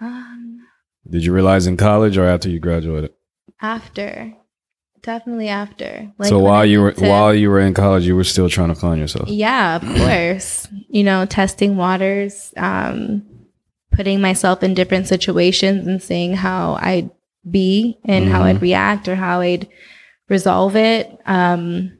um, 0.00 0.60
Did 1.08 1.24
you 1.24 1.32
realize 1.32 1.66
in 1.66 1.76
college 1.76 2.16
or 2.16 2.24
after 2.26 2.48
you 2.48 2.58
graduated? 2.60 3.12
after 3.62 4.34
definitely 5.02 5.48
after 5.48 6.12
like 6.18 6.28
so 6.28 6.38
while 6.38 6.64
you 6.66 6.80
were 6.82 6.92
to- 6.92 7.08
while 7.08 7.32
you 7.34 7.48
were 7.50 7.60
in 7.60 7.72
college, 7.74 8.04
you 8.06 8.14
were 8.16 8.24
still 8.24 8.48
trying 8.48 8.68
to 8.68 8.74
find 8.74 8.98
yourself. 9.00 9.28
Yeah, 9.28 9.76
of 9.76 9.82
course. 9.96 10.66
You 10.88 11.04
know, 11.04 11.24
testing 11.26 11.76
waters, 11.76 12.52
um, 12.56 13.22
putting 13.92 14.20
myself 14.20 14.62
in 14.62 14.74
different 14.74 15.06
situations 15.08 15.86
and 15.86 16.02
seeing 16.02 16.34
how 16.34 16.76
I'd 16.80 17.10
be 17.50 17.98
and 18.04 18.28
how 18.28 18.40
Mhm. 18.42 18.44
I'd 18.56 18.62
react 18.62 19.08
or 19.08 19.14
how 19.14 19.40
I'd 19.40 19.68
resolve 20.28 20.74
it. 20.76 21.10
Um, 21.26 21.93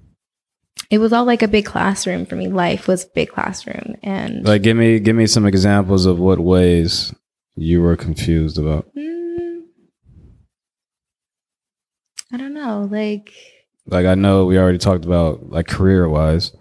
it 0.94 0.98
was 0.98 1.12
all 1.12 1.24
like 1.24 1.42
a 1.42 1.48
big 1.48 1.66
classroom 1.66 2.24
for 2.24 2.36
me. 2.36 2.48
Life 2.48 2.86
was 2.88 3.04
a 3.04 3.08
big 3.14 3.28
classroom. 3.30 3.96
And 4.02 4.44
Like, 4.46 4.62
give 4.62 4.76
me 4.76 5.00
give 5.00 5.16
me 5.16 5.26
some 5.26 5.44
examples 5.46 6.06
of 6.06 6.18
what 6.18 6.38
ways 6.38 7.12
you 7.56 7.82
were 7.82 7.96
confused 7.96 8.58
about. 8.58 8.86
mm, 8.96 9.62
I 12.32 12.36
don't 12.36 12.54
know, 12.54 12.88
like, 12.90 13.32
Like, 13.86 14.06
I 14.06 14.14
know 14.14 14.44
we 14.46 14.58
already 14.58 14.78
talked 14.78 15.04
about 15.04 15.50
like 15.50 15.66
career 15.66 16.08
wise, 16.08 16.52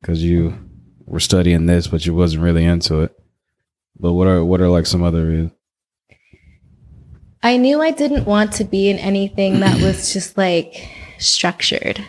because 0.00 0.22
you 0.22 0.56
were 1.06 1.20
studying 1.20 1.66
this, 1.66 1.88
but 1.88 2.06
you 2.06 2.14
wasn't 2.14 2.42
really 2.42 2.64
into 2.64 3.00
it. 3.00 3.12
But 3.98 4.12
what 4.12 4.26
are 4.28 4.44
what 4.44 4.60
are 4.60 4.68
like 4.68 4.86
some 4.86 5.02
other 5.02 5.26
reasons? 5.26 5.52
I 7.42 7.56
knew 7.56 7.80
I 7.82 7.90
didn't 7.90 8.26
want 8.26 8.52
to 8.54 8.64
be 8.64 8.88
in 8.90 8.98
anything 8.98 9.60
that 9.60 9.80
was 9.82 10.12
just 10.12 10.36
like 10.36 10.88
structured. 11.18 12.04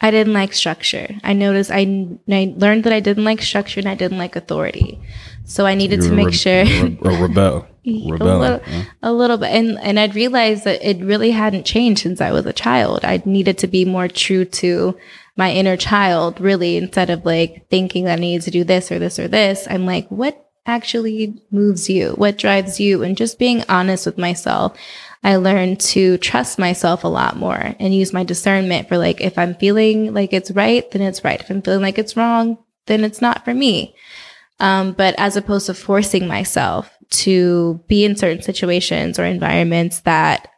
I 0.00 0.10
didn't 0.10 0.34
like 0.34 0.52
structure. 0.52 1.14
I 1.24 1.32
noticed 1.32 1.70
I, 1.70 2.08
I 2.28 2.54
learned 2.56 2.84
that 2.84 2.92
I 2.92 3.00
didn't 3.00 3.24
like 3.24 3.40
structure 3.40 3.80
and 3.80 3.88
I 3.88 3.94
didn't 3.94 4.18
like 4.18 4.36
authority. 4.36 5.00
So 5.44 5.64
I 5.64 5.74
needed 5.74 6.02
You 6.02 6.10
to 6.10 6.14
make 6.14 6.26
re- 6.26 6.32
sure 6.32 6.64
re- 6.64 6.98
a 7.02 7.22
rebel, 7.22 7.66
a 7.86 7.90
little, 7.90 8.58
huh? 8.58 8.82
a 9.02 9.12
little 9.12 9.38
bit. 9.38 9.50
And, 9.52 9.78
and 9.78 9.98
I'd 9.98 10.14
realized 10.14 10.64
that 10.64 10.86
it 10.86 11.02
really 11.02 11.30
hadn't 11.30 11.64
changed 11.64 12.02
since 12.02 12.20
I 12.20 12.32
was 12.32 12.44
a 12.44 12.52
child. 12.52 13.04
I 13.04 13.22
needed 13.24 13.58
to 13.58 13.66
be 13.66 13.84
more 13.84 14.08
true 14.08 14.44
to 14.44 14.98
my 15.36 15.52
inner 15.52 15.76
child, 15.76 16.40
really, 16.40 16.76
instead 16.76 17.10
of 17.10 17.24
like 17.24 17.68
thinking 17.70 18.04
that 18.04 18.18
I 18.18 18.20
needed 18.20 18.44
to 18.44 18.50
do 18.50 18.64
this 18.64 18.90
or 18.90 18.98
this 18.98 19.18
or 19.18 19.28
this. 19.28 19.66
I'm 19.70 19.86
like, 19.86 20.08
what 20.08 20.46
actually 20.66 21.40
moves 21.50 21.88
you? 21.88 22.10
What 22.12 22.38
drives 22.38 22.80
you? 22.80 23.02
And 23.02 23.16
just 23.16 23.38
being 23.38 23.62
honest 23.68 24.04
with 24.04 24.18
myself. 24.18 24.76
I 25.26 25.36
learned 25.36 25.80
to 25.80 26.18
trust 26.18 26.56
myself 26.56 27.02
a 27.02 27.08
lot 27.08 27.36
more 27.36 27.74
and 27.80 27.92
use 27.92 28.12
my 28.12 28.22
discernment 28.22 28.86
for 28.86 28.96
like, 28.96 29.20
if 29.20 29.36
I'm 29.36 29.56
feeling 29.56 30.14
like 30.14 30.32
it's 30.32 30.52
right, 30.52 30.88
then 30.92 31.02
it's 31.02 31.24
right. 31.24 31.40
If 31.40 31.50
I'm 31.50 31.62
feeling 31.62 31.82
like 31.82 31.98
it's 31.98 32.16
wrong, 32.16 32.58
then 32.86 33.02
it's 33.02 33.20
not 33.20 33.44
for 33.44 33.52
me. 33.52 33.96
Um, 34.60 34.92
but 34.92 35.16
as 35.18 35.36
opposed 35.36 35.66
to 35.66 35.74
forcing 35.74 36.28
myself 36.28 36.96
to 37.10 37.82
be 37.88 38.04
in 38.04 38.14
certain 38.14 38.40
situations 38.40 39.18
or 39.18 39.24
environments 39.24 39.98
that 40.02 40.48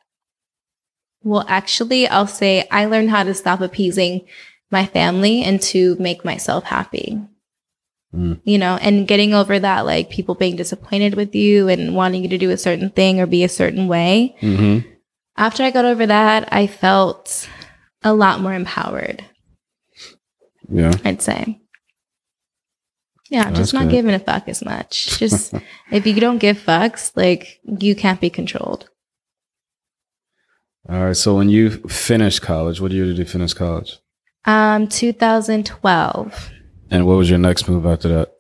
well, 1.22 1.46
actually, 1.48 2.07
I'll 2.07 2.26
say 2.26 2.68
I 2.70 2.87
learned 2.87 3.11
how 3.11 3.22
to 3.22 3.35
stop 3.35 3.62
appeasing 3.62 4.26
my 4.70 4.85
family 4.85 5.42
and 5.42 5.61
to 5.62 5.96
make 5.98 6.24
myself 6.26 6.64
happy. 6.64 7.20
Mm. 8.14 8.40
You 8.44 8.56
know, 8.58 8.78
and 8.80 9.06
getting 9.06 9.34
over 9.34 9.58
that, 9.58 9.84
like 9.84 10.08
people 10.08 10.34
being 10.34 10.56
disappointed 10.56 11.14
with 11.14 11.34
you 11.34 11.68
and 11.68 11.94
wanting 11.94 12.22
you 12.22 12.28
to 12.30 12.38
do 12.38 12.50
a 12.50 12.56
certain 12.56 12.88
thing 12.90 13.20
or 13.20 13.26
be 13.26 13.44
a 13.44 13.48
certain 13.50 13.86
way. 13.86 14.34
Mm-hmm. 14.40 14.88
After 15.36 15.62
I 15.62 15.70
got 15.70 15.84
over 15.84 16.06
that, 16.06 16.48
I 16.52 16.66
felt 16.66 17.48
a 18.02 18.14
lot 18.14 18.40
more 18.40 18.54
empowered, 18.54 19.24
Yeah. 20.70 20.92
I'd 21.04 21.20
say. 21.22 21.60
Yeah, 23.30 23.44
That's 23.44 23.58
just 23.58 23.74
not 23.74 23.84
good. 23.84 23.90
giving 23.90 24.14
a 24.14 24.18
fuck 24.18 24.48
as 24.48 24.64
much. 24.64 25.18
Just 25.18 25.52
if 25.92 26.06
you 26.06 26.14
don't 26.18 26.38
give 26.38 26.56
fucks, 26.58 27.12
like 27.14 27.60
you 27.64 27.94
can't 27.94 28.20
be 28.22 28.30
controlled. 28.30 28.88
All 30.88 31.04
right. 31.04 31.16
So 31.16 31.36
when 31.36 31.50
you 31.50 31.70
finished 31.88 32.40
college, 32.40 32.80
what 32.80 32.92
year 32.92 33.04
did 33.04 33.18
you 33.18 33.26
finish 33.26 33.52
college? 33.52 33.98
Um, 34.46 34.88
2012, 34.88 36.50
And 36.90 37.07
what 37.07 37.16
was 37.16 37.29
your 37.29 37.38
next 37.38 37.68
move 37.68 37.87
after 37.87 38.09
that? 38.09 38.33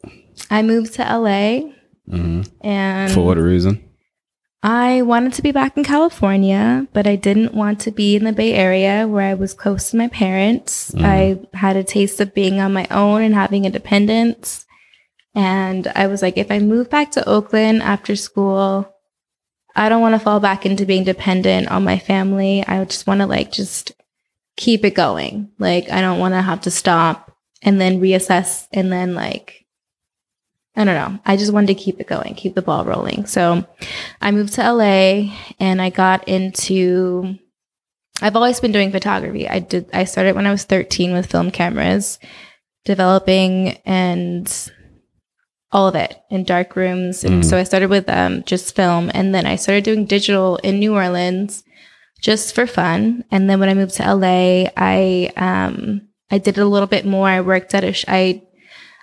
I 0.50 0.62
moved 0.62 0.94
to 0.94 1.02
LA 1.02 1.72
hmm 2.08 2.42
and 2.62 3.12
For 3.12 3.20
what 3.24 3.36
reason? 3.36 3.84
I 4.62 5.02
wanted 5.02 5.34
to 5.34 5.42
be 5.42 5.52
back 5.52 5.76
in 5.76 5.84
California, 5.84 6.86
but 6.92 7.06
I 7.06 7.14
didn't 7.14 7.54
want 7.54 7.80
to 7.80 7.92
be 7.92 8.16
in 8.16 8.24
the 8.24 8.32
Bay 8.32 8.54
Area 8.54 9.06
where 9.06 9.30
I 9.30 9.34
was 9.34 9.54
close 9.54 9.90
to 9.90 9.96
my 9.96 10.08
parents. 10.08 10.90
Mhm. 10.92 11.04
I 11.04 11.56
had 11.56 11.76
a 11.76 11.84
taste 11.84 12.20
of 12.20 12.34
being 12.34 12.60
on 12.60 12.72
my 12.72 12.86
own 12.90 13.22
and 13.22 13.34
having 13.34 13.66
independence. 13.66 14.66
And 15.34 15.86
I 15.94 16.08
was 16.08 16.22
like, 16.22 16.36
if 16.36 16.50
I 16.50 16.58
move 16.58 16.90
back 16.90 17.12
to 17.12 17.28
Oakland 17.28 17.82
after 17.82 18.16
school, 18.16 18.88
I 19.76 19.88
don't 19.88 20.00
want 20.00 20.16
to 20.16 20.18
fall 20.18 20.40
back 20.40 20.66
into 20.66 20.84
being 20.86 21.04
dependent 21.04 21.68
on 21.68 21.84
my 21.84 21.98
family. 21.98 22.64
I 22.66 22.84
just 22.84 23.06
want 23.06 23.20
to 23.20 23.26
like 23.26 23.52
just 23.52 23.92
keep 24.56 24.84
it 24.84 24.94
going. 24.94 25.50
Like, 25.60 25.88
I 25.90 26.00
don't 26.00 26.18
want 26.18 26.34
to 26.34 26.42
have 26.42 26.62
to 26.62 26.70
stop 26.70 27.30
and 27.62 27.80
then 27.80 28.00
reassess 28.00 28.66
and 28.72 28.92
then 28.92 29.14
like, 29.14 29.64
I 30.76 30.84
don't 30.84 30.94
know. 30.94 31.18
I 31.26 31.36
just 31.36 31.52
wanted 31.52 31.68
to 31.68 31.74
keep 31.74 32.00
it 32.00 32.06
going, 32.06 32.34
keep 32.34 32.54
the 32.54 32.62
ball 32.62 32.84
rolling. 32.84 33.26
So 33.26 33.66
I 34.20 34.30
moved 34.30 34.54
to 34.54 34.72
LA 34.72 35.34
and 35.58 35.82
I 35.82 35.90
got 35.90 36.28
into 36.28 37.36
I've 38.20 38.34
always 38.36 38.58
been 38.60 38.72
doing 38.72 38.90
photography. 38.90 39.48
I 39.48 39.58
did 39.60 39.88
I 39.92 40.04
started 40.04 40.34
when 40.34 40.46
I 40.46 40.50
was 40.50 40.64
13 40.64 41.12
with 41.12 41.30
film 41.30 41.50
cameras, 41.50 42.18
developing 42.84 43.78
and 43.84 44.70
all 45.70 45.86
of 45.86 45.94
it 45.94 46.16
in 46.30 46.44
dark 46.44 46.76
rooms. 46.76 47.24
And 47.24 47.42
Mm. 47.42 47.44
so 47.44 47.58
I 47.58 47.64
started 47.64 47.90
with 47.90 48.08
um, 48.08 48.42
just 48.44 48.74
film 48.74 49.10
and 49.14 49.34
then 49.34 49.46
I 49.46 49.56
started 49.56 49.84
doing 49.84 50.06
digital 50.06 50.56
in 50.58 50.78
New 50.78 50.94
Orleans 50.94 51.62
just 52.22 52.54
for 52.54 52.66
fun. 52.66 53.24
And 53.30 53.48
then 53.50 53.60
when 53.60 53.68
I 53.68 53.74
moved 53.74 53.94
to 53.96 54.14
LA, 54.14 54.70
I 54.76 55.30
um 55.36 56.07
I 56.30 56.38
did 56.38 56.58
a 56.58 56.66
little 56.66 56.88
bit 56.88 57.06
more. 57.06 57.28
I 57.28 57.40
worked 57.40 57.74
at 57.74 57.84
a 57.84 57.92
sh- 57.92 58.04
I 58.08 58.42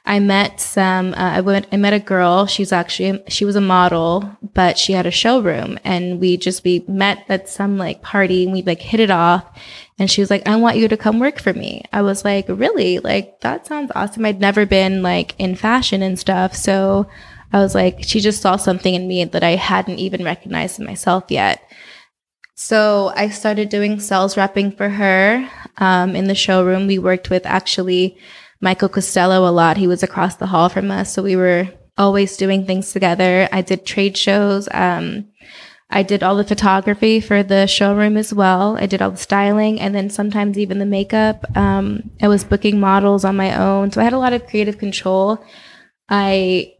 I 0.07 0.19
met 0.19 0.61
some. 0.61 1.13
Uh, 1.13 1.32
I 1.38 1.41
went. 1.41 1.67
I 1.71 1.78
met 1.78 1.93
a 1.93 1.99
girl. 1.99 2.45
She's 2.45 2.71
actually 2.71 3.23
she 3.28 3.45
was 3.45 3.55
a 3.55 3.61
model, 3.61 4.38
but 4.53 4.78
she 4.78 4.93
had 4.93 5.07
a 5.07 5.11
showroom, 5.11 5.80
and 5.84 6.19
we 6.19 6.38
just 6.38 6.63
we 6.63 6.86
met 6.88 7.26
at 7.28 7.49
some 7.49 7.78
like 7.78 8.03
party, 8.03 8.43
and 8.43 8.53
we 8.53 8.61
like 8.61 8.82
hit 8.82 8.99
it 8.99 9.09
off. 9.09 9.43
And 9.97 10.11
she 10.11 10.21
was 10.21 10.30
like, 10.30 10.47
"I 10.47 10.55
want 10.57 10.78
you 10.78 10.88
to 10.88 10.97
come 10.97 11.19
work 11.19 11.39
for 11.39 11.53
me." 11.53 11.84
I 11.91 12.03
was 12.03 12.23
like, 12.23 12.45
"Really? 12.47 12.99
Like 12.99 13.41
that 13.41 13.65
sounds 13.65 13.91
awesome." 13.95 14.26
I'd 14.26 14.39
never 14.39 14.65
been 14.67 15.01
like 15.01 15.34
in 15.39 15.55
fashion 15.55 16.03
and 16.03 16.19
stuff, 16.19 16.55
so 16.55 17.07
I 17.55 17.59
was 17.59 17.73
like, 17.73 18.03
she 18.03 18.19
just 18.19 18.41
saw 18.41 18.57
something 18.57 18.93
in 18.93 19.07
me 19.07 19.23
that 19.23 19.43
I 19.43 19.55
hadn't 19.55 19.99
even 19.99 20.26
recognized 20.26 20.78
in 20.78 20.86
myself 20.86 21.26
yet. 21.30 21.61
So 22.56 23.12
I 23.16 23.30
started 23.30 23.68
doing 23.68 23.99
sales 23.99 24.36
repping 24.36 24.76
for 24.78 24.89
her 24.89 25.47
um, 25.78 26.16
in 26.16 26.26
the 26.28 26.36
showroom. 26.36 26.88
We 26.88 26.99
worked 26.99 27.30
with 27.30 27.45
actually 27.45 28.18
Michael 28.62 28.88
Costello 28.88 29.47
a 29.47 29.51
lot. 29.51 29.76
He 29.76 29.88
was 29.88 30.03
across 30.03 30.36
the 30.36 30.47
hall 30.47 30.70
from 30.70 30.89
us. 30.89 31.14
So 31.14 31.22
we 31.22 31.36
were 31.36 31.68
always 31.97 32.38
doing 32.38 32.66
things 32.66 32.93
together. 32.93 33.49
I 33.51 33.62
did 33.62 33.86
trade 33.86 34.16
shows. 34.16 34.70
Um, 34.72 35.28
I 35.89 36.01
did 36.01 36.24
all 36.24 36.36
the 36.36 36.45
photography 36.45 37.20
for 37.20 37.43
the 37.43 37.68
showroom 37.68 38.16
as 38.16 38.34
well. 38.34 38.78
I 38.78 38.86
did 38.86 39.01
all 39.01 39.12
the 39.12 39.18
styling 39.18 39.80
and 39.80 39.93
then 39.93 40.10
sometimes 40.10 40.58
even 40.58 40.80
the 40.80 40.86
makeup. 40.86 41.45
Um, 41.58 42.10
I 42.22 42.30
was 42.30 42.45
booking 42.45 42.80
models 42.80 43.26
on 43.26 43.36
my 43.36 43.56
own. 43.56 43.91
So 43.91 43.99
I 43.99 44.06
had 44.06 44.14
a 44.14 44.18
lot 44.18 44.34
of 44.34 44.47
creative 44.47 44.78
control. 44.78 45.43
I 46.10 46.74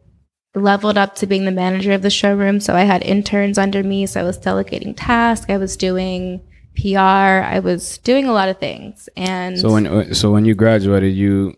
leveled 0.56 0.98
up 0.98 1.16
to 1.16 1.28
being 1.28 1.46
the 1.46 1.52
manager 1.52 1.92
of 1.92 2.02
the 2.02 2.10
showroom. 2.10 2.60
So 2.60 2.76
I 2.76 2.82
had 2.82 3.04
interns 3.04 3.58
under 3.58 3.84
me. 3.84 4.06
So 4.06 4.22
I 4.22 4.24
was 4.24 4.38
delegating 4.38 4.94
tasks. 4.96 5.46
I 5.50 5.58
was 5.58 5.76
doing 5.78 6.42
PR. 6.76 7.00
I 7.00 7.60
was 7.64 7.98
doing 8.00 8.26
a 8.26 8.32
lot 8.34 8.50
of 8.50 8.58
things. 8.60 9.08
And 9.16 9.60
So 9.60 9.72
when 9.72 10.14
so 10.14 10.32
when 10.32 10.46
you 10.46 10.56
graduated, 10.56 11.14
you 11.14 11.56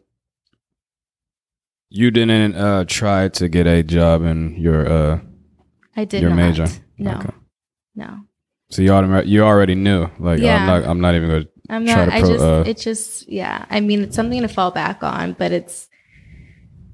you 1.89 2.11
didn't 2.11 2.55
uh, 2.55 2.85
try 2.85 3.29
to 3.29 3.47
get 3.47 3.65
a 3.67 3.83
job 3.83 4.23
in 4.23 4.55
your 4.57 4.87
uh, 4.87 5.19
I 5.95 6.05
did 6.05 6.21
your 6.21 6.31
not. 6.31 6.35
major. 6.35 6.67
No, 6.97 7.11
Okay. 7.17 7.29
no. 7.95 8.19
So 8.69 8.81
you 8.81 8.89
already 8.91 9.29
you 9.29 9.43
already 9.43 9.75
knew 9.75 10.09
like 10.19 10.39
Yeah. 10.39 10.57
I'm 10.59 10.65
not 10.67 10.83
I'm 10.89 11.01
not 11.01 11.15
even 11.15 11.29
going 11.29 11.43
to 11.43 11.49
I'm 11.69 11.85
Try 11.85 12.05
not. 12.05 12.11
to 12.11 12.15
I 12.15 12.21
just. 12.21 12.43
uh, 12.43 12.63
it 12.65 12.77
just. 12.77 13.29
Yeah. 13.29 13.65
I 13.69 13.81
mean, 13.81 14.01
it's 14.03 14.15
something 14.15 14.41
to 14.41 14.47
fall 14.47 14.71
back 14.71 15.03
on, 15.03 15.33
but 15.33 15.51
it's. 15.51 15.86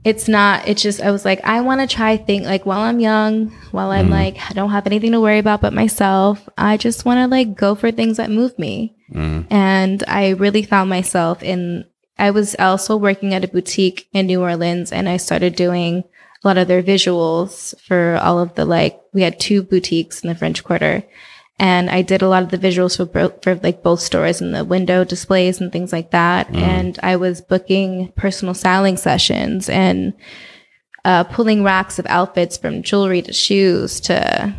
It's 0.04 0.28
not. 0.28 0.68
It's 0.68 0.82
just. 0.82 1.02
I 1.02 1.12
was 1.12 1.24
like, 1.24 1.40
I 1.46 1.62
want 1.62 1.80
to 1.82 1.88
try 1.88 2.18
think 2.18 2.46
like 2.46 2.66
while 2.66 2.82
I'm 2.82 3.00
young, 3.00 3.48
while 3.72 3.92
I'm 3.92 4.08
Mhm. 4.08 4.12
like 4.12 4.38
I 4.50 4.54
don't 4.54 4.72
have 4.72 4.86
anything 4.86 5.12
to 5.14 5.22
worry 5.22 5.40
about 5.40 5.62
but 5.62 5.74
myself. 5.74 6.48
I 6.58 6.76
just 6.78 7.06
want 7.06 7.20
to 7.20 7.28
like 7.28 7.56
go 7.56 7.74
for 7.76 7.90
things 7.92 8.18
that 8.18 8.30
move 8.30 8.58
me, 8.60 8.96
mm, 9.14 9.46
and 9.50 10.04
I 10.08 10.30
really 10.30 10.64
found 10.64 10.90
myself 10.90 11.42
in. 11.42 11.86
I 12.20 12.32
was 12.32 12.56
also 12.60 12.96
working 12.98 13.34
at 13.34 13.44
a 13.44 13.48
boutique 13.48 14.08
in 14.14 14.28
New 14.28 14.42
Orleans, 14.42 14.92
and 14.92 15.08
I 15.08 15.18
started 15.18 15.56
doing 15.56 16.04
a 16.44 16.48
lot 16.48 16.58
of 16.58 16.68
their 16.68 16.84
visuals 16.84 17.74
for 17.82 18.20
all 18.22 18.40
of 18.40 18.56
the 18.56 18.66
like. 18.66 19.00
We 19.14 19.22
had 19.22 19.40
two 19.40 19.64
boutiques 19.64 20.22
in 20.22 20.28
the 20.28 20.36
French 20.36 20.64
Quarter, 20.66 21.04
and 21.60 21.90
I 21.90 22.02
did 22.02 22.22
a 22.22 22.28
lot 22.28 22.44
of 22.44 22.50
the 22.50 22.58
visuals 22.58 22.98
for 22.98 23.06
bro- 23.06 23.34
for 23.42 23.56
like 23.56 23.84
both 23.84 24.00
stores 24.00 24.42
and 24.42 24.54
the 24.54 24.66
window 24.66 25.04
displays 25.04 25.62
and 25.62 25.72
things 25.72 25.94
like 25.94 26.12
that. 26.12 26.48
Mhm. 26.52 26.56
And 26.62 27.00
I 27.04 27.16
was 27.16 27.42
booking 27.42 28.12
personal 28.16 28.54
styling 28.54 28.98
sessions 28.98 29.70
and 29.70 30.14
uh, 31.06 31.24
pulling 31.26 31.64
racks 31.64 32.00
of 32.00 32.06
outfits 32.08 32.58
from 32.58 32.82
jewelry 32.82 33.22
to 33.22 33.34
shoes 33.34 34.00
to 34.02 34.54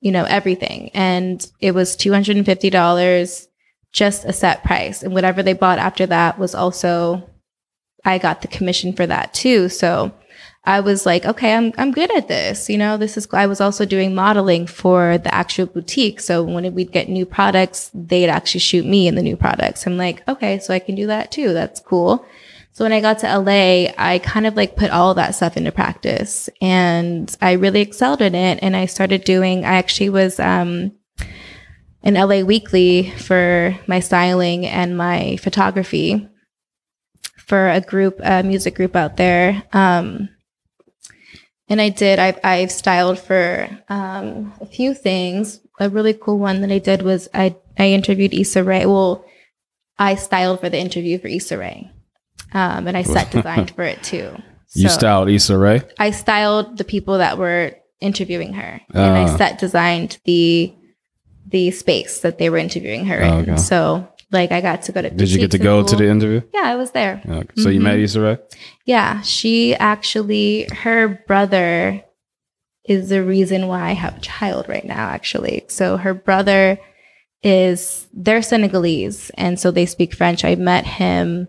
you 0.00 0.10
know 0.10 0.24
everything. 0.24 0.90
And 0.94 1.46
it 1.60 1.74
was 1.74 1.96
two 1.96 2.12
hundred 2.12 2.36
and 2.36 2.46
fifty 2.46 2.70
dollars, 2.70 3.48
just 3.92 4.24
a 4.24 4.32
set 4.32 4.64
price, 4.64 5.02
and 5.02 5.14
whatever 5.14 5.42
they 5.42 5.52
bought 5.52 5.78
after 5.78 6.06
that 6.06 6.38
was 6.38 6.54
also 6.54 7.28
I 8.04 8.18
got 8.18 8.42
the 8.42 8.48
commission 8.48 8.92
for 8.92 9.06
that 9.06 9.32
too. 9.34 9.68
So. 9.68 10.12
I 10.64 10.78
was 10.78 11.04
like, 11.04 11.24
okay, 11.24 11.54
I'm 11.54 11.72
I'm 11.76 11.90
good 11.90 12.14
at 12.16 12.28
this. 12.28 12.70
You 12.70 12.78
know, 12.78 12.96
this 12.96 13.16
is. 13.16 13.26
I 13.32 13.46
was 13.46 13.60
also 13.60 13.84
doing 13.84 14.14
modeling 14.14 14.68
for 14.68 15.18
the 15.18 15.34
actual 15.34 15.66
boutique. 15.66 16.20
So 16.20 16.44
when 16.44 16.72
we'd 16.74 16.92
get 16.92 17.08
new 17.08 17.26
products, 17.26 17.90
they'd 17.92 18.28
actually 18.28 18.60
shoot 18.60 18.86
me 18.86 19.08
in 19.08 19.16
the 19.16 19.22
new 19.22 19.36
products. 19.36 19.86
I'm 19.86 19.96
like, 19.96 20.26
okay, 20.28 20.60
so 20.60 20.72
I 20.72 20.78
can 20.78 20.94
do 20.94 21.08
that 21.08 21.32
too. 21.32 21.52
That's 21.52 21.80
cool. 21.80 22.24
So 22.74 22.84
when 22.84 22.92
I 22.92 23.00
got 23.00 23.18
to 23.18 23.38
LA, 23.38 23.92
I 23.98 24.20
kind 24.22 24.46
of 24.46 24.56
like 24.56 24.76
put 24.76 24.90
all 24.92 25.14
that 25.14 25.34
stuff 25.34 25.56
into 25.56 25.72
practice, 25.72 26.48
and 26.60 27.34
I 27.42 27.52
really 27.52 27.80
excelled 27.80 28.22
in 28.22 28.36
it. 28.36 28.60
And 28.62 28.76
I 28.76 28.86
started 28.86 29.24
doing. 29.24 29.64
I 29.64 29.74
actually 29.74 30.10
was 30.10 30.38
um, 30.38 30.92
in 32.04 32.14
LA 32.14 32.42
Weekly 32.42 33.10
for 33.10 33.76
my 33.88 33.98
styling 33.98 34.64
and 34.64 34.96
my 34.96 35.38
photography 35.38 36.28
for 37.36 37.68
a 37.68 37.80
group, 37.80 38.20
a 38.22 38.44
music 38.44 38.76
group 38.76 38.94
out 38.94 39.16
there. 39.16 39.64
Um, 39.72 40.28
and 41.72 41.80
I 41.80 41.88
did. 41.88 42.18
I've, 42.18 42.38
I've 42.44 42.70
styled 42.70 43.18
for 43.18 43.68
um, 43.88 44.52
a 44.60 44.66
few 44.66 44.92
things. 44.94 45.60
A 45.80 45.88
really 45.88 46.12
cool 46.14 46.38
one 46.38 46.60
that 46.60 46.70
I 46.70 46.78
did 46.78 47.00
was 47.02 47.28
I 47.34 47.56
I 47.78 47.88
interviewed 47.88 48.34
Issa 48.34 48.62
Rae. 48.62 48.84
Well, 48.86 49.24
I 49.98 50.14
styled 50.16 50.60
for 50.60 50.68
the 50.68 50.78
interview 50.78 51.18
for 51.18 51.28
Issa 51.28 51.56
Rae, 51.58 51.90
um, 52.52 52.86
and 52.88 52.96
I 52.96 53.02
set 53.02 53.30
designed 53.30 53.70
for 53.76 53.82
it 53.84 54.02
too. 54.02 54.36
you 54.74 54.88
styled 54.88 55.28
Issa 55.30 55.56
Rae. 55.56 55.80
I 55.98 56.10
styled 56.12 56.76
the 56.78 56.84
people 56.84 57.18
that 57.18 57.38
were 57.38 57.72
interviewing 58.00 58.52
her, 58.54 58.80
and 58.92 59.16
I 59.16 59.24
Ah. 59.32 59.36
set 59.36 59.58
designed 59.58 60.18
the 60.24 60.74
the 61.48 61.70
space 61.72 62.20
that 62.20 62.38
they 62.38 62.48
were 62.50 62.58
interviewing 62.58 63.06
her 63.06 63.20
Oh, 63.22 63.38
in. 63.38 63.50
okay. 63.50 63.56
So, 63.56 64.08
like, 64.32 64.50
I 64.50 64.60
got 64.60 64.82
to 64.82 64.92
go 64.92 65.02
to. 65.02 65.10
Did 65.10 65.30
you 65.30 65.38
get 65.38 65.50
to 65.52 65.58
go 65.58 65.84
to 65.84 65.96
the 65.96 66.08
interview? 66.08 66.40
Yeah, 66.52 66.62
I 66.64 66.76
was 66.76 66.90
there. 66.92 67.22
Okay. 67.26 67.62
So 67.62 67.68
you 67.68 67.80
met. 67.80 67.98
Issa 67.98 68.20
Rae. 68.20 68.38
Yeah, 68.84 69.20
she 69.20 69.74
actually, 69.74 70.66
her 70.72 71.22
brother 71.26 72.02
is 72.84 73.10
the 73.10 73.22
reason 73.22 73.68
why 73.68 73.90
I 73.90 73.92
have 73.92 74.16
a 74.16 74.20
child 74.20 74.68
right 74.68 74.84
now, 74.84 75.08
actually. 75.08 75.64
So 75.68 75.96
her 75.98 76.14
brother 76.14 76.78
is, 77.42 78.08
they're 78.12 78.42
Senegalese, 78.42 79.30
and 79.34 79.58
so 79.60 79.70
they 79.70 79.86
speak 79.86 80.14
French. 80.14 80.44
I 80.44 80.54
met 80.54 80.86
him 80.86 81.48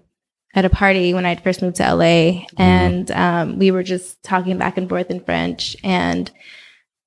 at 0.55 0.65
a 0.65 0.69
party 0.69 1.13
when 1.13 1.25
I 1.25 1.35
first 1.35 1.61
moved 1.61 1.77
to 1.77 1.95
LA, 1.95 2.45
and 2.57 3.09
um, 3.11 3.57
we 3.57 3.71
were 3.71 3.83
just 3.83 4.21
talking 4.23 4.57
back 4.57 4.77
and 4.77 4.87
forth 4.87 5.09
in 5.09 5.23
French, 5.23 5.75
and 5.83 6.29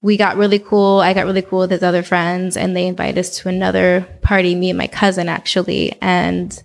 we 0.03 0.16
got 0.16 0.36
really 0.36 0.59
cool. 0.59 1.01
I 1.01 1.14
got 1.14 1.26
really 1.26 1.42
cool 1.42 1.61
with 1.61 1.70
his 1.70 1.82
other 1.82 2.03
friends, 2.03 2.57
and 2.57 2.76
they 2.76 2.86
invited 2.86 3.18
us 3.18 3.38
to 3.38 3.49
another 3.49 4.07
party, 4.22 4.55
me 4.55 4.70
and 4.70 4.78
my 4.78 4.86
cousin, 4.86 5.28
actually. 5.28 5.97
And 6.01 6.62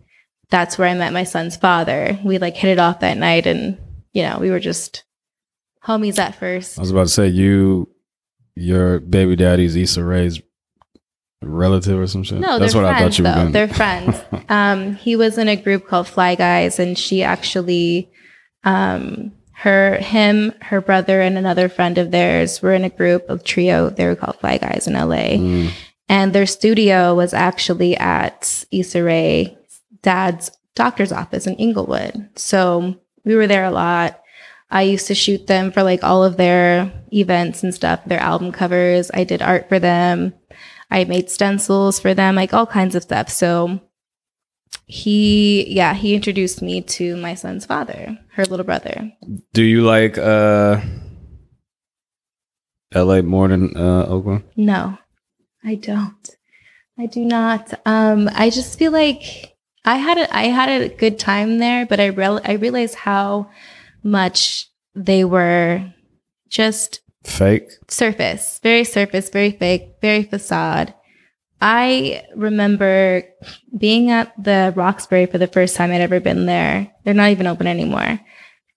that's 0.51 0.77
where 0.77 0.87
I 0.87 0.93
met 0.93 1.13
my 1.13 1.23
son's 1.23 1.55
father. 1.55 2.19
We 2.23 2.37
like 2.37 2.55
hit 2.55 2.71
it 2.71 2.79
off 2.79 2.99
that 2.99 3.17
night 3.17 3.47
and, 3.47 3.77
you 4.13 4.21
know, 4.21 4.37
we 4.39 4.51
were 4.51 4.59
just 4.59 5.03
homies 5.83 6.19
at 6.19 6.35
first. 6.35 6.77
I 6.77 6.81
was 6.81 6.91
about 6.91 7.03
to 7.03 7.09
say 7.09 7.27
you, 7.29 7.89
your 8.55 8.99
baby 8.99 9.35
daddy's 9.37 9.75
Issa 9.75 10.03
Rae's 10.03 10.41
relative 11.41 11.97
or 11.97 12.05
some 12.05 12.23
shit. 12.23 12.39
No, 12.39 12.59
that's 12.59 12.75
what 12.75 12.81
friends 12.81 12.95
I 12.95 12.99
thought 12.99 13.17
you 13.17 13.23
were 13.23 13.29
though. 13.29 13.35
going. 13.35 13.51
They're 13.53 13.67
friends. 13.73 14.21
um, 14.49 14.95
he 14.95 15.15
was 15.15 15.37
in 15.37 15.47
a 15.47 15.55
group 15.55 15.87
called 15.87 16.07
Fly 16.07 16.35
Guys 16.35 16.79
and 16.79 16.97
she 16.97 17.23
actually, 17.23 18.11
um, 18.65 19.31
her, 19.61 19.97
him, 19.97 20.53
her 20.59 20.81
brother, 20.81 21.21
and 21.21 21.37
another 21.37 21.69
friend 21.69 21.99
of 21.99 22.09
theirs 22.09 22.63
were 22.63 22.73
in 22.73 22.83
a 22.83 22.89
group 22.89 23.29
of 23.29 23.43
trio. 23.43 23.91
They 23.91 24.07
were 24.07 24.15
called 24.15 24.39
Fly 24.39 24.57
Guys 24.57 24.87
in 24.87 24.93
LA. 24.93 25.37
Mm. 25.37 25.71
And 26.09 26.33
their 26.33 26.47
studio 26.47 27.13
was 27.13 27.31
actually 27.31 27.95
at 27.95 28.65
Issa 28.71 29.03
Rae's 29.03 29.49
dad's 30.01 30.49
doctor's 30.73 31.11
office 31.11 31.45
in 31.45 31.53
Inglewood. 31.57 32.27
So 32.35 32.95
we 33.23 33.35
were 33.35 33.45
there 33.45 33.65
a 33.65 33.69
lot. 33.69 34.19
I 34.71 34.81
used 34.81 35.05
to 35.07 35.15
shoot 35.15 35.45
them 35.45 35.71
for 35.71 35.83
like 35.83 36.03
all 36.03 36.23
of 36.23 36.37
their 36.37 36.91
events 37.13 37.61
and 37.61 37.71
stuff, 37.71 38.03
their 38.07 38.19
album 38.19 38.51
covers. 38.51 39.11
I 39.13 39.25
did 39.25 39.43
art 39.43 39.69
for 39.69 39.77
them. 39.77 40.33
I 40.89 41.03
made 41.03 41.29
stencils 41.29 41.99
for 41.99 42.15
them, 42.15 42.33
like 42.33 42.51
all 42.51 42.65
kinds 42.65 42.95
of 42.95 43.03
stuff. 43.03 43.29
So 43.29 43.79
he, 44.85 45.65
yeah, 45.73 45.93
he 45.93 46.15
introduced 46.15 46.61
me 46.61 46.81
to 46.81 47.15
my 47.17 47.35
son's 47.35 47.65
father, 47.65 48.17
her 48.33 48.45
little 48.45 48.65
brother. 48.65 49.11
Do 49.53 49.63
you 49.63 49.81
like 49.81 50.17
uh, 50.17 50.81
L.A. 52.93 53.21
more 53.21 53.47
than 53.47 53.75
uh, 53.75 54.05
Oakland? 54.05 54.43
No, 54.55 54.97
I 55.63 55.75
don't. 55.75 56.29
I 56.99 57.05
do 57.05 57.21
not. 57.21 57.73
Um, 57.85 58.29
I 58.33 58.49
just 58.49 58.77
feel 58.77 58.91
like 58.91 59.55
I 59.85 59.95
had 59.95 60.17
a, 60.17 60.35
I 60.35 60.43
had 60.47 60.69
a 60.69 60.89
good 60.89 61.17
time 61.17 61.57
there, 61.57 61.85
but 61.85 61.99
I 61.99 62.07
real 62.07 62.39
I 62.43 62.53
realized 62.53 62.95
how 62.95 63.49
much 64.03 64.69
they 64.93 65.23
were 65.23 65.93
just 66.49 67.01
Fake. 67.23 67.69
surface, 67.87 68.59
very 68.61 68.83
surface, 68.83 69.29
very 69.29 69.51
fake, 69.51 69.95
very 70.01 70.23
facade. 70.23 70.93
I 71.61 72.25
remember 72.35 73.23
being 73.77 74.09
at 74.09 74.33
the 74.43 74.73
Roxbury 74.75 75.27
for 75.27 75.37
the 75.37 75.47
first 75.47 75.75
time 75.75 75.91
I'd 75.91 76.01
ever 76.01 76.19
been 76.19 76.47
there. 76.47 76.91
They're 77.03 77.13
not 77.13 77.29
even 77.29 77.45
open 77.45 77.67
anymore. 77.67 78.19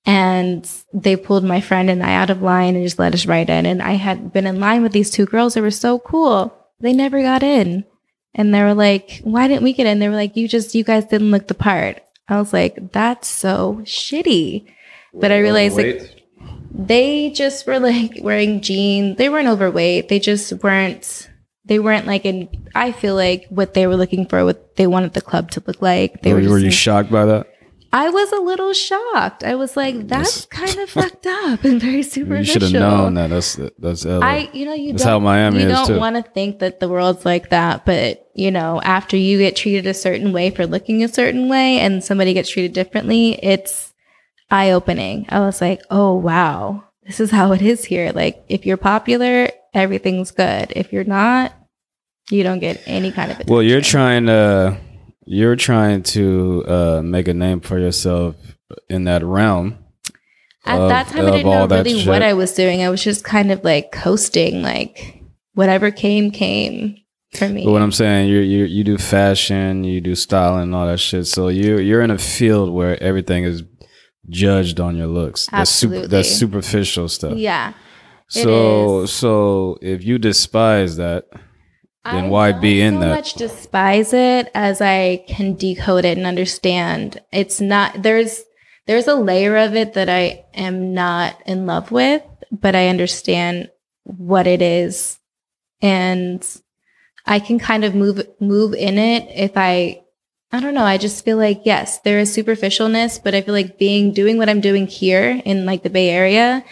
And 0.06 0.70
they 0.92 1.16
pulled 1.16 1.44
my 1.44 1.62
friend 1.62 1.88
and 1.88 2.02
I 2.02 2.14
out 2.14 2.28
of 2.28 2.42
line 2.42 2.76
and 2.76 2.84
just 2.84 2.98
let 2.98 3.14
us 3.14 3.24
right 3.24 3.48
in. 3.48 3.64
And 3.64 3.82
I 3.82 3.92
had 3.92 4.34
been 4.34 4.46
in 4.46 4.60
line 4.60 4.82
with 4.82 4.92
these 4.92 5.10
two 5.10 5.24
girls 5.24 5.54
that 5.54 5.62
were 5.62 5.70
so 5.70 5.98
cool. 5.98 6.54
They 6.80 6.92
never 6.92 7.22
got 7.22 7.42
in. 7.42 7.84
And 8.34 8.54
they 8.54 8.62
were 8.62 8.74
like, 8.74 9.20
why 9.24 9.48
didn't 9.48 9.62
we 9.62 9.72
get 9.72 9.86
in? 9.86 9.98
They 9.98 10.08
were 10.08 10.14
like, 10.14 10.36
you 10.36 10.46
just, 10.46 10.74
you 10.74 10.84
guys 10.84 11.06
didn't 11.06 11.30
look 11.30 11.48
the 11.48 11.54
part. 11.54 12.02
I 12.28 12.38
was 12.38 12.52
like, 12.52 12.92
that's 12.92 13.28
so 13.28 13.80
shitty. 13.84 14.66
But 15.14 15.32
I 15.32 15.38
realized 15.38 15.76
like 15.76 16.24
they 16.70 17.30
just 17.30 17.66
were 17.66 17.78
like 17.78 18.18
wearing 18.20 18.60
jeans. 18.60 19.16
They 19.16 19.28
weren't 19.28 19.48
overweight. 19.48 20.08
They 20.08 20.18
just 20.18 20.52
weren't. 20.62 21.30
They 21.66 21.78
weren't 21.78 22.06
like 22.06 22.24
in. 22.24 22.68
I 22.74 22.92
feel 22.92 23.14
like 23.14 23.46
what 23.48 23.74
they 23.74 23.86
were 23.86 23.96
looking 23.96 24.26
for, 24.26 24.44
what 24.44 24.76
they 24.76 24.86
wanted 24.86 25.14
the 25.14 25.22
club 25.22 25.50
to 25.52 25.62
look 25.66 25.80
like. 25.80 26.22
They 26.22 26.34
were, 26.34 26.40
were. 26.42 26.50
were 26.50 26.58
you 26.58 26.66
in- 26.66 26.70
shocked 26.72 27.10
by 27.10 27.24
that? 27.24 27.46
I 27.92 28.10
was 28.10 28.32
a 28.32 28.40
little 28.40 28.72
shocked. 28.72 29.44
I 29.44 29.54
was 29.54 29.76
like, 29.76 30.08
that's 30.08 30.46
kind 30.46 30.76
of 30.80 30.90
fucked 30.90 31.28
up 31.28 31.62
and 31.62 31.80
very 31.80 31.96
You 31.98 32.02
superficial. 32.02 32.52
should 32.54 32.62
have 32.62 32.72
known 32.72 33.14
that. 33.14 33.30
That's 33.30 33.54
that's 33.78 34.04
L.A. 34.04 34.26
I, 34.26 34.50
you 34.52 34.66
know, 34.66 34.74
you 34.74 34.90
That's 34.90 35.04
don't. 35.04 35.10
how 35.12 35.18
Miami 35.20 35.62
you 35.62 35.68
don't 35.68 36.00
want 36.00 36.16
to 36.16 36.22
think 36.32 36.58
that 36.58 36.80
the 36.80 36.88
world's 36.88 37.24
like 37.24 37.50
that, 37.50 37.86
but 37.86 38.28
you 38.34 38.50
know, 38.50 38.80
after 38.82 39.16
you 39.16 39.38
get 39.38 39.54
treated 39.54 39.86
a 39.86 39.94
certain 39.94 40.32
way 40.32 40.50
for 40.50 40.66
looking 40.66 41.04
a 41.04 41.08
certain 41.08 41.48
way, 41.48 41.78
and 41.78 42.02
somebody 42.02 42.34
gets 42.34 42.50
treated 42.50 42.72
differently, 42.72 43.38
it's 43.40 43.94
eye 44.50 44.72
opening. 44.72 45.26
I 45.28 45.38
was 45.38 45.60
like, 45.60 45.80
oh 45.88 46.14
wow, 46.16 46.82
this 47.06 47.20
is 47.20 47.30
how 47.30 47.52
it 47.52 47.62
is 47.62 47.84
here. 47.84 48.10
Like, 48.12 48.44
if 48.48 48.66
you're 48.66 48.76
popular 48.76 49.50
everything's 49.74 50.30
good. 50.30 50.72
If 50.74 50.92
you're 50.92 51.04
not, 51.04 51.52
you 52.30 52.42
don't 52.42 52.60
get 52.60 52.82
any 52.86 53.12
kind 53.12 53.30
of 53.30 53.36
attention. 53.36 53.52
Well, 53.52 53.62
you're 53.62 53.80
trying 53.80 54.26
to 54.26 54.78
you're 55.26 55.56
trying 55.56 56.02
to 56.02 56.64
uh, 56.66 57.02
make 57.02 57.28
a 57.28 57.34
name 57.34 57.60
for 57.60 57.78
yourself 57.78 58.36
in 58.88 59.04
that 59.04 59.24
realm. 59.24 59.78
At 60.66 60.80
of- 60.80 60.88
that 60.88 61.08
time, 61.08 61.26
I 61.26 61.30
didn't 61.30 61.46
know 61.46 61.66
really 61.66 62.06
what. 62.06 62.22
I 62.22 62.32
was 62.32 62.52
doing. 62.52 62.82
I 62.82 62.88
was 62.88 63.02
just 63.02 63.24
kind 63.24 63.50
of 63.52 63.62
like 63.64 63.92
coasting, 63.92 64.62
like 64.62 65.22
whatever 65.52 65.90
came, 65.90 66.30
came 66.30 66.96
for 67.36 67.48
me. 67.48 67.64
But 67.64 67.72
what 67.72 67.82
I'm 67.82 67.92
saying, 67.92 68.30
you 68.30 68.38
you 68.38 68.64
you 68.64 68.84
do 68.84 68.96
fashion, 68.96 69.84
you 69.84 70.00
do 70.00 70.14
styling, 70.14 70.72
all 70.72 70.86
that 70.86 71.00
shit. 71.00 71.26
So 71.26 71.48
you 71.48 71.78
you're 71.78 72.00
in 72.00 72.10
a 72.10 72.18
field 72.18 72.72
where 72.72 73.02
everything 73.02 73.44
is 73.44 73.62
judged 74.30 74.80
on 74.80 74.96
your 74.96 75.06
looks. 75.06 75.46
That's 75.48 75.70
super. 75.70 76.06
That's 76.06 76.30
superficial 76.30 77.08
stuff. 77.08 77.36
yeah. 77.36 77.74
So 78.42 79.06
so 79.06 79.78
if 79.80 80.04
you 80.04 80.18
despise 80.18 80.96
that, 80.96 81.24
Then 82.04 82.24
I 82.24 82.28
why 82.28 82.52
be 82.52 82.80
in 82.80 82.94
so 82.94 83.00
that? 83.00 83.14
much 83.14 83.34
despise 83.34 84.12
it 84.12 84.50
as 84.54 84.80
I 84.80 85.24
can 85.28 85.54
decode 85.54 86.04
it 86.04 86.18
and 86.18 86.26
understand. 86.26 87.20
It's 87.32 87.60
not 87.60 88.02
there's 88.02 88.42
there's 88.86 89.08
a 89.08 89.14
layer 89.14 89.56
of 89.56 89.74
it 89.74 89.94
that 89.94 90.08
I 90.08 90.44
am 90.54 90.92
not 90.92 91.40
in 91.46 91.66
love 91.66 91.90
with, 91.90 92.22
but 92.52 92.74
I 92.74 92.88
understand 92.88 93.70
what 94.02 94.46
it 94.46 94.60
is, 94.60 95.18
and 95.80 96.44
I 97.26 97.38
can 97.40 97.58
kind 97.58 97.84
of 97.84 97.94
move 97.94 98.26
move 98.40 98.74
in 98.74 98.98
it 98.98 99.28
if 99.34 99.52
I. 99.56 100.00
I 100.52 100.60
don't 100.60 100.74
know. 100.74 100.84
I 100.84 100.98
just 100.98 101.24
feel 101.24 101.36
like 101.36 101.62
yes, 101.64 101.98
there 102.00 102.20
is 102.20 102.36
superficialness, 102.36 103.20
but 103.24 103.34
I 103.34 103.40
feel 103.40 103.54
like 103.54 103.76
being 103.76 104.12
doing 104.12 104.38
what 104.38 104.48
I'm 104.48 104.60
doing 104.60 104.86
here 104.86 105.42
in 105.44 105.66
like 105.66 105.82
the 105.82 105.90
Bay 105.90 106.10
Area, 106.10 106.62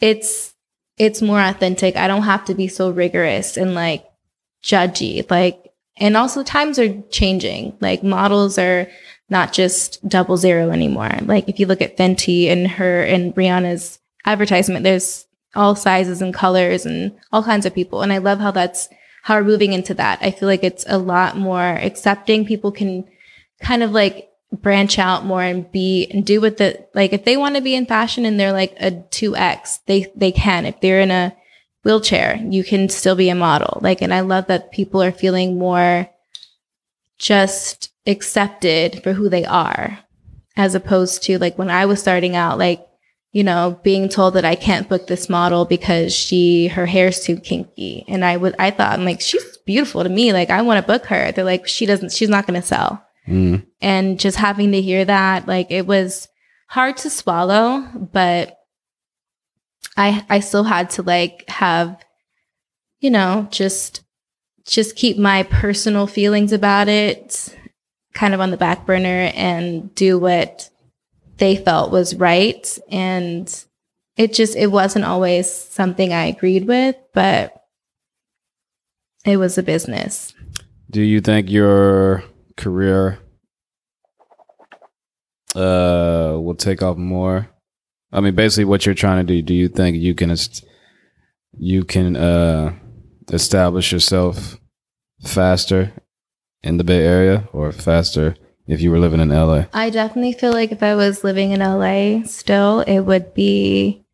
it's 0.00 0.51
it's 0.98 1.22
more 1.22 1.40
authentic. 1.40 1.96
I 1.96 2.06
don't 2.08 2.22
have 2.22 2.44
to 2.46 2.54
be 2.54 2.68
so 2.68 2.90
rigorous 2.90 3.56
and 3.56 3.74
like 3.74 4.04
judgy. 4.62 5.28
Like 5.30 5.72
and 5.96 6.16
also 6.16 6.42
times 6.42 6.78
are 6.78 7.00
changing. 7.10 7.76
Like 7.80 8.02
models 8.02 8.58
are 8.58 8.88
not 9.28 9.52
just 9.52 10.06
double 10.08 10.36
zero 10.36 10.70
anymore. 10.70 11.10
Like 11.22 11.48
if 11.48 11.58
you 11.58 11.66
look 11.66 11.82
at 11.82 11.96
fenty 11.96 12.48
and 12.48 12.66
her 12.68 13.02
and 13.02 13.34
rihanna's 13.34 13.98
advertisement 14.24 14.84
there's 14.84 15.26
all 15.54 15.74
sizes 15.74 16.22
and 16.22 16.32
colors 16.32 16.86
and 16.86 17.12
all 17.32 17.42
kinds 17.42 17.66
of 17.66 17.74
people. 17.74 18.02
And 18.02 18.12
i 18.12 18.18
love 18.18 18.38
how 18.38 18.50
that's 18.50 18.88
how 19.22 19.36
we're 19.36 19.44
moving 19.44 19.72
into 19.72 19.94
that. 19.94 20.18
I 20.20 20.30
feel 20.30 20.48
like 20.48 20.64
it's 20.64 20.84
a 20.88 20.98
lot 20.98 21.36
more 21.36 21.62
accepting. 21.62 22.44
People 22.44 22.72
can 22.72 23.08
kind 23.60 23.82
of 23.82 23.92
like 23.92 24.31
branch 24.52 24.98
out 24.98 25.24
more 25.24 25.42
and 25.42 25.70
be 25.72 26.06
and 26.10 26.26
do 26.26 26.40
what 26.40 26.58
the 26.58 26.86
like 26.94 27.12
if 27.12 27.24
they 27.24 27.36
want 27.36 27.56
to 27.56 27.62
be 27.62 27.74
in 27.74 27.86
fashion 27.86 28.26
and 28.26 28.38
they're 28.38 28.52
like 28.52 28.76
a 28.80 28.90
2x 28.90 29.78
they 29.86 30.12
they 30.14 30.30
can 30.30 30.66
if 30.66 30.80
they're 30.80 31.00
in 31.00 31.10
a 31.10 31.34
wheelchair, 31.84 32.36
you 32.48 32.64
can 32.64 32.88
still 32.88 33.16
be 33.16 33.28
a 33.28 33.34
model. 33.34 33.78
Like, 33.82 34.02
and 34.02 34.14
I 34.14 34.20
love 34.20 34.46
that 34.46 34.72
people 34.72 35.02
are 35.02 35.12
feeling 35.12 35.58
more 35.58 36.08
just 37.18 37.90
accepted 38.06 39.02
for 39.02 39.12
who 39.12 39.28
they 39.28 39.44
are, 39.44 39.98
as 40.56 40.74
opposed 40.74 41.22
to 41.24 41.38
like 41.38 41.58
when 41.58 41.70
I 41.70 41.86
was 41.86 42.00
starting 42.00 42.36
out, 42.36 42.58
like, 42.58 42.86
you 43.32 43.42
know, 43.42 43.80
being 43.82 44.08
told 44.08 44.34
that 44.34 44.44
I 44.44 44.54
can't 44.54 44.88
book 44.88 45.06
this 45.06 45.28
model 45.30 45.64
because 45.64 46.14
she, 46.14 46.68
her 46.68 46.84
hair's 46.84 47.20
too 47.20 47.38
kinky. 47.38 48.04
And 48.06 48.24
I 48.24 48.36
would, 48.36 48.54
I 48.58 48.70
thought, 48.70 48.92
I'm 48.92 49.06
like, 49.06 49.22
she's 49.22 49.56
beautiful 49.64 50.02
to 50.02 50.08
me. 50.10 50.34
Like, 50.34 50.50
I 50.50 50.60
want 50.62 50.84
to 50.84 50.92
book 50.92 51.06
her. 51.06 51.32
They're 51.32 51.44
like, 51.44 51.66
she 51.66 51.86
doesn't, 51.86 52.12
she's 52.12 52.28
not 52.28 52.46
going 52.46 52.60
to 52.60 52.66
sell. 52.66 53.02
Mm. 53.28 53.66
And 53.80 54.18
just 54.18 54.36
having 54.36 54.72
to 54.72 54.82
hear 54.82 55.04
that, 55.04 55.46
like, 55.46 55.70
it 55.70 55.86
was 55.86 56.28
hard 56.68 56.96
to 56.98 57.10
swallow, 57.10 57.86
but 58.12 58.58
I 59.96 60.24
I 60.28 60.40
still 60.40 60.64
had 60.64 60.90
to 60.90 61.02
like 61.02 61.48
have 61.48 62.02
you 63.00 63.10
know 63.10 63.48
just 63.50 64.02
just 64.66 64.96
keep 64.96 65.18
my 65.18 65.42
personal 65.42 66.06
feelings 66.06 66.52
about 66.52 66.88
it 66.88 67.56
kind 68.14 68.34
of 68.34 68.40
on 68.40 68.50
the 68.50 68.56
back 68.56 68.86
burner 68.86 69.32
and 69.34 69.94
do 69.94 70.18
what 70.18 70.70
they 71.38 71.56
felt 71.56 71.90
was 71.90 72.14
right 72.14 72.78
and 72.90 73.64
it 74.16 74.32
just 74.32 74.56
it 74.56 74.68
wasn't 74.68 75.04
always 75.04 75.50
something 75.50 76.12
I 76.12 76.26
agreed 76.26 76.66
with 76.66 76.96
but 77.12 77.54
it 79.24 79.36
was 79.36 79.56
a 79.56 79.62
business. 79.62 80.34
Do 80.90 81.00
you 81.00 81.20
think 81.20 81.48
your 81.48 82.24
career 82.56 83.18
uh 85.54 86.36
will 86.38 86.54
take 86.54 86.82
off 86.82 86.96
more? 86.96 87.48
I 88.12 88.20
mean, 88.20 88.34
basically, 88.34 88.64
what 88.64 88.84
you're 88.84 88.94
trying 88.94 89.26
to 89.26 89.32
do. 89.34 89.42
Do 89.42 89.54
you 89.54 89.68
think 89.68 89.96
you 89.96 90.14
can 90.14 90.34
you 91.58 91.84
can 91.84 92.16
uh 92.16 92.74
establish 93.32 93.92
yourself 93.92 94.58
faster 95.24 95.92
in 96.62 96.76
the 96.76 96.84
Bay 96.84 97.04
Area, 97.04 97.48
or 97.52 97.72
faster 97.72 98.36
if 98.66 98.80
you 98.80 98.90
were 98.90 98.98
living 98.98 99.20
in 99.20 99.30
LA? 99.30 99.64
I 99.72 99.90
definitely 99.90 100.32
feel 100.32 100.52
like 100.52 100.72
if 100.72 100.82
I 100.82 100.94
was 100.94 101.24
living 101.24 101.50
in 101.50 101.60
LA 101.60 102.24
still, 102.24 102.80
it 102.80 103.00
would 103.00 103.34
be 103.34 104.04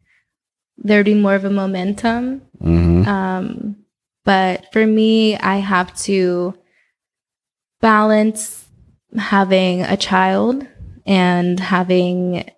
there'd 0.76 1.06
be 1.06 1.14
more 1.14 1.34
of 1.34 1.44
a 1.44 1.50
momentum. 1.50 2.42
hmm 2.60 3.02
Um, 3.06 3.76
but 4.24 4.66
for 4.72 4.86
me, 4.86 5.36
I 5.36 5.56
have 5.56 5.96
to 6.02 6.54
balance 7.80 8.66
having 9.16 9.82
a 9.82 9.96
child 9.96 10.66
and 11.06 11.58
having 11.58 12.50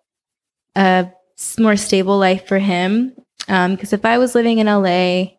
a 0.75 1.11
more 1.59 1.77
stable 1.77 2.19
life 2.19 2.47
for 2.47 2.59
him. 2.59 3.15
Um, 3.49 3.75
because 3.75 3.93
if 3.93 4.05
I 4.05 4.19
was 4.19 4.35
living 4.35 4.59
in 4.59 4.67
LA, 4.67 5.37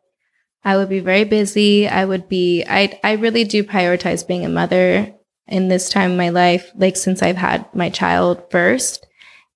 I 0.64 0.78
would 0.78 0.90
be 0.90 1.00
very 1.00 1.24
busy. 1.24 1.88
I 1.88 2.06
would 2.06 2.30
be, 2.30 2.64
I, 2.68 3.00
I 3.04 3.14
really 3.14 3.44
do 3.44 3.64
prioritize 3.64 4.28
being 4.28 4.46
a 4.46 4.50
mother 4.50 5.14
in 5.48 5.68
this 5.68 5.90
time 5.90 6.12
of 6.12 6.18
my 6.18 6.30
life, 6.30 6.72
like 6.76 6.96
since 6.96 7.22
I've 7.22 7.38
had 7.38 7.74
my 7.76 7.90
child 7.90 8.44
first. 8.52 9.06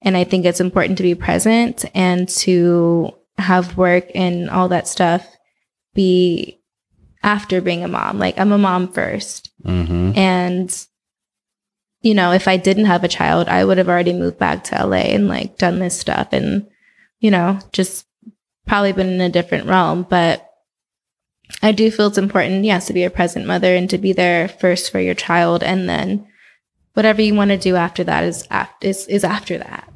And 0.02 0.18
I 0.18 0.24
think 0.24 0.46
it's 0.46 0.60
important 0.60 0.98
to 0.98 1.04
be 1.04 1.16
present 1.16 1.86
and 1.94 2.28
to 2.30 3.12
have 3.38 3.78
work 3.78 4.10
and 4.14 4.50
all 4.50 4.70
that 4.70 4.88
stuff 4.88 5.28
be 5.94 6.60
after 7.26 7.60
being 7.60 7.84
a 7.84 7.88
mom. 7.90 8.20
Like 8.20 8.40
I'm 8.40 8.52
a 8.54 8.58
mom 8.58 8.88
first. 8.94 9.52
hmm 9.66 10.12
And, 10.16 10.70
you 12.02 12.14
know, 12.14 12.32
if 12.32 12.48
I 12.48 12.56
didn't 12.58 12.86
have 12.86 13.04
a 13.04 13.08
child, 13.10 13.50
I 13.50 13.66
would 13.66 13.78
have 13.80 13.90
already 13.90 14.14
moved 14.14 14.38
back 14.38 14.64
to 14.66 14.86
LA 14.88 14.98
and 15.12 15.28
like 15.28 15.58
done 15.58 15.80
this 15.80 16.00
stuff 16.00 16.30
and, 16.32 16.68
you 17.20 17.32
know, 17.32 17.60
just 17.74 18.06
probably 18.68 18.94
been 18.94 19.10
in 19.10 19.22
a 19.22 19.30
different 19.30 19.68
realm. 19.68 20.06
But 20.08 20.48
I 21.62 21.72
do 21.72 21.90
feel 21.92 22.08
it's 22.08 22.18
important, 22.18 22.64
yes, 22.66 22.88
to 22.88 22.94
be 22.94 23.04
a 23.04 23.10
present 23.10 23.46
mother 23.48 23.76
and 23.76 23.90
to 23.90 23.98
be 23.98 24.14
there 24.14 24.48
first 24.48 24.92
for 24.92 25.00
your 25.00 25.16
child. 25.16 25.64
And 25.64 25.90
then 25.90 26.28
whatever 26.94 27.22
you 27.22 27.34
want 27.36 27.50
to 27.50 27.58
do 27.58 27.76
after 27.76 28.04
that 28.04 28.24
is, 28.24 28.48
af- 28.52 28.70
is, 28.82 29.08
is 29.08 29.24
after 29.24 29.58
that. 29.58 29.90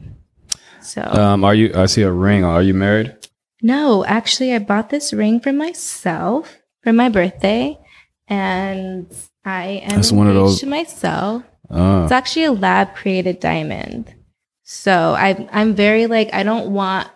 So, 0.81 1.01
Um, 1.03 1.43
are 1.43 1.53
you? 1.53 1.71
I 1.75 1.85
see 1.85 2.01
a 2.01 2.11
ring. 2.11 2.43
Are 2.43 2.63
you 2.63 2.73
married? 2.73 3.15
no, 3.61 4.05
actually, 4.05 4.53
I 4.53 4.59
bought 4.59 4.89
this 4.89 5.11
ring 5.13 5.39
for 5.41 5.51
myself 5.51 6.57
for 6.83 6.93
my 6.93 7.09
birthday. 7.09 7.77
And 8.27 9.07
I 9.43 9.81
am 9.83 9.95
That's 9.95 10.11
one 10.11 10.27
of 10.27 10.35
those- 10.35 10.59
to 10.59 10.67
myself. 10.67 11.43
Oh, 11.69 12.03
It's 12.03 12.11
actually 12.11 12.45
a 12.45 12.51
lab 12.51 12.95
created 12.95 13.39
diamond. 13.39 14.13
So 14.63 15.15
I 15.17 15.47
I'm 15.51 15.73
very 15.75 16.05
like 16.07 16.29
I 16.33 16.43
don't 16.43 16.71
want 16.73 17.07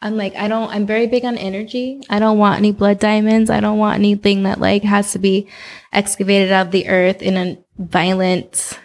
I'm 0.00 0.16
like 0.16 0.34
I 0.36 0.48
don't 0.48 0.70
I'm 0.70 0.86
very 0.86 1.06
big 1.06 1.24
on 1.24 1.36
energy. 1.38 2.00
I 2.08 2.18
don't 2.18 2.38
want 2.38 2.58
any 2.58 2.72
blood 2.72 2.98
diamonds. 2.98 3.50
I 3.50 3.60
don't 3.60 3.78
want 3.78 3.98
anything 3.98 4.42
that 4.44 4.60
like 4.60 4.82
has 4.82 5.12
to 5.12 5.18
be 5.18 5.48
excavated 5.92 6.52
out 6.52 6.66
of 6.66 6.72
the 6.72 6.88
earth 6.88 7.20
in 7.22 7.36
a 7.36 7.58
violent 7.78 8.78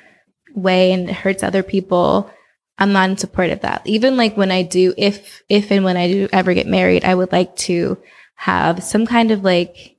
way 0.56 0.92
and 0.92 1.10
hurts 1.10 1.44
other 1.44 1.64
people. 1.64 2.30
I'm 2.78 2.92
not 2.94 3.10
in 3.10 3.18
support 3.18 3.50
of 3.50 3.62
that. 3.62 3.82
Even 3.86 4.18
like 4.18 4.36
when 4.36 4.52
I 4.52 4.64
do 4.64 4.94
if 4.98 5.44
if 5.48 5.72
and 5.72 5.84
when 5.86 5.98
I 5.98 6.08
do 6.08 6.28
ever 6.34 6.54
get 6.54 6.68
married, 6.68 7.06
I 7.06 7.16
would 7.16 7.32
like 7.32 7.56
to 7.68 7.98
have 8.36 8.84
some 8.84 9.06
kind 9.06 9.32
of 9.32 9.44
like 9.44 9.98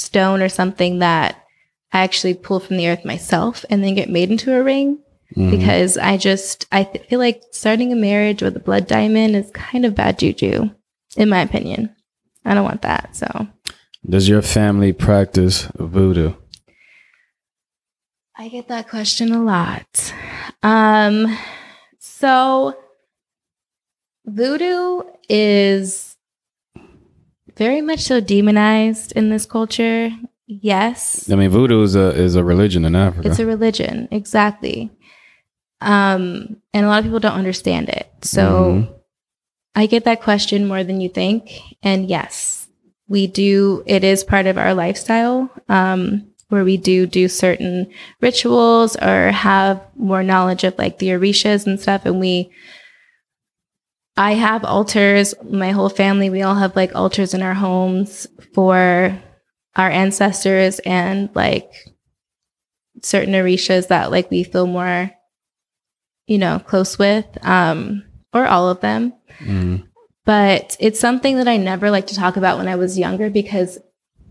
stone 0.00 0.42
or 0.42 0.48
something 0.48 0.98
that 1.00 1.44
I 1.92 2.00
actually 2.00 2.34
pull 2.34 2.60
from 2.60 2.76
the 2.76 2.88
earth 2.88 3.04
myself 3.04 3.64
and 3.68 3.84
then 3.84 3.94
get 3.94 4.08
made 4.08 4.30
into 4.30 4.54
a 4.54 4.62
ring 4.62 4.98
mhm. 5.36 5.50
because 5.50 5.98
I 5.98 6.16
just 6.16 6.66
I 6.72 6.84
th- 6.84 7.06
feel 7.06 7.18
like 7.18 7.42
starting 7.52 7.92
a 7.92 7.96
marriage 7.96 8.42
with 8.42 8.56
a 8.56 8.60
blood 8.60 8.86
diamond 8.86 9.36
is 9.36 9.50
kind 9.50 9.84
of 9.84 9.94
bad 9.94 10.18
juju, 10.18 10.70
in 11.16 11.28
my 11.28 11.40
opinion. 11.40 11.94
I 12.44 12.54
don't 12.54 12.64
want 12.64 12.82
that. 12.82 13.14
So 13.16 13.48
does 14.08 14.28
your 14.28 14.42
family 14.42 14.92
practice 14.92 15.68
voodoo? 15.74 16.34
I 18.36 18.48
get 18.48 18.68
that 18.68 18.88
question 18.88 19.32
a 19.32 19.42
lot. 19.42 20.14
Um, 20.62 21.36
so 21.98 22.74
voodoo 24.24 25.02
is 25.28 26.09
very 27.56 27.80
much 27.80 28.00
so 28.00 28.20
demonized 28.20 29.12
in 29.12 29.30
this 29.30 29.46
culture. 29.46 30.10
Yes. 30.46 31.30
I 31.30 31.36
mean, 31.36 31.50
voodoo 31.50 31.82
is 31.82 31.94
a 31.94 32.10
is 32.14 32.34
a 32.34 32.42
religion 32.44 32.84
in 32.84 32.96
Africa. 32.96 33.28
It's 33.28 33.38
a 33.38 33.46
religion, 33.46 34.08
exactly. 34.10 34.90
Um, 35.80 36.56
and 36.74 36.84
a 36.84 36.88
lot 36.88 36.98
of 36.98 37.04
people 37.04 37.20
don't 37.20 37.32
understand 37.38 37.88
it. 37.88 38.10
So 38.22 38.42
Mhm. 38.42 38.88
I 39.74 39.86
get 39.86 40.04
that 40.04 40.22
question 40.22 40.66
more 40.68 40.84
than 40.84 41.00
you 41.00 41.08
think. 41.08 41.50
And 41.82 42.08
yes, 42.08 42.68
we 43.08 43.26
do, 43.26 43.82
it 43.86 44.04
is 44.04 44.24
part 44.24 44.46
of 44.46 44.58
our 44.58 44.74
lifestyle. 44.74 45.50
Um, 45.68 46.26
where 46.48 46.64
we 46.64 46.76
do 46.76 47.06
do 47.06 47.28
certain 47.28 47.86
rituals 48.20 48.96
or 48.96 49.30
have 49.30 49.80
more 49.96 50.24
knowledge 50.24 50.64
of 50.64 50.76
like 50.78 50.98
the 50.98 51.10
orishas 51.10 51.64
and 51.64 51.80
stuff. 51.80 52.04
And 52.04 52.18
we, 52.18 52.50
I 54.20 54.34
have 54.34 54.66
altars, 54.66 55.34
my 55.42 55.70
whole 55.70 55.88
family, 55.88 56.28
we 56.28 56.42
all 56.42 56.54
have 56.54 56.76
like 56.76 56.94
altars 56.94 57.32
in 57.32 57.40
our 57.40 57.54
homes 57.54 58.26
for 58.52 59.18
our 59.76 59.90
ancestors 59.90 60.78
and 60.80 61.30
like 61.34 61.72
certain 63.02 63.32
orishas 63.32 63.88
that 63.88 64.10
like 64.10 64.30
we 64.30 64.44
feel 64.44 64.66
more, 64.66 65.10
you 66.26 66.36
know, 66.36 66.58
close 66.58 66.98
with, 66.98 67.24
um, 67.40 68.04
or 68.34 68.46
all 68.46 68.68
of 68.68 68.80
them. 68.80 69.14
Mm. 69.38 69.88
But 70.26 70.76
it's 70.78 71.00
something 71.00 71.38
that 71.38 71.48
I 71.48 71.56
never 71.56 71.90
like 71.90 72.08
to 72.08 72.14
talk 72.14 72.36
about 72.36 72.58
when 72.58 72.68
I 72.68 72.76
was 72.76 72.98
younger 72.98 73.30
because 73.30 73.78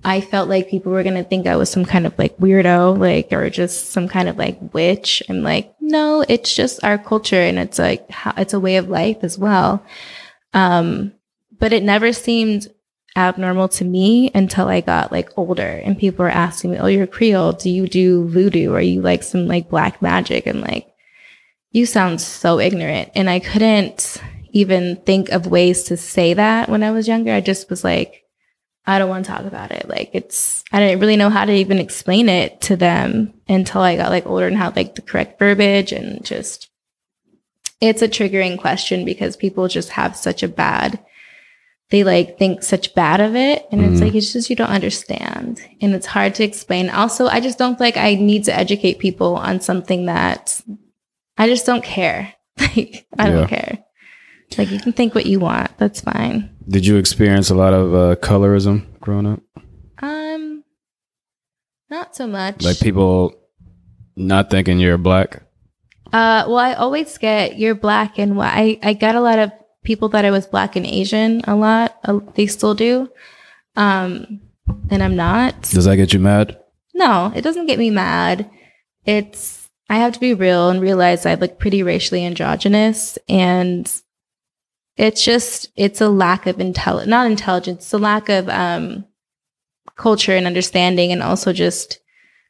I 0.03 0.21
felt 0.21 0.47
like 0.47 0.69
people 0.69 0.91
were 0.91 1.03
going 1.03 1.15
to 1.15 1.23
think 1.23 1.45
I 1.45 1.57
was 1.57 1.69
some 1.69 1.85
kind 1.85 2.07
of 2.07 2.17
like 2.17 2.37
weirdo, 2.37 2.97
like, 2.97 3.33
or 3.33 3.49
just 3.49 3.89
some 3.91 4.07
kind 4.07 4.29
of 4.29 4.37
like 4.37 4.73
witch. 4.73 5.21
I'm 5.27 5.43
like, 5.43 5.73
no, 5.81 6.23
it's 6.27 6.55
just 6.55 6.83
our 6.83 6.97
culture 6.97 7.41
and 7.41 7.59
it's 7.59 7.79
like, 7.79 8.09
how, 8.09 8.33
it's 8.37 8.53
a 8.53 8.59
way 8.59 8.77
of 8.77 8.89
life 8.89 9.17
as 9.23 9.37
well. 9.37 9.83
Um, 10.53 11.13
but 11.59 11.73
it 11.73 11.83
never 11.83 12.13
seemed 12.13 12.67
abnormal 13.15 13.67
to 13.67 13.83
me 13.83 14.31
until 14.33 14.67
I 14.67 14.81
got 14.81 15.11
like 15.11 15.37
older 15.37 15.63
and 15.63 15.97
people 15.97 16.23
were 16.23 16.29
asking 16.29 16.71
me, 16.71 16.79
Oh, 16.79 16.87
you're 16.87 17.07
Creole. 17.07 17.53
Do 17.53 17.69
you 17.69 17.87
do 17.87 18.27
voodoo? 18.29 18.73
Are 18.73 18.81
you 18.81 19.01
like 19.01 19.23
some 19.23 19.47
like 19.47 19.69
black 19.69 20.01
magic? 20.01 20.47
And 20.47 20.61
like, 20.61 20.87
you 21.71 21.85
sound 21.85 22.21
so 22.21 22.59
ignorant. 22.59 23.11
And 23.15 23.29
I 23.29 23.39
couldn't 23.39 24.21
even 24.51 24.95
think 24.97 25.29
of 25.29 25.47
ways 25.47 25.83
to 25.83 25.97
say 25.97 26.33
that 26.33 26.69
when 26.69 26.83
I 26.83 26.91
was 26.91 27.07
younger. 27.07 27.33
I 27.33 27.41
just 27.41 27.69
was 27.69 27.83
like, 27.83 28.23
I 28.89 28.99
don't 28.99 29.09
want 29.09 29.25
to 29.25 29.31
talk 29.31 29.45
about 29.45 29.71
it. 29.71 29.87
Like 29.87 30.09
it's, 30.13 30.63
I 30.71 30.79
didn't 30.79 30.99
really 30.99 31.15
know 31.17 31.29
how 31.29 31.45
to 31.45 31.53
even 31.53 31.77
explain 31.79 32.27
it 32.29 32.61
to 32.61 32.75
them 32.75 33.33
until 33.47 33.81
I 33.81 33.95
got 33.95 34.09
like 34.11 34.25
older 34.25 34.47
and 34.47 34.57
had 34.57 34.75
like 34.75 34.95
the 34.95 35.01
correct 35.01 35.37
verbiage 35.39 35.91
and 35.91 36.23
just, 36.25 36.69
it's 37.81 38.01
a 38.01 38.07
triggering 38.07 38.57
question 38.57 39.05
because 39.05 39.37
people 39.37 39.67
just 39.67 39.89
have 39.89 40.15
such 40.15 40.43
a 40.43 40.47
bad, 40.47 40.99
they 41.91 42.03
like 42.03 42.37
think 42.37 42.61
such 42.63 42.93
bad 42.93 43.21
of 43.21 43.35
it. 43.35 43.65
And 43.71 43.81
it's 43.81 43.99
Mhm. 43.99 44.05
like, 44.05 44.15
it's 44.15 44.33
just, 44.33 44.49
you 44.49 44.55
don't 44.55 44.69
understand. 44.69 45.61
And 45.81 45.93
it's 45.95 46.05
hard 46.07 46.35
to 46.35 46.43
explain. 46.43 46.89
Also, 46.89 47.27
I 47.27 47.39
just 47.39 47.57
don't 47.57 47.77
feel 47.77 47.87
like 47.87 47.97
I 47.97 48.15
need 48.15 48.43
to 48.45 48.55
educate 48.57 48.99
people 48.99 49.35
on 49.35 49.61
something 49.61 50.05
that 50.07 50.61
I 51.37 51.47
just 51.47 51.65
don't 51.65 51.83
care. 51.83 52.33
Like, 52.59 53.07
I 53.17 53.27
Yeah. 53.27 53.33
don't 53.35 53.47
care. 53.47 53.77
Like, 54.57 54.71
you 54.71 54.79
can 54.79 54.93
think 54.93 55.13
what 55.15 55.25
you 55.25 55.39
want. 55.39 55.77
That's 55.77 56.01
fine. 56.01 56.49
Did 56.67 56.85
you 56.85 56.97
experience 56.97 57.49
a 57.49 57.55
lot 57.55 57.73
of 57.73 57.93
uh, 57.93 58.15
colorism 58.17 58.85
growing 58.99 59.27
up? 59.27 59.41
Um, 60.01 60.63
not 61.89 62.15
so 62.15 62.27
much. 62.27 62.63
Like 62.63 62.79
people 62.79 63.35
not 64.15 64.49
thinking 64.49 64.79
you're 64.79 64.97
black? 64.97 65.43
Uh, 66.07 66.45
well, 66.47 66.57
I 66.57 66.73
always 66.73 67.17
get 67.17 67.57
you're 67.57 67.75
black 67.75 68.17
and 68.19 68.35
white. 68.35 68.51
I 68.53 68.79
I 68.89 68.93
got 68.93 69.15
a 69.15 69.21
lot 69.21 69.39
of 69.39 69.51
people 69.83 70.09
that 70.09 70.25
I 70.25 70.31
was 70.31 70.45
black 70.47 70.75
and 70.75 70.85
Asian. 70.85 71.41
A 71.45 71.55
lot. 71.55 71.97
Uh, 72.03 72.19
they 72.35 72.47
still 72.47 72.73
do. 72.73 73.09
Um, 73.75 74.41
and 74.89 75.01
I'm 75.01 75.15
not. 75.15 75.61
Does 75.63 75.85
that 75.85 75.95
get 75.95 76.13
you 76.13 76.19
mad? 76.19 76.59
No, 76.93 77.31
it 77.35 77.41
doesn't 77.41 77.67
get 77.67 77.79
me 77.79 77.89
mad. 77.89 78.49
It's 79.05 79.69
I 79.89 79.97
have 79.97 80.13
to 80.13 80.19
be 80.19 80.33
real 80.33 80.69
and 80.69 80.81
realize 80.81 81.25
I 81.25 81.35
look 81.35 81.59
pretty 81.59 81.81
racially 81.81 82.25
androgynous 82.25 83.17
and 83.27 83.91
it's 84.99 85.23
just 85.23 85.71
it's 85.75 86.01
a 86.01 86.09
lack 86.09 86.45
of 86.45 86.57
intel 86.57 87.05
not 87.07 87.25
intelligence, 87.25 87.85
it's 87.85 87.93
a 87.93 87.97
lack 87.97 88.29
of 88.29 88.47
um 88.49 89.05
culture 89.95 90.35
and 90.35 90.45
understanding 90.45 91.11
and 91.11 91.23
also 91.23 91.51
just 91.51 91.99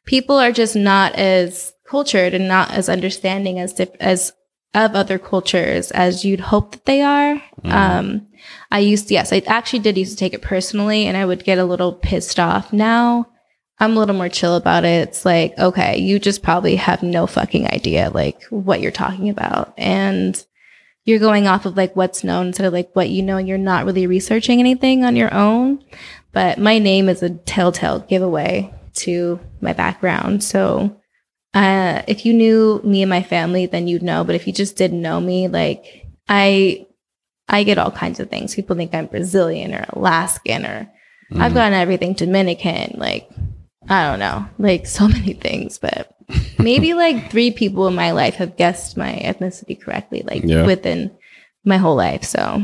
people 0.04 0.36
are 0.36 0.52
just 0.52 0.76
not 0.76 1.14
as 1.14 1.72
cultured 1.88 2.34
and 2.34 2.46
not 2.48 2.70
as 2.72 2.88
understanding 2.88 3.58
as 3.58 3.72
dif- 3.72 3.96
as 4.00 4.32
of 4.74 4.94
other 4.94 5.18
cultures 5.18 5.90
as 5.92 6.24
you'd 6.24 6.38
hope 6.40 6.72
that 6.72 6.84
they 6.84 7.02
are. 7.02 7.42
Mhm. 7.64 7.72
Um 7.72 8.26
I 8.70 8.78
used 8.80 9.10
yes, 9.10 9.32
I 9.32 9.42
actually 9.46 9.80
did 9.80 9.98
used 9.98 10.12
to 10.12 10.16
take 10.16 10.34
it 10.34 10.42
personally 10.42 11.06
and 11.06 11.16
I 11.16 11.24
would 11.24 11.44
get 11.44 11.58
a 11.58 11.64
little 11.64 11.92
pissed 11.92 12.38
off. 12.38 12.72
Now 12.72 13.26
I'm 13.80 13.96
a 13.96 13.98
little 13.98 14.14
more 14.14 14.28
chill 14.28 14.56
about 14.56 14.84
it. 14.84 15.08
It's 15.08 15.24
like, 15.24 15.58
okay, 15.58 15.98
you 15.98 16.18
just 16.18 16.42
probably 16.42 16.76
have 16.76 17.02
no 17.02 17.26
fucking 17.26 17.66
idea 17.72 18.10
like 18.12 18.42
what 18.50 18.80
you're 18.80 18.92
talking 18.92 19.28
about. 19.30 19.72
And 19.78 20.44
you're 21.04 21.18
going 21.18 21.46
off 21.46 21.66
of 21.66 21.76
like 21.76 21.96
what's 21.96 22.22
known 22.24 22.48
instead 22.48 22.66
of 22.66 22.72
like 22.72 22.90
what 22.94 23.08
you 23.10 23.22
know. 23.22 23.38
You're 23.38 23.58
not 23.58 23.84
really 23.84 24.06
researching 24.06 24.60
anything 24.60 25.04
on 25.04 25.16
your 25.16 25.32
own. 25.34 25.82
But 26.32 26.58
my 26.58 26.78
name 26.78 27.08
is 27.08 27.22
a 27.22 27.30
telltale 27.30 28.00
giveaway 28.00 28.72
to 28.96 29.40
my 29.60 29.72
background. 29.72 30.44
So 30.44 30.96
uh, 31.54 32.02
if 32.06 32.24
you 32.24 32.32
knew 32.32 32.80
me 32.84 33.02
and 33.02 33.10
my 33.10 33.22
family, 33.22 33.66
then 33.66 33.88
you'd 33.88 34.02
know. 34.02 34.22
But 34.24 34.36
if 34.36 34.46
you 34.46 34.52
just 34.52 34.76
didn't 34.76 35.02
know 35.02 35.20
me, 35.20 35.48
like 35.48 36.06
I 36.28 36.86
I 37.48 37.64
get 37.64 37.78
all 37.78 37.90
kinds 37.90 38.20
of 38.20 38.30
things. 38.30 38.54
People 38.54 38.76
think 38.76 38.94
I'm 38.94 39.06
Brazilian 39.06 39.74
or 39.74 39.84
Alaskan 39.90 40.64
or 40.64 40.92
I've 41.32 41.52
Mhm. 41.52 41.54
gotten 41.54 41.72
everything 41.74 42.12
Dominican, 42.12 42.94
like 42.98 43.28
I 43.90 44.08
don't 44.08 44.20
know, 44.20 44.46
like 44.58 44.86
so 44.86 45.08
many 45.16 45.34
things, 45.34 45.78
but 45.78 46.14
maybe 46.58 46.94
like 47.04 47.30
three 47.30 47.50
people 47.50 47.86
in 47.88 47.94
my 47.94 48.12
life 48.12 48.36
have 48.36 48.56
guessed 48.56 48.96
my 48.96 49.12
ethnicity 49.22 49.80
correctly, 49.80 50.22
like 50.24 50.44
Yeah. 50.44 50.64
within 50.64 51.10
my 51.64 51.76
whole 51.76 51.96
life. 51.96 52.22
So 52.24 52.62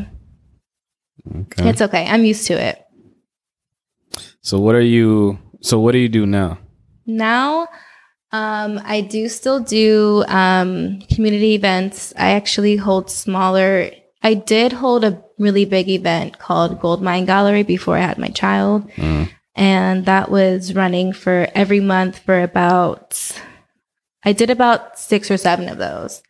Okay. 1.36 1.68
it's 1.68 1.82
okay. 1.82 2.06
I'm 2.06 2.24
used 2.24 2.46
to 2.46 2.54
it. 2.54 2.80
So 4.40 4.60
what 4.60 4.74
are 4.76 4.80
you? 4.80 5.38
So 5.60 5.80
what 5.80 5.92
do 5.92 5.98
you 5.98 6.08
do 6.08 6.24
now? 6.26 6.58
Now, 7.04 7.66
um, 8.32 8.80
I 8.84 9.00
do 9.00 9.28
still 9.28 9.58
do 9.60 10.24
um, 10.28 11.00
community 11.12 11.54
events. 11.54 12.12
I 12.16 12.30
actually 12.32 12.76
hold 12.76 13.10
smaller. 13.10 13.90
I 14.22 14.34
did 14.34 14.72
hold 14.72 15.04
a 15.04 15.22
really 15.38 15.64
big 15.64 15.88
event 15.88 16.38
called 16.38 16.80
Gold 16.80 17.02
Mine 17.02 17.24
Gallery 17.26 17.62
before 17.64 17.96
I 17.96 18.00
had 18.00 18.18
my 18.18 18.28
child. 18.28 18.88
Mm. 18.92 19.28
And 19.56 20.04
that 20.04 20.30
was 20.30 20.74
running 20.74 21.12
for 21.12 21.48
every 21.54 21.80
month 21.80 22.18
for 22.20 22.42
about 22.42 23.32
i 24.24 24.32
did 24.32 24.50
about 24.50 24.98
six 24.98 25.30
or 25.30 25.36
seven 25.36 25.68
of 25.68 25.78
those. 25.78 26.22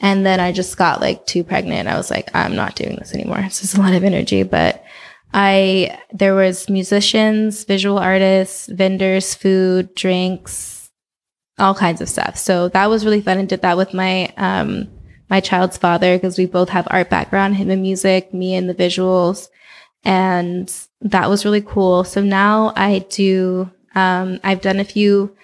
And 0.00 0.24
then 0.24 0.38
i 0.38 0.52
just 0.52 0.76
got 0.76 1.00
like 1.00 1.26
too 1.26 1.42
pregnant. 1.42 1.88
I 1.88 1.96
was 1.96 2.10
like 2.10 2.30
i'm 2.34 2.54
not 2.54 2.76
doing 2.76 2.96
this 2.96 3.12
anymore. 3.12 3.40
It's 3.40 3.60
just 3.60 3.76
a 3.76 3.80
lot 3.80 3.94
of 3.94 4.04
energy. 4.04 4.44
But 4.44 4.84
i 5.34 5.98
there 6.12 6.34
was 6.34 6.70
musicians 6.70 7.64
visual 7.64 7.98
artists 7.98 8.66
vendors 8.68 9.34
food 9.34 9.94
drinks 9.94 10.90
all 11.58 11.74
kinds 11.74 12.00
of 12.00 12.08
stuff. 12.08 12.36
So 12.36 12.68
that 12.68 12.88
was 12.88 13.04
really 13.04 13.20
fun. 13.20 13.38
And 13.38 13.48
did 13.48 13.62
that 13.62 13.76
with 13.76 13.92
my 13.92 14.32
um 14.36 14.88
my 15.28 15.40
child's 15.40 15.76
father 15.76 16.16
because 16.16 16.38
we 16.38 16.46
both 16.46 16.68
have 16.70 16.86
art 16.90 17.10
background 17.10 17.56
him 17.56 17.70
in 17.70 17.82
music 17.82 18.32
me 18.32 18.54
in 18.54 18.68
the 18.68 18.74
visuals. 18.74 19.48
And 20.04 20.72
that 21.00 21.28
was 21.28 21.44
really 21.44 21.60
cool. 21.60 22.04
So 22.04 22.22
now 22.22 22.72
I 22.76 23.00
do, 23.10 23.70
um, 23.94 24.40
I've 24.42 24.60
done 24.60 24.80
a 24.80 24.84
few 24.84 25.36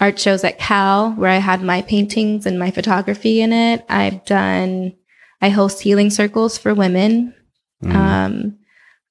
art 0.00 0.18
shows 0.18 0.44
at 0.44 0.58
Cal 0.58 1.12
where 1.12 1.30
I 1.30 1.38
had 1.38 1.62
my 1.62 1.82
paintings 1.82 2.46
and 2.46 2.58
my 2.58 2.70
photography 2.70 3.40
in 3.40 3.52
it. 3.52 3.84
I've 3.88 4.24
done, 4.24 4.94
I 5.40 5.48
host 5.50 5.80
healing 5.80 6.10
circles 6.10 6.58
for 6.58 6.74
women. 6.74 7.34
Mm. 7.82 7.94
Um, 7.94 8.58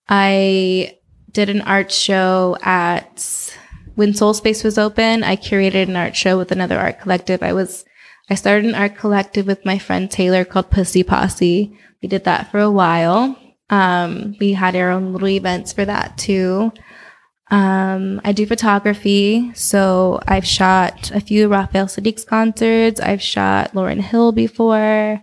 I 0.09 0.97
did 1.31 1.49
an 1.49 1.61
art 1.61 1.91
show 1.91 2.57
at 2.61 3.53
when 3.95 4.13
Soul 4.13 4.33
Space 4.33 4.63
was 4.63 4.77
open. 4.77 5.23
I 5.23 5.35
curated 5.35 5.87
an 5.87 5.95
art 5.95 6.15
show 6.15 6.37
with 6.37 6.51
another 6.51 6.77
art 6.77 6.99
collective. 6.99 7.43
I 7.43 7.53
was, 7.53 7.85
I 8.29 8.35
started 8.35 8.65
an 8.65 8.75
art 8.75 8.97
collective 8.97 9.47
with 9.47 9.65
my 9.65 9.77
friend 9.77 10.09
Taylor 10.09 10.43
called 10.45 10.69
Pussy 10.69 11.03
Posse. 11.03 11.77
We 12.01 12.09
did 12.09 12.25
that 12.25 12.51
for 12.51 12.59
a 12.59 12.71
while. 12.71 13.37
Um, 13.69 14.35
we 14.39 14.53
had 14.53 14.75
our 14.75 14.91
own 14.91 15.13
little 15.13 15.29
events 15.29 15.73
for 15.73 15.85
that 15.85 16.17
too. 16.17 16.71
Um, 17.49 18.19
I 18.25 18.33
do 18.33 18.45
photography, 18.45 19.51
so 19.53 20.19
I've 20.27 20.45
shot 20.45 21.11
a 21.11 21.21
few 21.21 21.47
Raphael 21.47 21.85
Saadiq's 21.85 22.25
concerts. 22.25 22.99
I've 22.99 23.21
shot 23.21 23.73
Lauryn 23.73 24.01
Hill 24.01 24.31
before. 24.33 25.21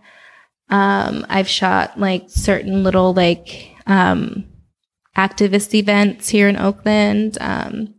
Um, 0.70 1.26
I've 1.28 1.48
shot 1.48 1.98
like 2.00 2.24
certain 2.28 2.82
little 2.82 3.12
like 3.12 3.70
um, 3.86 4.44
activist 5.16 5.74
events 5.74 6.28
here 6.30 6.48
in 6.48 6.56
Oakland. 6.56 7.36
Um, 7.40 7.94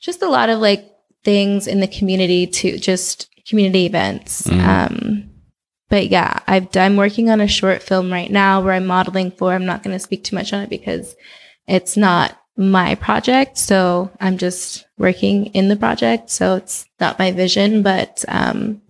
just 0.00 0.22
a 0.22 0.28
lot 0.28 0.48
of 0.48 0.60
like 0.60 0.90
things 1.24 1.66
in 1.66 1.80
the 1.80 1.88
community 1.88 2.46
to 2.46 2.78
just 2.78 3.28
community 3.46 3.84
events. 3.84 4.46
Mhm. 4.46 4.66
Um, 4.66 5.30
but 5.88 6.08
yeah, 6.08 6.40
I've 6.46 6.68
I'm 6.76 6.96
working 6.96 7.30
on 7.30 7.40
a 7.40 7.48
short 7.48 7.82
film 7.82 8.12
right 8.12 8.30
now 8.30 8.60
where 8.60 8.72
I'm 8.74 8.86
modeling 8.86 9.30
for. 9.30 9.52
I'm 9.52 9.66
not 9.66 9.82
going 9.82 9.94
to 9.94 10.00
speak 10.02 10.24
too 10.24 10.36
much 10.36 10.52
on 10.52 10.62
it 10.62 10.70
because 10.70 11.14
it's 11.66 11.96
not 11.96 12.38
my 12.56 12.94
project. 12.94 13.58
So 13.58 14.10
I'm 14.20 14.38
just 14.38 14.86
working 14.98 15.46
in 15.46 15.68
the 15.68 15.76
project. 15.76 16.30
So 16.30 16.56
it's 16.56 16.86
not 17.00 17.18
my 17.18 17.32
vision, 17.32 17.82
but 17.82 18.24
um, 18.28 18.82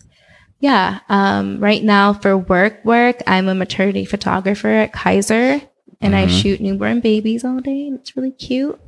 yeah. 0.61 1.01
Um, 1.09 1.59
right 1.61 1.83
now 1.83 2.13
for 2.13 2.37
work, 2.37 2.85
work, 2.85 3.23
I'm 3.27 3.49
a 3.49 3.55
maternity 3.55 4.05
photographer 4.05 4.69
at 4.69 4.93
Kaiser, 4.93 5.61
and 6.01 6.15
I 6.15 6.27
Mhm. 6.27 6.43
shoot 6.43 6.61
newborn 6.61 7.01
babies 7.01 7.45
all 7.45 7.61
day, 7.61 7.87
and 7.89 7.99
it's 7.99 8.17
really 8.17 8.31
cute. 8.31 8.81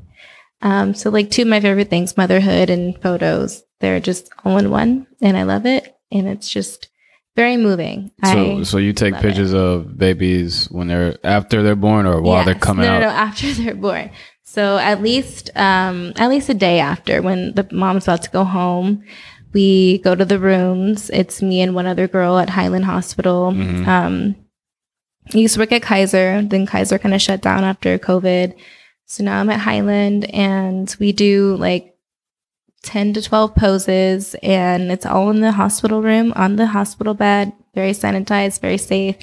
Um, 0.62 0.94
so 0.94 1.10
like 1.10 1.30
two 1.30 1.42
of 1.42 1.48
my 1.48 1.60
favorite 1.60 1.88
things, 1.90 2.16
motherhood 2.16 2.68
and 2.70 3.00
photos, 3.00 3.62
they're 3.80 4.00
just 4.00 4.30
all 4.44 4.58
in 4.58 4.70
one 4.70 5.06
and 5.20 5.36
I 5.36 5.44
love 5.44 5.66
it. 5.66 5.94
And 6.10 6.26
it's 6.26 6.48
just 6.48 6.87
very 7.38 7.56
moving. 7.56 8.10
So, 8.24 8.58
I, 8.58 8.62
so 8.64 8.78
you 8.78 8.92
take 8.92 9.14
pictures 9.14 9.54
of 9.54 9.96
babies 9.96 10.66
when 10.72 10.88
they're 10.88 11.16
after 11.22 11.62
they're 11.62 11.76
born 11.76 12.04
or 12.04 12.20
while 12.20 12.44
they're 12.44 12.56
coming 12.56 12.84
no, 12.84 12.94
out. 12.94 13.00
No, 13.00 13.06
no, 13.06 13.12
after 13.12 13.52
they're 13.58 13.76
born. 13.76 14.10
So 14.42 14.76
at 14.76 15.00
least 15.00 15.56
um, 15.56 16.12
at 16.16 16.28
least 16.30 16.48
a 16.48 16.54
day 16.54 16.80
after 16.80 17.22
when 17.22 17.54
the 17.54 17.64
mom's 17.70 18.04
about 18.04 18.22
to 18.24 18.30
go 18.30 18.42
home, 18.42 19.04
we 19.52 19.98
go 19.98 20.16
to 20.16 20.24
the 20.24 20.40
rooms. 20.40 21.10
It's 21.10 21.40
me 21.40 21.60
and 21.60 21.76
one 21.76 21.86
other 21.86 22.08
girl 22.08 22.38
at 22.38 22.50
Highland 22.50 22.86
Hospital. 22.86 23.52
Mhm. 23.52 23.86
Um, 23.86 24.34
I 25.32 25.38
used 25.38 25.54
to 25.54 25.60
work 25.60 25.70
at 25.70 25.82
Kaiser. 25.82 26.42
Then 26.42 26.66
Kaiser 26.66 26.98
kind 26.98 27.14
of 27.14 27.22
shut 27.22 27.40
down 27.40 27.62
after 27.62 27.96
COVID. 28.00 28.54
So 29.06 29.22
now 29.22 29.38
I'm 29.38 29.50
at 29.50 29.60
Highland, 29.60 30.24
and 30.34 30.94
we 30.98 31.12
do 31.12 31.54
like. 31.54 31.94
10 32.82 33.12
to 33.14 33.22
12 33.22 33.54
poses 33.54 34.34
and 34.42 34.90
it's 34.92 35.04
all 35.04 35.30
in 35.30 35.40
the 35.40 35.52
hospital 35.52 36.00
room 36.02 36.32
on 36.36 36.56
the 36.56 36.66
hospital 36.66 37.12
bed 37.14 37.52
very 37.74 37.90
sanitized 37.92 38.60
very 38.60 38.78
safe 38.78 39.16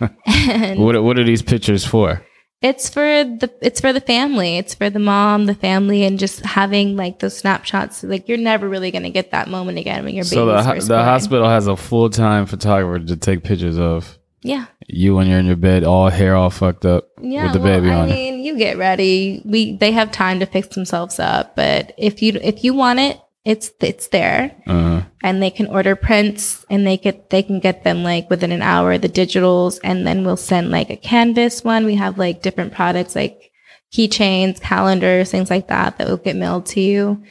and 0.26 0.78
What 0.78 1.02
what 1.02 1.18
are 1.18 1.24
these 1.24 1.42
pictures 1.42 1.84
for? 1.84 2.24
it's 2.62 2.88
for 2.88 3.00
the 3.24 3.50
it's 3.60 3.80
for 3.80 3.92
the 3.92 4.00
family. 4.00 4.56
It's 4.56 4.72
for 4.72 4.88
the 4.88 5.00
mom, 5.00 5.46
the 5.46 5.54
family, 5.54 6.04
and 6.04 6.16
just 6.16 6.44
having 6.46 6.94
like 6.96 7.18
those 7.18 7.36
snapshots. 7.36 8.04
Like 8.04 8.28
you're 8.28 8.38
never 8.38 8.68
really 8.68 8.92
gonna 8.92 9.10
get 9.10 9.32
that 9.32 9.48
moment 9.48 9.78
again 9.78 10.04
when 10.04 10.14
your 10.14 10.22
So 10.22 10.46
baby's 10.46 10.64
the 10.64 10.96
ho- 10.96 10.98
the 10.98 11.02
hospital 11.04 11.48
has 11.48 11.66
a 11.66 11.76
full 11.76 12.08
time 12.08 12.46
photographer 12.46 13.04
to 13.04 13.16
take 13.16 13.42
pictures 13.42 13.78
of 13.78 14.16
Yeah, 14.42 14.66
you 14.88 15.14
when 15.14 15.28
you're 15.28 15.38
in 15.38 15.46
your 15.46 15.56
bed, 15.56 15.84
all 15.84 16.10
hair 16.10 16.34
all 16.34 16.50
fucked 16.50 16.84
up 16.84 17.08
yeah. 17.20 17.44
with 17.44 17.52
the 17.54 17.60
well, 17.60 17.80
baby 17.80 17.90
I 17.90 18.00
on 18.00 18.08
it. 18.08 18.12
mean, 18.12 18.40
you 18.44 18.58
get 18.58 18.76
ready. 18.76 19.40
We 19.44 19.76
they 19.76 19.92
have 19.92 20.10
time 20.10 20.40
to 20.40 20.46
fix 20.46 20.68
themselves 20.74 21.18
up, 21.20 21.54
but 21.54 21.94
if 21.96 22.22
you 22.22 22.38
if 22.42 22.64
you 22.64 22.74
want 22.74 22.98
it, 22.98 23.20
it's 23.44 23.70
it's 23.80 24.08
there, 24.08 24.54
Uh, 24.66 25.02
and 25.22 25.40
they 25.42 25.50
can 25.50 25.66
order 25.68 25.94
prints, 25.94 26.66
and 26.70 26.86
they 26.86 26.96
get 26.96 27.30
they 27.30 27.42
can 27.42 27.60
get 27.60 27.84
them 27.84 28.02
like 28.02 28.28
within 28.30 28.52
an 28.52 28.62
hour, 28.62 28.98
the 28.98 29.08
digitals, 29.08 29.78
and 29.84 30.06
then 30.06 30.24
we'll 30.24 30.36
send 30.36 30.70
like 30.70 30.90
a 30.90 30.96
canvas 30.96 31.62
one. 31.62 31.84
We 31.84 31.94
have 31.96 32.18
like 32.18 32.42
different 32.42 32.72
products 32.72 33.14
like 33.14 33.50
keychains, 33.92 34.60
calendars, 34.60 35.30
things 35.30 35.50
like 35.50 35.68
that 35.68 35.98
that 35.98 36.08
will 36.08 36.16
get 36.16 36.34
mailed 36.36 36.66
to 36.66 36.80
you. 36.80 37.22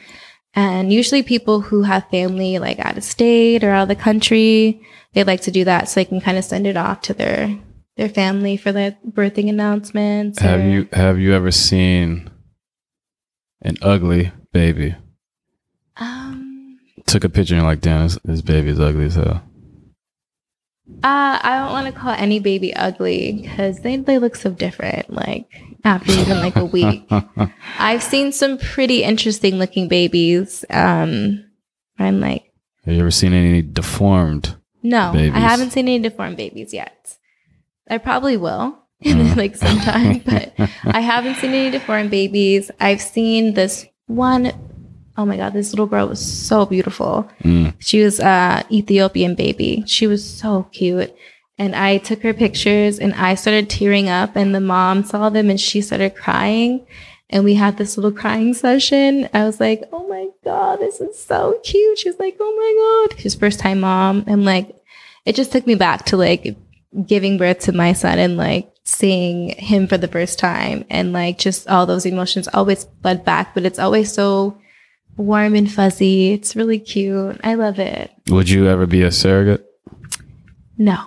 And 0.54 0.92
usually 0.92 1.22
people 1.22 1.60
who 1.60 1.82
have 1.82 2.08
family 2.10 2.58
like 2.58 2.78
out 2.78 2.96
of 2.98 3.04
state 3.04 3.64
or 3.64 3.70
out 3.70 3.82
of 3.84 3.88
the 3.88 3.96
country, 3.96 4.82
they 5.14 5.24
like 5.24 5.42
to 5.42 5.50
do 5.50 5.64
that 5.64 5.88
so 5.88 6.00
they 6.00 6.04
can 6.04 6.20
kind 6.20 6.38
of 6.38 6.44
send 6.44 6.66
it 6.66 6.76
off 6.76 7.00
to 7.02 7.14
their 7.14 7.58
their 7.96 8.08
family 8.08 8.56
for 8.56 8.72
the 8.72 8.96
birthing 9.08 9.48
announcements. 9.48 10.38
have 10.40 10.60
or- 10.60 10.68
you 10.68 10.88
have 10.92 11.18
you 11.18 11.34
ever 11.34 11.50
seen 11.50 12.30
an 13.62 13.76
ugly 13.82 14.32
baby? 14.52 14.94
Um, 15.96 16.78
Took 17.06 17.24
a 17.24 17.28
picture 17.28 17.54
and 17.56 17.64
like, 17.64 17.80
damn, 17.80 18.04
this, 18.04 18.18
this 18.24 18.40
baby 18.42 18.70
is 18.70 18.80
ugly 18.80 19.04
as 19.06 19.14
hell. 19.16 19.42
uh, 21.04 21.38
I 21.42 21.58
don't 21.58 21.72
want 21.72 21.92
to 21.92 22.00
call 22.00 22.14
any 22.16 22.38
baby 22.40 22.74
ugly 22.74 23.40
because 23.42 23.80
they 23.80 23.96
they 23.96 24.18
look 24.18 24.36
so 24.36 24.50
different. 24.50 25.10
Like 25.12 25.46
after 25.84 26.12
even 26.12 26.38
like 26.38 26.56
a 26.56 26.64
week. 26.64 27.06
I've 27.78 28.02
seen 28.02 28.32
some 28.32 28.56
pretty 28.58 29.02
interesting 29.02 29.56
looking 29.56 29.88
babies. 29.88 30.64
Um, 30.70 31.44
I'm 31.98 32.20
like, 32.20 32.50
Have 32.84 32.94
you 32.94 33.00
ever 33.00 33.10
seen 33.10 33.32
any 33.34 33.62
deformed? 33.62 34.56
No, 34.82 35.12
Babies. 35.12 35.34
I 35.34 35.38
haven't 35.38 35.70
seen 35.70 35.88
any 35.88 35.98
deformed 35.98 36.36
babies 36.36 36.72
yet. 36.72 37.16
I 37.88 37.98
probably 37.98 38.36
will 38.36 38.78
in 39.00 39.34
like 39.36 39.56
sometime, 39.56 40.18
but 40.24 40.54
I 40.84 41.00
haven't 41.00 41.36
seen 41.36 41.50
any 41.50 41.70
deformed 41.70 42.10
babies. 42.10 42.70
I've 42.80 43.00
seen 43.02 43.54
this 43.54 43.86
one 44.06 44.52
oh 45.16 45.26
my 45.26 45.36
god, 45.36 45.52
this 45.52 45.72
little 45.72 45.86
girl 45.86 46.08
was 46.08 46.24
so 46.24 46.66
beautiful. 46.66 47.28
Mm. 47.42 47.74
She 47.78 48.02
was 48.02 48.20
a 48.20 48.64
Ethiopian 48.70 49.34
baby. 49.34 49.84
She 49.86 50.06
was 50.06 50.24
so 50.24 50.68
cute. 50.72 51.14
And 51.58 51.76
I 51.76 51.98
took 51.98 52.22
her 52.22 52.32
pictures 52.32 52.98
and 52.98 53.12
I 53.14 53.34
started 53.34 53.68
tearing 53.68 54.08
up 54.08 54.36
and 54.36 54.54
the 54.54 54.60
mom 54.60 55.04
saw 55.04 55.28
them 55.28 55.50
and 55.50 55.60
she 55.60 55.80
started 55.80 56.16
crying. 56.16 56.86
And 57.32 57.44
we 57.44 57.54
had 57.54 57.78
this 57.78 57.96
little 57.96 58.12
crying 58.12 58.52
session. 58.52 59.28
I 59.32 59.44
was 59.44 59.58
like, 59.58 59.82
oh 59.90 60.06
my 60.06 60.28
God, 60.44 60.80
this 60.80 61.00
is 61.00 61.18
so 61.18 61.58
cute. 61.64 61.98
She 61.98 62.10
was 62.10 62.18
like, 62.18 62.36
oh 62.38 63.08
my 63.08 63.08
God. 63.10 63.20
She's 63.20 63.34
first 63.34 63.58
time 63.58 63.80
mom. 63.80 64.24
And 64.26 64.44
like, 64.44 64.76
it 65.24 65.34
just 65.34 65.50
took 65.50 65.66
me 65.66 65.74
back 65.74 66.04
to 66.06 66.18
like 66.18 66.56
giving 67.06 67.38
birth 67.38 67.60
to 67.60 67.72
my 67.72 67.94
son 67.94 68.18
and 68.18 68.36
like 68.36 68.70
seeing 68.84 69.48
him 69.50 69.86
for 69.86 69.96
the 69.96 70.08
first 70.08 70.38
time. 70.38 70.84
And 70.90 71.14
like 71.14 71.38
just 71.38 71.66
all 71.68 71.86
those 71.86 72.04
emotions 72.04 72.48
always 72.52 72.86
fled 73.00 73.24
back, 73.24 73.54
but 73.54 73.64
it's 73.64 73.78
always 73.78 74.12
so 74.12 74.58
warm 75.16 75.54
and 75.54 75.72
fuzzy. 75.72 76.32
It's 76.32 76.54
really 76.54 76.78
cute. 76.78 77.40
I 77.42 77.54
love 77.54 77.78
it. 77.78 78.10
Would 78.28 78.50
you 78.50 78.68
ever 78.68 78.86
be 78.86 79.02
a 79.02 79.10
surrogate? 79.10 79.64
No. 80.76 80.98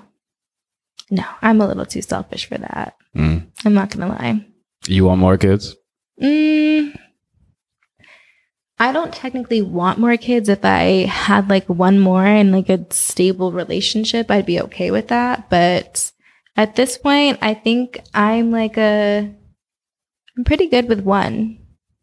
No, 1.11 1.25
I'm 1.43 1.61
a 1.61 1.67
little 1.67 1.85
too 1.85 2.01
selfish 2.01 2.47
for 2.47 2.57
that. 2.57 2.95
Mm. 3.15 3.45
I'm 3.63 3.73
not 3.75 3.91
going 3.91 4.09
to 4.09 4.15
lie. 4.15 4.45
You 4.87 5.05
want 5.05 5.21
more 5.21 5.37
kids? 5.37 5.75
Mm, 6.21 6.97
I 8.77 8.91
don't 8.91 9.13
technically 9.13 9.61
want 9.61 9.99
more 9.99 10.17
kids. 10.17 10.49
If 10.49 10.65
I 10.65 11.05
had 11.05 11.49
like 11.49 11.67
one 11.67 11.99
more 11.99 12.25
and 12.25 12.51
like 12.51 12.69
a 12.69 12.85
stable 12.93 13.51
relationship, 13.51 14.29
I'd 14.29 14.45
be 14.45 14.61
okay 14.61 14.91
with 14.91 15.07
that. 15.07 15.49
But 15.49 16.11
at 16.57 16.75
this 16.75 16.97
point, 16.97 17.39
I 17.41 17.53
think 17.53 17.99
I'm 18.13 18.51
like 18.51 18.77
a, 18.77 19.33
I'm 20.37 20.43
pretty 20.43 20.67
good 20.67 20.89
with 20.89 21.01
one. 21.01 21.59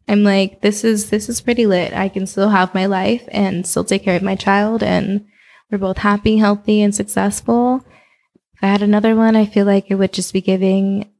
I'm 0.08 0.24
like, 0.24 0.62
this 0.62 0.82
is, 0.82 1.10
this 1.10 1.28
is 1.28 1.40
pretty 1.40 1.66
lit. 1.66 1.92
I 1.92 2.08
can 2.08 2.26
still 2.26 2.48
have 2.48 2.74
my 2.74 2.86
life 2.86 3.28
and 3.30 3.66
still 3.66 3.84
take 3.84 4.02
care 4.02 4.16
of 4.16 4.22
my 4.22 4.34
child 4.34 4.82
and 4.82 5.26
we're 5.70 5.78
both 5.78 5.98
happy, 5.98 6.38
healthy 6.38 6.82
and 6.82 6.94
successful. 6.94 7.84
If 8.54 8.64
I 8.64 8.66
had 8.66 8.82
another 8.82 9.14
one, 9.14 9.36
I 9.36 9.46
feel 9.46 9.66
like 9.66 9.90
it 9.90 9.94
would 9.94 10.12
just 10.12 10.32
be 10.32 10.40
giving 10.40 11.11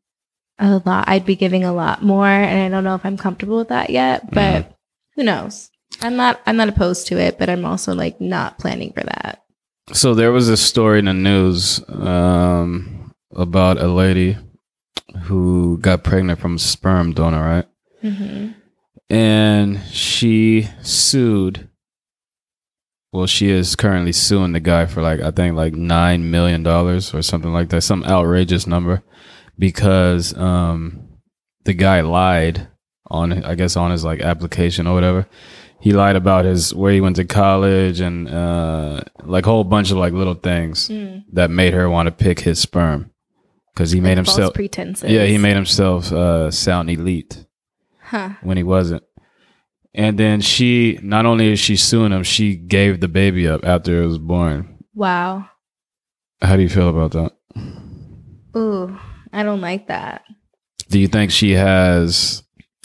a 0.59 0.83
lot. 0.85 1.09
I'd 1.09 1.27
be 1.27 1.37
giving 1.37 1.65
a 1.65 1.73
lot 1.73 2.03
more, 2.03 2.27
and 2.27 2.61
I 2.63 2.69
don't 2.69 2.85
know 2.85 2.95
if 2.95 3.05
I'm 3.05 3.17
comfortable 3.17 3.59
with 3.59 3.69
that 3.69 3.91
yet. 3.91 4.31
But 4.33 4.77
who 5.17 5.25
knows? 5.25 5.71
I'm 6.01 6.17
not. 6.17 6.41
I'm 6.47 6.57
not 6.57 6.69
opposed 6.69 7.07
to 7.09 7.19
it, 7.19 7.39
but 7.39 7.51
I'm 7.51 7.65
also 7.65 7.95
like 7.95 8.21
not 8.21 8.59
planning 8.59 8.93
for 8.93 9.03
that. 9.03 9.43
So 9.93 10.15
there 10.15 10.33
was 10.33 10.49
a 10.49 10.57
story 10.57 11.01
in 11.01 11.07
the 11.07 11.15
news 11.15 11.83
um, 11.89 13.13
about 13.35 13.79
a 13.79 13.89
lady 13.89 14.37
who 15.25 15.79
got 15.79 16.05
pregnant 16.05 16.41
from 16.41 16.57
a 16.57 16.59
sperm 16.59 17.13
donor, 17.13 17.43
right? 17.43 17.67
Mm-hmm. 18.03 18.53
And 19.11 19.81
she 19.91 20.69
sued. 20.83 21.69
Well, 23.13 23.27
she 23.27 23.51
is 23.51 23.77
currently 23.77 24.13
suing 24.13 24.53
the 24.53 24.61
guy 24.61 24.87
for 24.87 25.03
like 25.03 25.21
I 25.21 25.31
think 25.31 25.55
like 25.55 25.75
nine 25.75 26.31
million 26.31 26.63
dollars 26.63 27.13
or 27.13 27.21
something 27.21 27.53
like 27.53 27.69
that, 27.69 27.83
some 27.83 28.05
outrageous 28.05 28.67
number, 28.67 29.03
because 29.59 30.37
um, 30.37 31.09
the 31.65 31.73
guy 31.75 32.01
lied 32.01 32.69
on 33.07 33.45
I 33.45 33.55
guess 33.55 33.77
on 33.77 33.91
his 33.91 34.05
like 34.05 34.21
application 34.21 34.87
or 34.87 34.95
whatever. 34.95 35.27
He 35.81 35.93
lied 35.93 36.15
about 36.17 36.45
his 36.45 36.73
where 36.75 36.93
he 36.93 37.01
went 37.01 37.17
to 37.17 37.25
college 37.25 38.01
and 38.01 38.29
uh, 38.29 39.01
like 39.25 39.47
a 39.47 39.51
whole 39.51 39.65
bunch 39.65 39.91
of 39.91 39.97
like 39.97 40.13
little 40.13 40.35
things 40.35 40.89
Mm. 40.89 41.25
that 41.33 41.51
made 41.51 41.73
her 41.75 41.91
want 41.91 42.07
to 42.07 42.13
pick 42.13 42.41
his 42.41 42.61
sperm 42.61 43.11
because 43.75 43.91
he 43.91 44.01
made 44.01 44.17
False 44.17 44.29
himself 44.29 44.55
pretenses. 44.55 45.11
yeah 45.11 45.25
he 45.25 45.39
made 45.39 45.57
himself 45.57 46.13
uh, 46.13 46.51
sound 46.53 46.89
elite 46.91 47.45
Huh. 48.05 48.31
when 48.43 48.57
he 48.57 48.63
wasn't. 48.63 49.03
And 49.95 50.19
then 50.19 50.41
she 50.41 50.99
not 51.03 51.27
only 51.27 51.53
is 51.53 51.59
she 51.59 51.77
suing 51.77 52.13
him, 52.13 52.23
she 52.23 52.55
gave 52.57 53.01
the 53.01 53.09
baby 53.09 53.47
up 53.49 53.65
after 53.65 54.03
it 54.03 54.07
was 54.07 54.19
born. 54.19 54.79
Wow. 54.95 55.49
How 56.41 56.57
do 56.57 56.63
you 56.63 56.69
feel 56.69 56.89
about 56.89 57.11
that? 57.13 57.33
Ooh, 58.57 58.99
I 59.33 59.43
don't 59.43 59.61
like 59.61 59.89
that. 59.89 60.25
Do 60.89 60.99
you 60.99 61.09
think 61.09 61.31
she 61.31 61.53
has 61.53 62.43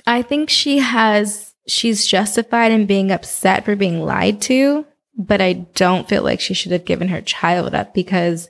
I 0.07 0.21
think 0.21 0.49
she 0.49 0.79
has. 0.79 1.53
She's 1.67 2.07
justified 2.07 2.71
in 2.71 2.85
being 2.85 3.11
upset 3.11 3.65
for 3.65 3.75
being 3.75 4.01
lied 4.01 4.41
to, 4.43 4.85
but 5.17 5.41
I 5.41 5.51
don't 5.51 6.07
feel 6.07 6.23
like 6.23 6.39
she 6.39 6.53
should 6.53 6.71
have 6.71 6.85
given 6.85 7.09
her 7.09 7.21
child 7.21 7.75
up 7.75 7.93
because 7.93 8.49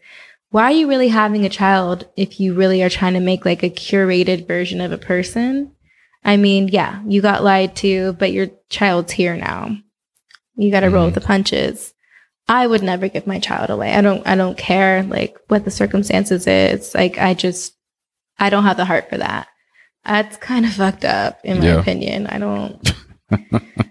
why 0.52 0.66
are 0.66 0.72
you 0.72 0.88
really 0.88 1.08
having 1.08 1.44
a 1.44 1.50
child 1.50 2.08
if 2.16 2.40
you 2.40 2.54
really 2.54 2.84
are 2.84 2.90
trying 2.90 3.16
to 3.16 3.20
make 3.20 3.44
like 3.44 3.64
a 3.64 3.72
curated 3.72 4.48
version 4.48 4.80
of 4.80 4.92
a 4.92 5.00
person? 5.00 5.72
I 6.24 6.38
mean, 6.38 6.68
yeah, 6.68 7.02
you 7.08 7.24
got 7.24 7.44
lied 7.44 7.76
to, 7.78 8.14
but 8.14 8.32
your 8.32 8.50
child's 8.70 9.14
here 9.14 9.36
now. 9.36 9.76
You 10.56 10.70
got 10.70 10.82
to 10.82 10.92
roll 10.92 11.06
with 11.06 11.16
the 11.16 11.22
mm-hmm. 11.22 11.28
punches. 11.28 11.96
I 12.48 12.68
would 12.68 12.84
never 12.84 13.10
give 13.10 13.26
my 13.26 13.40
child 13.40 13.72
away. 13.72 13.94
I 13.94 14.02
don't 14.02 14.26
I 14.28 14.36
don't 14.36 14.58
care 14.58 15.02
like 15.02 15.38
what 15.48 15.66
the 15.66 15.72
circumstances 15.72 16.46
is. 16.46 16.94
Like 16.94 17.18
I 17.18 17.34
just 17.34 17.74
I 18.40 18.50
don't 18.50 18.64
have 18.64 18.78
the 18.78 18.86
heart 18.86 19.10
for 19.10 19.18
that. 19.18 19.48
That's 20.06 20.38
kind 20.38 20.66
of 20.66 20.74
fucked 20.74 21.06
up 21.06 21.40
in 21.44 21.60
my 21.60 21.66
Yeah. 21.66 21.80
opinion. 21.80 22.28
I 22.28 22.38
don't 22.40 22.94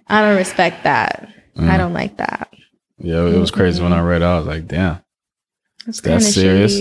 I 0.09 0.21
don't 0.23 0.37
respect 0.37 0.85
that. 0.85 1.29
I 1.57 1.61
Mm. 1.61 1.79
don't 1.79 1.93
like 1.93 2.17
that. 2.19 2.49
Yeah, 2.99 3.27
it 3.27 3.39
was 3.39 3.51
crazy 3.51 3.83
when 3.83 3.93
I 3.93 4.01
read 4.01 4.23
it. 4.23 4.27
I 4.27 4.39
was 4.39 4.47
like, 4.47 4.67
damn. 4.67 5.01
That's 6.03 6.33
serious? 6.35 6.81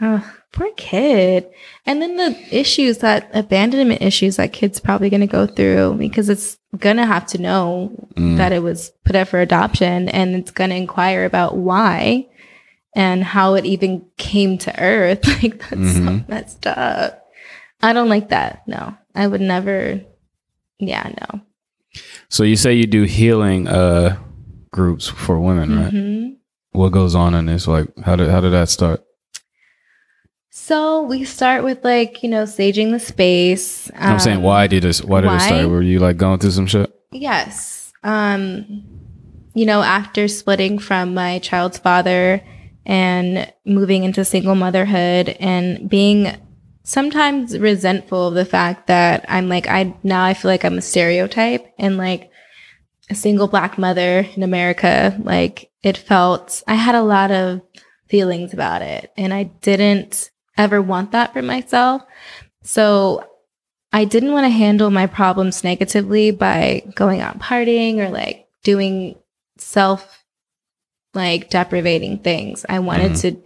Oh, 0.00 0.32
poor 0.52 0.68
kid. 0.76 1.46
And 1.86 2.00
then 2.02 2.16
the 2.16 2.36
issues 2.50 2.98
that 2.98 3.30
abandonment 3.34 4.02
issues 4.02 4.36
that 4.36 4.52
kid's 4.52 4.80
probably 4.80 5.08
going 5.10 5.20
to 5.22 5.26
go 5.26 5.46
through 5.46 5.94
because 5.98 6.28
it's 6.28 6.58
going 6.78 6.96
to 6.96 7.06
have 7.06 7.26
to 7.28 7.38
know 7.40 7.92
Mm. 8.16 8.36
that 8.38 8.52
it 8.52 8.62
was 8.62 8.92
put 9.04 9.14
up 9.16 9.28
for 9.28 9.40
adoption 9.40 10.08
and 10.10 10.34
it's 10.34 10.50
going 10.50 10.70
to 10.70 10.76
inquire 10.76 11.24
about 11.24 11.56
why 11.56 12.26
and 12.96 13.22
how 13.22 13.54
it 13.54 13.64
even 13.66 14.04
came 14.16 14.58
to 14.58 14.72
earth. 14.82 15.20
Like 15.42 15.58
that's 15.70 15.92
so 15.94 16.00
Mhm. 16.00 16.28
messed 16.28 16.66
up. 16.66 17.22
I 17.82 17.92
don't 17.92 18.08
like 18.08 18.30
that. 18.30 18.66
No, 18.66 18.96
I 19.14 19.26
would 19.28 19.42
never. 19.42 20.00
Yeah, 20.80 21.12
no. 21.20 21.40
So 22.28 22.42
you 22.42 22.56
say 22.56 22.74
you 22.74 22.86
do 22.86 23.04
healing 23.04 23.68
uh 23.68 24.16
groups 24.72 25.06
for 25.06 25.38
women, 25.38 25.78
right? 25.78 25.92
Mhm. 25.92 26.36
What 26.72 26.90
goes 26.92 27.14
on 27.14 27.34
in 27.34 27.46
this? 27.46 27.68
Like 27.68 27.88
how 28.02 28.16
did 28.16 28.30
how 28.30 28.40
did 28.40 28.52
that 28.52 28.68
start? 28.70 29.02
So 30.50 31.02
we 31.02 31.24
start 31.24 31.64
with 31.64 31.84
like, 31.84 32.22
you 32.22 32.30
know, 32.30 32.44
saging 32.44 32.90
the 32.90 32.98
space. 32.98 33.90
I'm 33.94 34.18
saying 34.18 34.38
um, 34.38 34.42
why 34.42 34.66
did 34.66 34.82
this 34.82 35.02
why 35.04 35.20
did 35.20 35.30
it 35.32 35.40
start? 35.40 35.68
Were 35.68 35.82
you 35.82 35.98
like 35.98 36.16
going 36.16 36.38
through 36.38 36.52
some 36.52 36.66
shit? 36.66 36.90
Yes. 37.12 37.92
Um, 38.02 38.82
you 39.54 39.66
know, 39.66 39.82
after 39.82 40.28
splitting 40.28 40.78
from 40.78 41.12
my 41.14 41.38
child's 41.40 41.78
father 41.78 42.42
and 42.86 43.52
moving 43.64 44.04
into 44.04 44.24
single 44.24 44.54
motherhood 44.54 45.36
and 45.40 45.90
being 45.90 46.36
sometimes 46.84 47.58
resentful 47.58 48.28
of 48.28 48.34
the 48.34 48.44
fact 48.44 48.86
that 48.86 49.24
I'm 49.28 49.48
like, 49.48 49.68
I 49.68 49.94
now 50.04 50.24
I 50.24 50.34
feel 50.34 50.50
like 50.50 50.64
I'm 50.64 50.78
a 50.78 50.82
stereotype 50.82 51.66
and 51.78 51.98
like 51.98 52.30
a 53.10 53.14
single 53.16 53.48
black 53.48 53.76
mother 53.76 54.26
in 54.36 54.44
America. 54.44 55.18
Like 55.20 55.70
it 55.82 55.98
felt, 55.98 56.62
I 56.68 56.74
had 56.74 56.94
a 56.94 57.02
lot 57.02 57.32
of 57.32 57.60
feelings 58.08 58.54
about 58.54 58.82
it 58.82 59.12
and 59.16 59.34
I 59.34 59.44
didn't 59.44 60.30
ever 60.56 60.80
want 60.80 61.10
that 61.10 61.32
for 61.32 61.42
myself. 61.42 62.02
So 62.62 63.28
I 63.92 64.04
didn't 64.04 64.32
want 64.32 64.44
to 64.44 64.50
handle 64.50 64.90
my 64.90 65.06
problems 65.06 65.64
negatively 65.64 66.30
by 66.30 66.84
going 66.94 67.20
out 67.20 67.40
partying 67.40 67.98
or 67.98 68.10
like 68.10 68.46
doing 68.62 69.16
self 69.58 70.24
like 71.16 71.50
deprivating 71.50 72.18
things. 72.18 72.64
I 72.68 72.78
wanted 72.78 73.12
Mhm. 73.12 73.20
to 73.22 73.36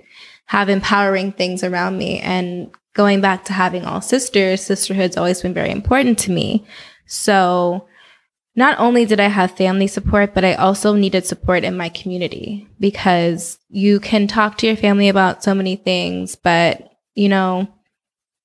have 0.47 0.69
empowering 0.69 1.33
things 1.33 1.63
around 1.63 1.97
me 1.97 2.19
and 2.19 2.71
going 2.95 3.21
back 3.21 3.45
to 3.45 3.53
having 3.53 3.85
all 3.85 4.01
sisters, 4.01 4.61
sisterhood's 4.61 5.17
always 5.17 5.41
been 5.41 5.55
very 5.55 5.71
important 5.71 6.19
to 6.19 6.33
me. 6.33 6.65
So 7.07 7.87
not 8.57 8.79
only 8.81 9.07
did 9.07 9.21
I 9.21 9.29
have 9.29 9.53
family 9.53 9.87
support, 9.87 10.35
but 10.35 10.45
I 10.45 10.55
also 10.55 10.95
needed 10.95 11.25
support 11.25 11.63
in 11.63 11.77
my 11.77 11.89
community 11.89 12.67
because 12.81 13.59
you 13.69 14.01
can 14.01 14.27
talk 14.27 14.59
to 14.59 14.67
your 14.67 14.77
family 14.77 15.09
about 15.09 15.45
so 15.45 15.55
many 15.55 15.77
things, 15.77 16.35
but 16.35 16.89
you 17.15 17.29
know, 17.29 17.69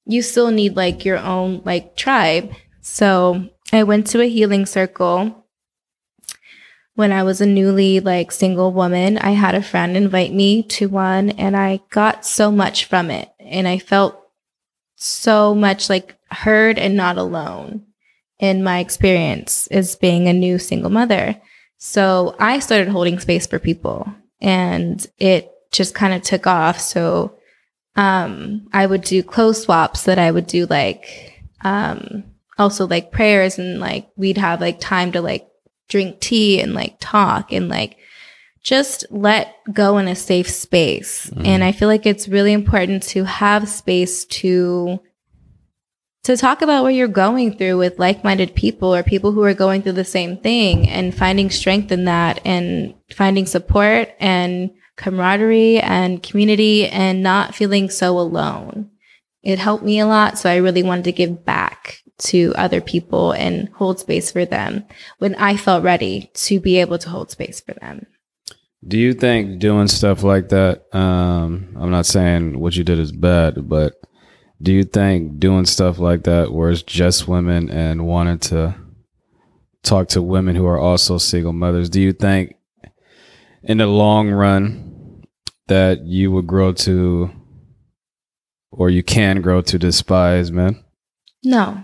you 0.06 0.22
still 0.22 0.52
need 0.52 0.76
like 0.76 1.06
your 1.06 1.18
own 1.18 1.62
like 1.66 1.96
tribe. 1.96 2.52
So 2.82 3.50
I 3.74 3.84
went 3.84 4.06
to 4.08 4.22
a 4.22 4.30
healing 4.30 4.68
circle 4.68 5.45
when 6.96 7.12
I 7.12 7.24
was 7.24 7.41
a 7.41 7.46
newly 7.46 8.00
like 8.00 8.32
single 8.32 8.74
woman. 8.74 9.18
I 9.18 9.32
had 9.32 9.54
a 9.54 9.62
friend 9.62 9.96
invite 9.96 10.34
me 10.34 10.64
to 10.64 10.88
one 10.88 11.32
and 11.32 11.56
I 11.56 11.82
got 11.89 12.26
so 12.26 12.52
much 12.52 12.86
from 12.86 13.12
it. 13.12 13.30
And 13.39 13.68
I 13.68 13.78
felt 13.78 14.20
so 14.96 15.54
much 15.54 15.89
like 15.89 16.18
heard 16.32 16.80
and 16.80 16.96
not 16.96 17.18
alone 17.18 17.86
in 18.39 18.64
my 18.64 18.80
experience 18.80 19.68
as 19.68 19.96
being 19.96 20.28
a 20.28 20.34
new 20.34 20.58
single 20.58 20.89
mother. 20.89 21.39
So 21.78 22.36
I 22.39 22.60
started 22.60 22.88
holding 22.88 23.20
space 23.20 23.46
for 23.46 23.60
people 23.60 24.12
and 24.41 25.06
it 25.18 25.52
just 25.72 25.93
kind 25.93 26.14
of 26.14 26.22
took 26.22 26.48
off. 26.48 26.80
So 26.80 27.38
um, 27.98 28.68
I 28.74 28.86
would 28.86 29.02
do 29.02 29.22
clothes 29.22 29.64
swaps 29.64 30.04
that 30.04 30.20
I 30.20 30.32
would 30.32 30.48
do 30.48 30.66
like 30.66 31.43
um, 31.64 32.24
also 32.58 32.88
like 32.88 33.12
prayers 33.12 33.60
and 33.60 33.80
like 33.80 34.10
we'd 34.16 34.38
have 34.38 34.62
like 34.62 34.80
time 34.80 35.12
to 35.12 35.22
like 35.22 35.48
drink 35.88 36.20
tea 36.20 36.62
and 36.62 36.74
like 36.74 36.98
talk 37.00 37.52
and 37.52 37.70
like 37.70 37.98
just 38.62 39.06
let 39.12 39.56
go 39.72 39.98
in 40.00 40.08
a 40.08 40.16
safe 40.16 40.50
space. 40.50 41.30
Mhm. 41.36 41.46
And 41.46 41.64
I 41.64 41.72
feel 41.72 41.88
like 41.88 42.06
it's 42.06 42.28
really 42.28 42.52
important 42.54 43.04
to 43.04 43.24
have 43.24 43.70
space 43.70 44.26
to 44.26 45.00
to 46.24 46.36
talk 46.36 46.64
about 46.64 46.82
what 46.82 46.96
you're 46.96 47.08
going 47.08 47.56
through 47.56 47.78
with 47.78 48.00
like-minded 48.00 48.56
people 48.56 48.96
or 48.96 49.04
people 49.04 49.32
who 49.32 49.44
are 49.44 49.54
going 49.54 49.84
through 49.84 49.92
the 49.92 50.04
same 50.04 50.38
thing 50.38 50.90
and 50.90 51.14
finding 51.14 51.52
strength 51.52 51.92
in 51.92 52.06
that 52.06 52.42
and 52.44 52.96
finding 53.12 53.46
support 53.46 54.10
and 54.20 54.72
camaraderie 54.96 55.80
and 55.80 56.24
community 56.24 56.88
and 56.88 57.22
not 57.22 57.54
feeling 57.54 57.92
so 57.92 58.18
alone. 58.18 58.90
It 59.44 59.60
helped 59.60 59.84
me 59.84 60.00
a 60.00 60.08
lot, 60.08 60.40
so 60.40 60.50
I 60.50 60.56
really 60.56 60.82
wanted 60.82 61.04
to 61.04 61.12
give 61.12 61.46
back 61.46 62.00
to 62.18 62.53
other 62.55 62.82
people 62.82 63.32
and 63.32 63.70
hold 63.70 63.99
space 63.99 64.32
for 64.32 64.45
them 64.45 64.86
when 65.18 65.36
I 65.36 65.57
felt 65.57 65.84
ready 65.84 66.30
to 66.34 66.59
be 66.59 66.78
able 66.78 66.97
to 66.99 67.09
hold 67.09 67.32
space 67.32 67.59
for 67.59 67.74
them. 67.74 68.05
Do 68.88 68.97
you 68.97 69.13
think 69.13 69.59
doing 69.59 69.88
stuff 69.88 70.24
like 70.24 70.49
that? 70.49 70.84
Um, 70.95 71.76
I'm 71.80 71.91
not 71.91 72.05
saying 72.05 72.59
what 72.59 72.76
you 72.76 72.84
did 72.84 72.99
is 72.99 73.11
bad, 73.11 73.68
but 73.68 73.93
do 74.61 74.72
you 74.72 74.84
think 74.84 75.39
doing 75.39 75.66
stuff 75.66 75.99
like 75.99 76.24
that, 76.24 76.53
where 76.53 76.70
it's 76.70 76.84
just 76.84 77.28
women 77.28 77.70
and 77.70 78.05
wanting 78.05 78.39
to 78.39 78.76
talk 79.84 80.07
to 80.09 80.22
women 80.22 80.55
who 80.55 80.66
are 80.66 80.80
also 80.80 81.18
single 81.18 81.53
mothers, 81.53 81.89
do 81.89 82.01
you 82.01 82.13
think 82.13 82.55
in 83.63 83.80
the 83.80 83.88
long 83.88 84.30
run 84.30 85.24
that 85.68 86.05
you 86.05 86.32
would 86.32 86.47
grow 86.47 86.72
to, 86.72 87.32
or 88.72 88.89
you 88.89 89.03
can 89.03 89.41
grow 89.41 89.61
to 89.61 89.80
despise 89.80 90.51
men? 90.51 90.84
No, 91.43 91.84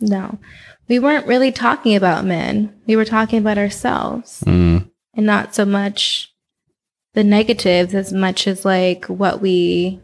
no. 0.00 0.38
We 0.88 0.98
weren't 0.98 1.26
really 1.26 1.52
talking 1.52 1.94
about 1.94 2.24
men. 2.24 2.74
We 2.86 2.96
were 2.96 3.04
talking 3.04 3.38
about 3.38 3.58
ourselves 3.58 4.42
Mm, 4.46 4.90
and 5.14 5.26
not 5.26 5.54
so 5.54 5.64
much 5.64 6.32
the 7.14 7.24
negatives 7.24 7.94
as 7.94 8.12
much 8.12 8.46
as 8.46 8.64
like 8.64 9.06
what 9.06 9.40
we 9.40 10.00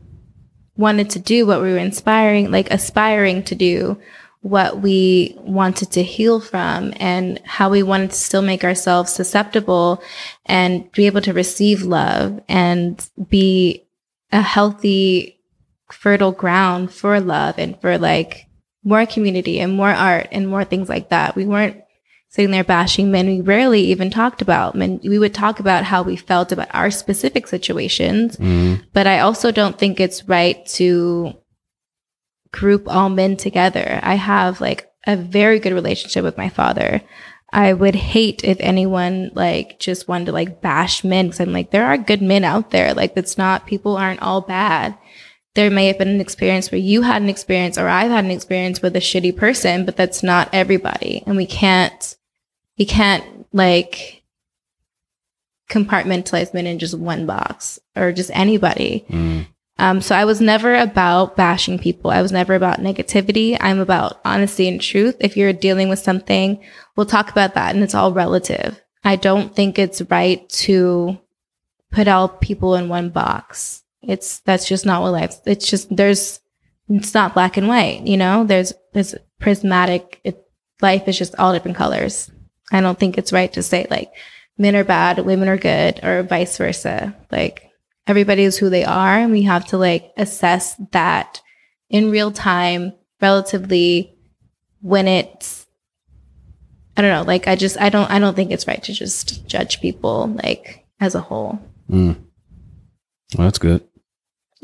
wanted 0.76 1.10
to 1.10 1.18
do, 1.18 1.46
what 1.46 1.62
we 1.62 1.70
were 1.70 1.78
inspiring, 1.78 2.50
like 2.50 2.70
aspiring 2.70 3.42
to 3.44 3.54
do, 3.54 3.98
what 4.40 4.80
we 4.80 5.34
wanted 5.38 5.90
to 5.92 6.02
heal 6.02 6.40
from, 6.40 6.92
and 6.96 7.40
how 7.44 7.70
we 7.70 7.82
wanted 7.82 8.10
to 8.10 8.16
still 8.16 8.42
make 8.42 8.64
ourselves 8.64 9.12
susceptible 9.12 10.02
and 10.46 10.90
be 10.92 11.06
able 11.06 11.20
to 11.20 11.32
receive 11.32 11.82
love 11.82 12.42
and 12.48 13.08
be 13.28 13.86
a 14.32 14.42
healthy, 14.42 15.38
fertile 15.92 16.32
ground 16.32 16.92
for 16.92 17.20
love 17.20 17.56
and 17.58 17.80
for 17.80 17.96
like 17.96 18.48
more 18.84 19.06
community 19.06 19.58
and 19.60 19.72
more 19.72 19.90
art 19.90 20.28
and 20.30 20.46
more 20.46 20.64
things 20.64 20.88
like 20.88 21.08
that. 21.08 21.34
We 21.34 21.46
weren't 21.46 21.82
sitting 22.28 22.50
there 22.50 22.64
bashing 22.64 23.10
men. 23.10 23.26
We 23.26 23.40
rarely 23.40 23.80
even 23.82 24.10
talked 24.10 24.42
about 24.42 24.74
men. 24.74 25.00
We 25.02 25.18
would 25.18 25.34
talk 25.34 25.60
about 25.60 25.84
how 25.84 26.02
we 26.02 26.16
felt 26.16 26.52
about 26.52 26.74
our 26.74 26.90
specific 26.90 27.46
situations, 27.46 28.36
mm, 28.36 28.82
but 28.92 29.06
I 29.06 29.20
also 29.20 29.50
don't 29.50 29.78
think 29.78 30.00
it's 30.00 30.28
right 30.28 30.64
to 30.66 31.34
group 32.52 32.88
all 32.88 33.08
men 33.08 33.36
together. 33.36 34.00
I 34.02 34.14
have 34.14 34.60
like 34.60 34.88
a 35.06 35.16
very 35.16 35.58
good 35.58 35.72
relationship 35.72 36.24
with 36.24 36.36
my 36.36 36.48
father. 36.48 37.02
I 37.52 37.72
would 37.72 37.94
hate 37.94 38.42
if 38.42 38.56
anyone 38.58 39.30
like 39.34 39.78
just 39.78 40.08
wanted 40.08 40.26
to 40.26 40.32
like 40.32 40.60
bash 40.60 41.04
men 41.04 41.26
because 41.26 41.40
I'm 41.40 41.52
like, 41.52 41.70
there 41.70 41.86
are 41.86 41.96
good 41.96 42.20
men 42.20 42.42
out 42.42 42.70
there. 42.70 42.94
Like, 42.94 43.14
that's 43.14 43.38
not, 43.38 43.66
people 43.66 43.96
aren't 43.96 44.22
all 44.22 44.40
bad. 44.40 44.98
There 45.54 45.70
may 45.70 45.86
have 45.86 45.98
been 45.98 46.08
an 46.08 46.20
experience 46.20 46.72
where 46.72 46.80
you 46.80 47.02
had 47.02 47.22
an 47.22 47.28
experience 47.28 47.78
or 47.78 47.86
I've 47.88 48.10
had 48.10 48.24
an 48.24 48.30
experience 48.32 48.82
with 48.82 48.96
a 48.96 49.00
shitty 49.00 49.36
person, 49.36 49.84
but 49.84 49.96
that's 49.96 50.22
not 50.22 50.48
everybody. 50.52 51.22
And 51.26 51.36
we 51.36 51.46
can't, 51.46 52.16
we 52.76 52.84
can't 52.84 53.46
like 53.52 54.22
compartmentalize 55.70 56.52
men 56.54 56.66
in 56.66 56.78
just 56.78 56.98
one 56.98 57.26
box 57.26 57.78
or 57.96 58.12
just 58.12 58.30
anybody. 58.34 59.04
mm, 59.08 59.46
Um, 59.78 60.00
so 60.00 60.14
I 60.14 60.24
was 60.24 60.40
never 60.40 60.74
about 60.74 61.36
bashing 61.36 61.78
people. 61.78 62.10
I 62.10 62.20
was 62.22 62.32
never 62.32 62.54
about 62.54 62.80
negativity. 62.80 63.56
I'm 63.60 63.78
about 63.78 64.20
honesty 64.24 64.68
and 64.68 64.80
truth. 64.80 65.16
If 65.20 65.36
you're 65.36 65.52
dealing 65.52 65.88
with 65.88 65.98
something, 66.00 66.60
we'll 66.96 67.06
talk 67.06 67.30
about 67.30 67.54
that 67.54 67.74
and 67.74 67.82
it's 67.84 67.94
all 67.94 68.12
relative. 68.12 68.80
I 69.04 69.16
don't 69.16 69.54
think 69.54 69.78
it's 69.78 70.02
right 70.10 70.48
to 70.50 71.18
put 71.92 72.08
all 72.08 72.28
people 72.28 72.74
in 72.74 72.88
one 72.88 73.10
box. 73.10 73.82
It's, 74.08 74.40
that's 74.40 74.68
just 74.68 74.86
not 74.86 75.02
what 75.02 75.12
life, 75.12 75.36
it's 75.46 75.68
just, 75.68 75.94
there's, 75.94 76.40
it's 76.88 77.14
not 77.14 77.34
black 77.34 77.56
and 77.56 77.68
white, 77.68 78.06
you 78.06 78.16
know, 78.16 78.44
there's, 78.44 78.72
there's 78.92 79.14
prismatic, 79.40 80.20
it, 80.24 80.46
life 80.80 81.08
is 81.08 81.18
just 81.18 81.34
all 81.36 81.52
different 81.52 81.76
colors. 81.76 82.30
I 82.72 82.80
don't 82.80 82.98
think 82.98 83.16
it's 83.16 83.32
right 83.32 83.52
to 83.52 83.62
say 83.62 83.86
like 83.90 84.12
men 84.58 84.76
are 84.76 84.84
bad, 84.84 85.18
women 85.24 85.48
are 85.48 85.56
good, 85.56 86.02
or 86.02 86.22
vice 86.22 86.56
versa. 86.56 87.14
Like, 87.30 87.70
everybody 88.06 88.42
is 88.42 88.58
who 88.58 88.70
they 88.70 88.84
are 88.84 89.18
and 89.18 89.32
we 89.32 89.42
have 89.42 89.64
to 89.66 89.78
like 89.78 90.12
assess 90.16 90.76
that 90.92 91.40
in 91.88 92.10
real 92.10 92.30
time 92.30 92.92
relatively 93.20 94.14
when 94.80 95.08
it's 95.08 95.66
i 96.96 97.02
don't 97.02 97.10
know 97.10 97.22
like 97.22 97.48
i 97.48 97.56
just 97.56 97.80
i 97.80 97.88
don't 97.88 98.10
i 98.10 98.18
don't 98.18 98.34
think 98.34 98.50
it's 98.50 98.66
right 98.66 98.82
to 98.82 98.92
just 98.92 99.46
judge 99.46 99.80
people 99.80 100.26
like 100.42 100.84
as 101.00 101.14
a 101.14 101.20
whole 101.20 101.58
mm. 101.90 102.16
Well, 103.36 103.46
that's 103.48 103.58
good. 103.58 103.82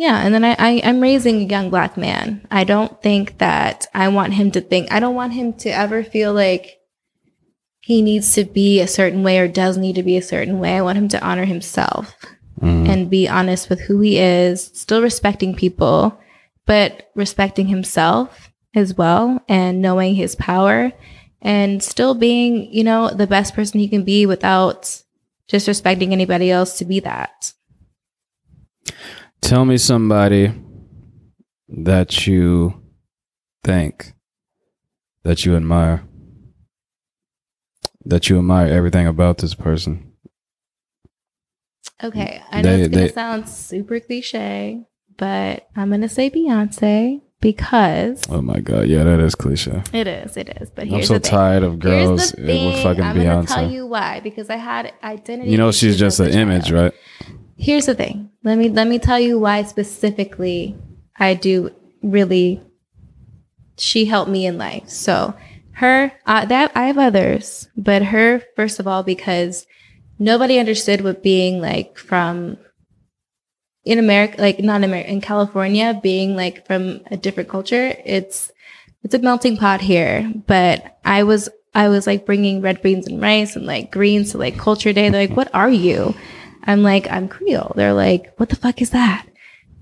Yeah, 0.01 0.25
and 0.25 0.33
then 0.33 0.45
I, 0.47 0.57
I 0.59 0.81
I'm 0.83 0.99
raising 1.01 1.43
a 1.43 1.45
young 1.45 1.69
black 1.69 1.99
man. 1.99 2.47
I 2.51 2.65
don't 2.65 3.03
think 3.03 3.37
that 3.37 3.87
I 3.93 4.09
want 4.09 4.33
him 4.33 4.51
to 4.53 4.63
think. 4.63 4.91
I 4.91 4.99
don't 4.99 5.15
want 5.15 5.35
him 5.35 5.53
to 5.65 5.69
ever 5.69 6.03
feel 6.03 6.33
like 6.33 6.79
he 7.81 8.01
needs 8.01 8.33
to 8.37 8.45
be 8.45 8.81
a 8.81 8.87
certain 8.89 9.23
way 9.23 9.39
or 9.39 9.47
does 9.47 9.77
need 9.77 9.97
to 9.97 10.03
be 10.03 10.17
a 10.17 10.23
certain 10.23 10.59
way. 10.59 10.75
I 10.79 10.81
want 10.81 10.97
him 10.97 11.09
to 11.09 11.21
honor 11.23 11.45
himself 11.45 12.17
Mhm. 12.63 12.89
and 12.89 13.11
be 13.11 13.29
honest 13.29 13.69
with 13.69 13.81
who 13.81 14.01
he 14.01 14.19
is, 14.19 14.71
still 14.73 15.03
respecting 15.03 15.55
people, 15.55 16.19
but 16.65 17.11
respecting 17.15 17.67
himself 17.69 18.51
as 18.75 18.97
well 18.97 19.43
and 19.51 19.83
knowing 19.83 20.15
his 20.15 20.35
power 20.35 20.93
and 21.43 21.83
still 21.83 22.15
being, 22.15 22.73
you 22.73 22.85
know, 22.85 23.11
the 23.11 23.27
best 23.27 23.55
person 23.55 23.81
he 23.81 23.89
can 23.89 24.05
be 24.05 24.25
without 24.25 25.03
disrespecting 25.53 26.13
anybody 26.13 26.51
else 26.51 26.79
to 26.79 26.87
be 26.87 27.01
that. 27.01 27.53
Tell 29.41 29.65
me 29.65 29.79
somebody 29.79 30.53
that 31.69 32.27
you 32.27 32.81
think 33.65 34.13
that 35.25 35.45
you 35.45 35.57
admire. 35.57 36.05
That 38.05 38.29
you 38.29 38.39
admire 38.39 38.67
everything 38.73 39.07
about 39.07 39.39
this 39.39 39.55
person. 39.55 40.13
Okay, 42.03 42.41
I 42.51 42.63
know 42.63 42.77
They- 42.77 42.83
it's 42.83 42.89
gonna 42.95 43.07
they- 43.07 43.13
sound 43.13 43.49
super 43.49 44.01
cliche, 44.01 44.87
but 45.19 45.69
I'm 45.77 45.91
gonna 45.91 46.09
say 46.09 46.31
Beyonce 46.31 47.21
because 47.43 48.23
Oh 48.31 48.41
my 48.41 48.61
god, 48.61 48.87
yeah, 48.89 49.05
that 49.05 49.21
is 49.21 49.35
cliche. 49.35 49.83
it 49.93 50.07
is, 50.07 50.37
it 50.39 50.49
is. 50.61 50.71
But 50.71 50.91
I'm 50.91 51.03
so 51.03 51.15
the 51.15 51.21
thing. 51.21 51.31
tired 51.31 51.63
of 51.63 51.79
girls 51.79 52.33
with 52.39 52.83
fucking 52.83 53.03
I'm 53.03 53.17
gonna 53.23 53.47
tell 53.47 53.71
you 53.71 53.87
why 53.87 54.21
because 54.21 54.49
I 54.49 54.57
had 54.57 54.93
identity. 55.03 55.51
You 55.51 55.59
know 55.59 55.73
she's 55.73 55.99
just 55.99 56.21
an 56.21 56.29
a 56.29 56.31
image, 56.31 56.69
child. 56.69 56.95
right? 56.95 56.95
Here's 57.61 57.85
the 57.85 57.95
thing. 57.95 58.31
Let 58.43 58.57
me 58.57 58.71
let 58.71 58.89
me 58.89 58.99
tell 58.99 59.21
you 59.21 59.39
why 59.39 59.63
specifically 59.65 60.77
I 61.17 61.35
do 61.35 61.71
really. 62.03 62.63
She 63.77 64.07
helped 64.07 64.31
me 64.31 64.47
in 64.47 64.57
life. 64.57 64.89
So 64.89 65.35
her 65.73 66.11
uh, 66.27 66.47
that 66.47 66.73
I 66.75 66.87
have 66.87 66.97
others, 66.99 67.69
but 67.77 68.03
her 68.03 68.43
first 68.57 68.81
of 68.81 68.87
all 68.87 69.03
because 69.03 69.67
nobody 70.19 70.59
understood 70.59 71.03
what 71.03 71.23
being 71.23 71.61
like 71.61 71.99
from 71.99 72.57
in 73.85 73.99
America, 73.99 74.41
like 74.41 74.61
not 74.61 74.83
America, 74.83 75.11
in 75.11 75.21
California, 75.21 76.01
being 76.03 76.37
like 76.37 76.67
from 76.67 77.01
a 77.11 77.17
different 77.19 77.51
culture. 77.51 77.95
It's 78.07 78.51
it's 79.03 79.15
a 79.15 79.19
melting 79.19 79.59
pot 79.59 79.83
here. 79.83 80.33
But 80.47 80.99
I 81.05 81.25
was 81.25 81.51
I 81.75 81.89
was 81.89 82.07
like 82.07 82.25
bringing 82.25 82.63
red 82.63 82.81
beans 82.81 83.07
and 83.07 83.21
rice 83.21 83.55
and 83.55 83.67
like 83.67 83.93
greens 83.93 84.31
to 84.31 84.39
like 84.39 84.57
culture 84.57 84.95
day. 84.95 85.11
They're 85.11 85.29
like, 85.29 85.37
"What 85.37 85.55
are 85.55 85.71
you?" 85.71 86.15
I'm 86.65 86.83
like, 86.83 87.11
"I'm 87.11 87.29
Creole." 87.29 87.73
They're 87.77 87.93
like, 87.95 88.33
"What 88.37 88.49
the 88.49 88.57
fuck 88.57 88.81
is 88.83 88.91
that?" 88.91 89.27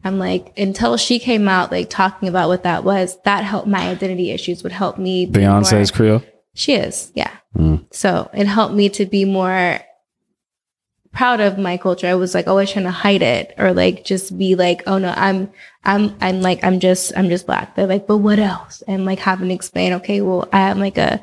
I'm 0.05 0.19
like, 0.19 0.53
until 0.57 0.97
she 0.97 1.19
came 1.19 1.49
out 1.49 1.73
like 1.73 1.91
talking 1.91 2.29
about 2.29 2.49
what 2.49 2.63
that 2.63 2.85
was, 2.85 3.19
that 3.25 3.45
helped 3.45 3.67
my 3.67 3.89
identity 3.89 4.31
issues 4.31 4.63
would 4.63 4.73
help 4.73 4.97
me. 4.97 5.27
be 5.27 5.41
Beyonce's 5.41 5.93
more- 5.93 5.97
Creole. 5.97 6.23
she 6.55 6.75
is, 6.75 7.11
yeah. 7.15 7.31
Mm. 7.57 7.85
So 7.91 8.31
it 8.33 8.47
helped 8.47 8.75
me 8.75 8.89
to 8.91 9.07
be 9.07 9.25
more 9.25 9.81
proud 11.13 11.41
of 11.41 11.59
my 11.59 11.77
culture. 11.77 12.07
I 12.07 12.15
was 12.15 12.33
like 12.33 12.47
always 12.47 12.71
trying 12.71 12.85
to 12.85 12.93
hide 12.93 13.23
it 13.23 13.55
or 13.59 13.73
like 13.73 14.05
just 14.05 14.39
be 14.39 14.55
like, 14.55 14.85
oh 14.87 14.99
no, 14.99 15.13
I'm, 15.17 15.51
I'm, 15.83 16.15
I'm 16.21 16.43
like, 16.43 16.63
I'm 16.63 16.79
just, 16.79 17.13
I'm 17.17 17.29
just 17.29 17.47
black. 17.47 17.75
They're 17.75 17.87
like, 17.89 18.07
but 18.07 18.19
what 18.19 18.39
else? 18.39 18.83
And 18.87 19.05
like 19.05 19.19
having 19.19 19.49
to 19.49 19.55
explain, 19.55 19.95
okay, 19.95 20.21
well, 20.21 20.49
I 20.53 20.71
am 20.71 20.79
like 20.79 20.97
a 20.97 21.23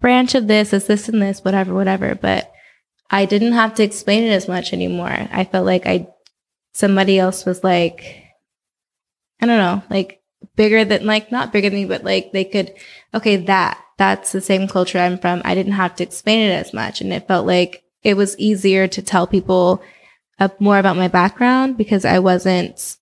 branch 0.00 0.34
of 0.34 0.46
this, 0.46 0.72
it's 0.72 0.86
this 0.86 1.10
and 1.10 1.20
this, 1.20 1.44
whatever, 1.44 1.74
whatever. 1.74 2.14
But 2.14 2.50
I 3.10 3.26
didn't 3.26 3.52
have 3.52 3.74
to 3.74 3.82
explain 3.82 4.24
it 4.24 4.32
as 4.32 4.48
much 4.48 4.72
anymore. 4.72 5.28
I 5.30 5.44
felt 5.44 5.66
like 5.66 5.86
I, 5.86 6.08
somebody 6.72 7.18
else 7.18 7.44
was 7.44 7.62
like, 7.62 8.22
I 9.40 9.46
don't 9.46 9.58
know, 9.58 9.82
like 9.90 10.22
bigger 10.56 10.84
than, 10.84 11.06
like 11.06 11.30
not 11.30 11.52
bigger 11.52 11.70
than 11.70 11.78
me, 11.78 11.84
but 11.84 12.04
like 12.04 12.32
they 12.32 12.44
could, 12.44 12.74
okay, 13.12 13.36
that, 13.36 13.78
that's 13.98 14.32
the 14.32 14.40
same 14.40 14.66
culture 14.66 14.98
I'm 14.98 15.18
from. 15.18 15.42
I 15.44 15.54
didn't 15.54 15.72
have 15.72 15.94
to 15.96 16.02
explain 16.02 16.50
it 16.50 16.54
as 16.54 16.72
much. 16.72 17.00
And 17.00 17.12
it 17.12 17.28
felt 17.28 17.46
like 17.46 17.84
it 18.02 18.16
was 18.16 18.38
easier 18.38 18.88
to 18.88 19.02
tell 19.02 19.26
people 19.26 19.82
uh, 20.38 20.48
more 20.58 20.78
about 20.78 20.96
my 20.96 21.08
background 21.08 21.76
because 21.76 22.04
I 22.04 22.18
wasn't, 22.18 22.96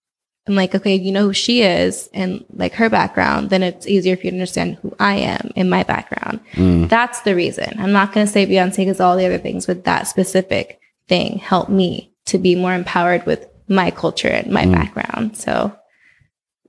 I'm 0.49 0.57
like, 0.57 0.75
okay, 0.75 0.97
you 0.97 1.13
know 1.13 1.27
who 1.27 1.33
she 1.33 1.63
is 1.63 2.09
and 2.13 2.45
like 2.53 2.73
her 2.75 2.91
background, 2.91 3.51
then 3.51 3.63
it's 3.63 3.87
easier 3.87 4.17
for 4.17 4.23
you 4.25 4.31
to 4.31 4.37
understand 4.37 4.77
who 4.83 4.93
I 4.99 5.15
am 5.17 5.53
in 5.55 5.71
my 5.71 5.85
background. 5.85 6.41
Mm. 6.55 6.89
That's 6.89 7.21
the 7.21 7.37
reason. 7.37 7.75
I'm 7.79 7.93
not 7.93 8.13
going 8.13 8.27
to 8.27 8.33
say 8.33 8.45
Beyonce 8.47 8.79
because 8.79 8.99
all 8.99 9.17
the 9.17 9.25
other 9.27 9.39
things, 9.39 9.67
but 9.67 9.85
that 9.85 10.09
specific 10.09 10.81
thing 11.09 11.39
helped 11.39 11.71
me 11.71 12.13
to 12.27 12.39
be 12.39 12.57
more 12.57 12.75
empowered 12.75 13.25
with 13.25 13.47
my 13.69 13.93
culture 13.93 14.29
and 14.29 14.51
my 14.51 14.65
Mm. 14.65 14.73
background. 14.73 15.37
So 15.37 15.77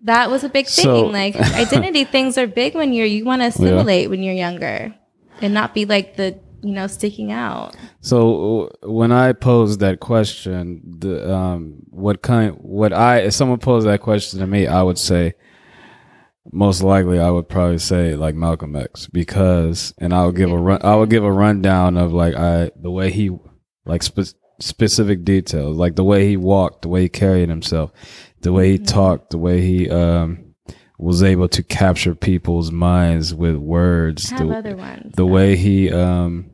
that 0.01 0.29
was 0.29 0.43
a 0.43 0.49
big 0.49 0.67
thing. 0.67 0.83
So- 0.85 1.05
like 1.07 1.35
identity 1.55 2.03
things 2.03 2.37
are 2.37 2.45
big 2.47 2.75
when 2.75 2.93
you're, 2.93 3.07
you 3.07 3.25
want 3.25 3.41
to 3.41 3.47
assimilate 3.47 4.09
when 4.09 4.21
you're 4.21 4.35
younger 4.35 4.93
and 5.41 5.53
not 5.53 5.73
be 5.73 5.85
like 5.85 6.15
the, 6.15 6.39
you 6.63 6.71
know, 6.71 6.87
sticking 6.87 7.31
out. 7.31 7.75
So 8.01 8.71
when 8.83 9.11
I 9.11 9.33
posed 9.33 9.79
that 9.81 9.99
question, 9.99 10.81
the 10.99 11.31
um, 11.33 11.83
what 11.89 12.21
kind, 12.21 12.55
what 12.59 12.93
I, 12.93 13.17
if 13.19 13.33
someone 13.33 13.59
posed 13.59 13.85
that 13.85 14.01
question 14.01 14.39
to 14.39 14.47
me, 14.47 14.65
I 14.65 14.81
would 14.81 14.97
say, 14.97 15.33
most 16.51 16.83
likely, 16.83 17.19
I 17.19 17.29
would 17.29 17.47
probably 17.47 17.77
say 17.79 18.15
like 18.15 18.35
Malcolm 18.35 18.75
X 18.75 19.07
because, 19.07 19.93
and 19.97 20.13
I'll 20.13 20.31
give 20.31 20.51
a 20.51 20.57
run, 20.57 20.79
I 20.83 20.95
would 20.95 21.09
give 21.09 21.23
a 21.23 21.31
rundown 21.31 21.97
of 21.97 22.11
like 22.13 22.35
I 22.35 22.71
the 22.75 22.91
way 22.91 23.11
he, 23.11 23.29
like 23.85 24.03
spe- 24.03 24.35
specific 24.59 25.23
details, 25.23 25.77
like 25.77 25.95
the 25.95 26.03
way 26.03 26.27
he 26.27 26.37
walked, 26.37 26.81
the 26.83 26.89
way 26.89 27.03
he 27.03 27.09
carried 27.09 27.49
himself, 27.49 27.91
the 28.41 28.51
way 28.51 28.71
he 28.73 28.79
Mhm. 28.79 28.87
talked, 28.87 29.29
the 29.31 29.37
way 29.37 29.61
he 29.61 29.89
um 29.89 30.39
was 30.99 31.23
able 31.23 31.47
to 31.49 31.63
capture 31.63 32.13
people's 32.15 32.71
minds 32.71 33.33
with 33.33 33.55
words. 33.55 34.31
I 34.31 34.37
have 34.37 34.47
the- 34.49 34.55
other 34.55 34.75
ones. 34.75 35.13
the 35.15 35.25
way 35.25 35.55
he 35.55 35.91
um 35.91 36.45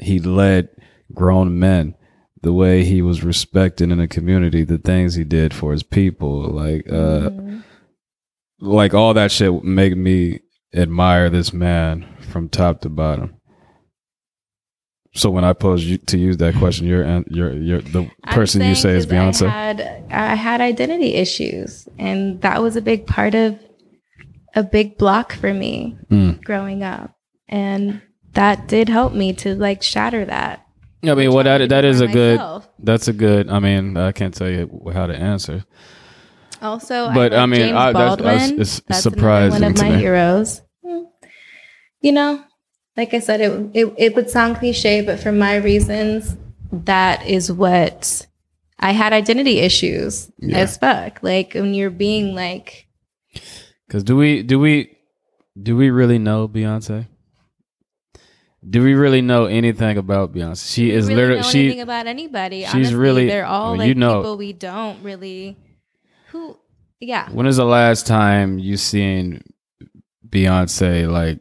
he 0.00 0.18
led 0.18 0.68
grown 1.12 1.58
men 1.58 1.94
the 2.42 2.52
way 2.52 2.84
he 2.84 3.00
was 3.02 3.22
respected 3.24 3.90
in 3.90 3.98
the 3.98 4.08
community 4.08 4.64
the 4.64 4.78
things 4.78 5.14
he 5.14 5.24
did 5.24 5.54
for 5.54 5.72
his 5.72 5.82
people 5.82 6.42
like 6.42 6.86
uh 6.90 7.30
Mhm. 7.30 7.62
like 8.60 8.94
all 8.94 9.14
that 9.14 9.30
shit 9.32 9.62
make 9.64 9.96
me 9.96 10.40
admire 10.74 11.30
this 11.30 11.52
man 11.52 12.06
from 12.20 12.48
top 12.48 12.80
to 12.80 12.88
bottom 12.88 13.34
so 15.14 15.30
when 15.30 15.44
i 15.44 15.52
posed 15.52 15.84
you 15.84 15.96
to 15.98 16.18
use 16.18 16.36
that 16.38 16.54
question 16.56 16.86
you're 16.86 17.04
you're 17.28 17.52
you're 17.54 17.80
the 17.80 18.10
person 18.32 18.62
you 18.62 18.74
say 18.74 18.90
is 18.96 19.06
beyonce 19.06 19.46
I 19.46 19.50
had, 19.50 20.04
I 20.10 20.34
had 20.34 20.60
identity 20.60 21.14
issues, 21.14 21.88
and 21.98 22.40
that 22.42 22.62
was 22.62 22.76
a 22.76 22.82
big 22.82 23.06
part 23.06 23.34
of 23.34 23.58
a 24.56 24.62
big 24.62 24.98
block 24.98 25.32
for 25.32 25.52
me 25.54 25.96
Mm. 26.10 26.42
growing 26.44 26.82
up, 26.82 27.14
and 27.48 28.00
that 28.34 28.68
did 28.68 28.88
help 28.88 29.12
me 29.12 29.32
to 29.32 29.54
like 29.54 29.82
shatter 29.82 30.24
that. 30.24 30.66
i 31.02 31.14
mean 31.14 31.32
well 31.32 31.44
that 31.44 31.68
that 31.68 31.84
is 31.84 32.00
a 32.00 32.06
good 32.08 32.40
that's 32.78 33.08
a 33.08 33.12
good 33.12 33.48
i 33.50 33.58
mean 33.58 33.96
i 33.96 34.10
can't 34.12 34.34
tell 34.34 34.50
you 34.50 34.68
how 34.92 35.06
to 35.06 35.14
answer 35.16 35.64
Also, 36.62 37.12
But, 37.12 37.34
I, 37.34 37.42
I 37.42 37.46
mean, 37.46 37.60
James 37.60 37.76
I- 37.76 37.92
that's- 37.92 38.08
Baldwin. 38.08 38.38
that's- 38.38 38.60
it's 38.60 38.80
That's 38.88 39.02
surprising 39.02 39.60
one 39.60 39.70
of 39.72 39.76
my 39.78 39.90
me. 39.90 39.98
heroes. 39.98 40.62
You 42.00 42.12
know, 42.12 42.42
like 42.96 43.12
I 43.12 43.18
said, 43.20 43.40
it, 43.42 43.52
it 43.74 43.86
it 43.98 44.10
would 44.16 44.30
sound 44.30 44.56
cliche, 44.56 45.02
but 45.02 45.20
for 45.20 45.32
my 45.32 45.56
reasons, 45.56 46.36
that 46.72 47.26
is 47.26 47.52
what 47.52 48.26
I 48.78 48.92
had 48.92 49.12
identity 49.12 49.58
issues 49.60 50.30
Yeah. 50.38 50.58
as 50.64 50.78
fuck. 50.78 51.20
Like 51.22 51.52
when 51.52 51.74
you're 51.74 51.90
being 52.08 52.34
like, 52.34 52.86
Because 53.86 54.04
do 54.04 54.16
we 54.16 54.42
do 54.42 54.58
we 54.58 54.96
do 55.60 55.76
we 55.76 55.90
really 55.90 56.18
know 56.18 56.48
Beyonce? 56.48 57.08
Do 58.68 58.82
we 58.82 58.94
really 58.94 59.20
know 59.20 59.44
anything 59.46 59.98
about 59.98 60.32
Beyonce? 60.32 60.72
She 60.72 60.90
is 60.90 61.06
really 61.08 61.14
literally 61.16 61.40
know 61.42 61.48
she. 61.48 61.60
anything 61.64 61.80
about 61.82 62.06
anybody. 62.06 62.60
she's 62.64 62.74
Honestly, 62.74 62.94
really- 62.96 63.26
they're 63.26 63.44
all 63.46 63.76
like 63.76 63.88
you 63.88 63.94
know- 63.94 64.20
people 64.20 64.36
we 64.38 64.52
don't 64.52 65.02
really. 65.02 65.56
Who? 66.30 66.56
Yeah. 67.00 67.28
When 67.30 67.46
is 67.46 67.56
the 67.58 67.64
last 67.66 68.06
time 68.06 68.58
you 68.58 68.76
seen 68.76 69.42
Beyonce 70.28 71.10
like 71.10 71.40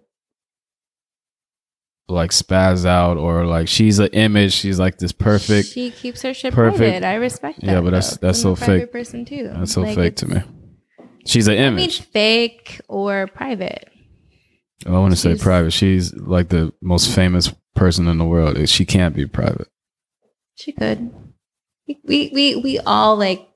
like 2.09 2.31
spaz 2.31 2.85
out 2.85 3.17
or 3.17 3.45
like 3.45 3.67
she's 3.67 3.99
an 3.99 4.07
image? 4.09 4.53
She's 4.53 4.77
like 4.79 4.97
this 4.97 5.11
perfect. 5.13 5.69
She 5.69 5.91
keeps 5.91 6.21
her 6.23 6.33
shit 6.33 6.53
perfect- 6.53 6.77
private. 6.79 7.03
I 7.05 7.15
respect 7.15 7.61
that. 7.61 7.65
Yeah, 7.67 7.81
but 7.81 7.91
that's- 7.91 8.17
though. 8.17 8.27
that's 8.27 8.41
so 8.41 8.55
fake. 8.55 8.91
Person 8.91 9.23
too. 9.25 9.49
That's 9.55 9.71
so 9.71 9.81
Like, 9.81 9.95
fake 9.95 10.15
to 10.17 10.27
me. 10.27 10.41
She's 11.25 11.47
an 11.47 11.53
image. 11.55 11.99
I 11.99 12.01
mean, 12.03 12.07
fake 12.11 12.81
or 12.89 13.27
private. 13.27 13.87
I 14.85 14.91
want 14.91 15.11
to 15.13 15.17
say 15.19 15.35
private. 15.35 15.71
She's 15.71 16.13
like 16.15 16.49
the 16.49 16.73
most 16.81 17.13
famous 17.13 17.53
person 17.75 18.07
in 18.07 18.17
the 18.17 18.25
world. 18.25 18.67
She 18.69 18.85
can't 18.85 19.15
be 19.15 19.25
private. 19.25 19.67
She 20.55 20.71
could. 20.71 21.11
We, 21.87 22.29
we 22.33 22.55
we 22.57 22.79
all 22.79 23.17
like 23.17 23.47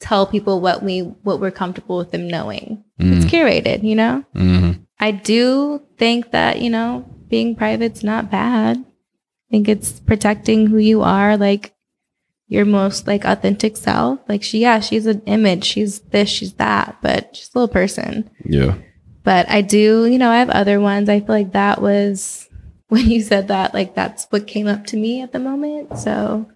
tell 0.00 0.26
people 0.26 0.60
what 0.60 0.82
we 0.82 1.00
what 1.00 1.40
we're 1.40 1.50
comfortable 1.50 1.98
with 1.98 2.10
them 2.10 2.28
knowing. 2.28 2.84
It's 2.98 3.24
Mm, 3.26 3.28
curated, 3.30 3.82
you 3.84 3.94
know. 3.94 4.24
hmm 4.34 4.72
I 4.98 5.10
do 5.10 5.82
think 5.98 6.30
that 6.30 6.60
you 6.62 6.70
know 6.70 7.04
being 7.28 7.54
private's 7.54 8.02
not 8.02 8.30
bad. 8.30 8.78
I 8.78 9.50
think 9.50 9.68
it's 9.68 10.00
protecting 10.00 10.66
who 10.68 10.78
you 10.78 11.02
are. 11.02 11.36
Like 11.36 11.74
your 12.48 12.64
most 12.64 13.06
like 13.06 13.24
authentic 13.24 13.76
self. 13.76 14.20
Like 14.28 14.42
she, 14.42 14.60
yeah, 14.60 14.80
she's 14.80 15.06
an 15.06 15.20
image. 15.26 15.64
She's 15.64 16.00
this, 16.00 16.28
she's 16.30 16.54
that, 16.54 16.96
but 17.02 17.34
she's 17.36 17.50
a 17.54 17.58
little 17.58 17.72
person. 17.72 18.30
Yeah. 18.44 18.76
But 19.26 19.50
I 19.50 19.60
do, 19.60 20.06
you 20.06 20.18
know, 20.18 20.30
I 20.30 20.38
have 20.38 20.50
other 20.50 20.78
ones. 20.78 21.08
I 21.08 21.18
feel 21.18 21.34
like 21.34 21.50
that 21.50 21.82
was 21.82 22.48
when 22.88 23.10
you 23.10 23.20
said 23.20 23.48
that, 23.48 23.74
like 23.74 23.96
that's 23.96 24.26
what 24.30 24.46
came 24.46 24.68
up 24.68 24.86
to 24.86 24.96
me 24.96 25.20
at 25.20 25.32
the 25.32 25.40
moment. 25.40 25.98
So 25.98 26.48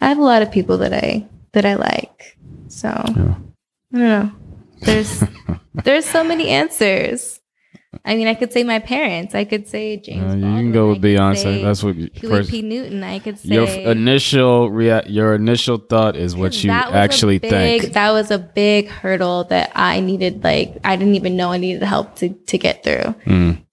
I 0.00 0.08
have 0.08 0.18
a 0.18 0.22
lot 0.22 0.42
of 0.42 0.50
people 0.50 0.78
that 0.78 0.92
I 0.92 1.28
that 1.52 1.64
I 1.64 1.76
like. 1.76 2.36
So 2.66 2.88
Yeah. 2.88 3.34
I 3.94 3.98
don't 3.98 4.08
know. 4.08 4.32
There's 4.80 5.22
there's 5.84 6.04
so 6.04 6.24
many 6.24 6.48
answers. 6.48 7.39
I 8.04 8.14
mean, 8.14 8.28
I 8.28 8.34
could 8.34 8.52
say 8.52 8.62
my 8.62 8.78
parents. 8.78 9.34
I 9.34 9.44
could 9.44 9.66
say 9.66 9.96
James. 9.96 10.22
Uh, 10.32 10.36
you 10.36 10.42
can 10.42 10.72
Baldwin. 10.72 10.72
go 10.72 10.86
I 10.86 10.90
with 10.92 11.02
Beyonce. 11.02 11.62
That's 11.62 11.82
what 11.82 11.96
you- 11.96 12.08
Huey. 12.12 12.44
P. 12.46 12.62
Newton. 12.62 13.02
I 13.02 13.18
could 13.18 13.36
say 13.38 13.48
Your 13.54 13.66
f- 13.66 13.78
initial 13.96 14.70
rea- 14.70 15.02
your 15.08 15.34
initial 15.34 15.78
thought 15.78 16.14
is 16.16 16.36
what 16.36 16.62
you 16.62 16.70
That 16.70 16.86
was 16.86 16.94
a 16.94 16.98
actually 16.98 17.38
big, 17.38 17.50
think. 17.50 17.92
That 17.94 18.12
was 18.12 18.30
a 18.30 18.38
big 18.38 18.86
hurdle 18.88 19.44
that 19.44 19.72
I 19.74 19.98
needed. 20.00 20.44
Like 20.44 20.78
I 20.84 20.94
didn't 20.94 21.16
even 21.16 21.36
know 21.36 21.50
I 21.50 21.56
needed 21.58 21.82
help 21.82 22.14
to 22.16 22.28
to 22.28 22.58
get 22.58 22.84
through. 22.84 23.14
Mm, 23.26 23.64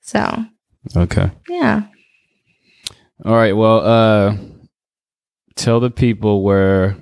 So 0.00 0.44
okay. 0.96 1.30
yeah. 1.50 1.82
All 3.24 3.34
right. 3.34 3.52
Well, 3.54 3.80
uh, 3.84 4.36
tell 5.56 5.80
the 5.80 5.90
people 5.90 6.42
where 6.42 6.96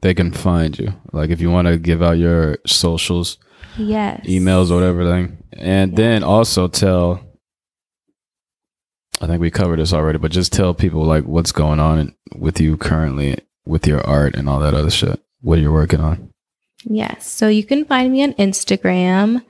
they 0.00 0.14
can 0.14 0.30
find 0.32 0.78
you. 0.78 0.94
Like, 1.12 1.30
if 1.30 1.40
you 1.40 1.50
want 1.50 1.66
to 1.66 1.76
give 1.78 2.00
out 2.02 2.16
your 2.16 2.58
socials, 2.64 3.38
Yes. 3.76 4.24
emails, 4.24 4.70
or 4.70 4.76
whatever 4.76 5.04
thing, 5.04 5.37
and 5.58 5.96
then 5.96 6.22
also 6.22 6.68
tell. 6.68 7.24
I 9.20 9.26
think 9.26 9.40
we 9.40 9.50
covered 9.50 9.80
this 9.80 9.92
already, 9.92 10.18
but 10.18 10.30
just 10.30 10.52
tell 10.52 10.74
people 10.74 11.02
like 11.04 11.24
what's 11.24 11.50
going 11.50 11.80
on 11.80 12.14
with 12.36 12.60
you 12.60 12.76
currently 12.76 13.38
with 13.66 13.86
your 13.86 14.00
art 14.06 14.36
and 14.36 14.48
all 14.48 14.60
that 14.60 14.74
other 14.74 14.90
shit. 14.90 15.20
What 15.40 15.58
are 15.58 15.62
you're 15.62 15.72
working 15.72 16.00
on. 16.00 16.30
Yes. 16.84 17.28
So 17.30 17.48
you 17.48 17.64
can 17.64 17.84
find 17.84 18.12
me 18.12 18.22
on 18.22 18.34
Instagram. 18.34 19.44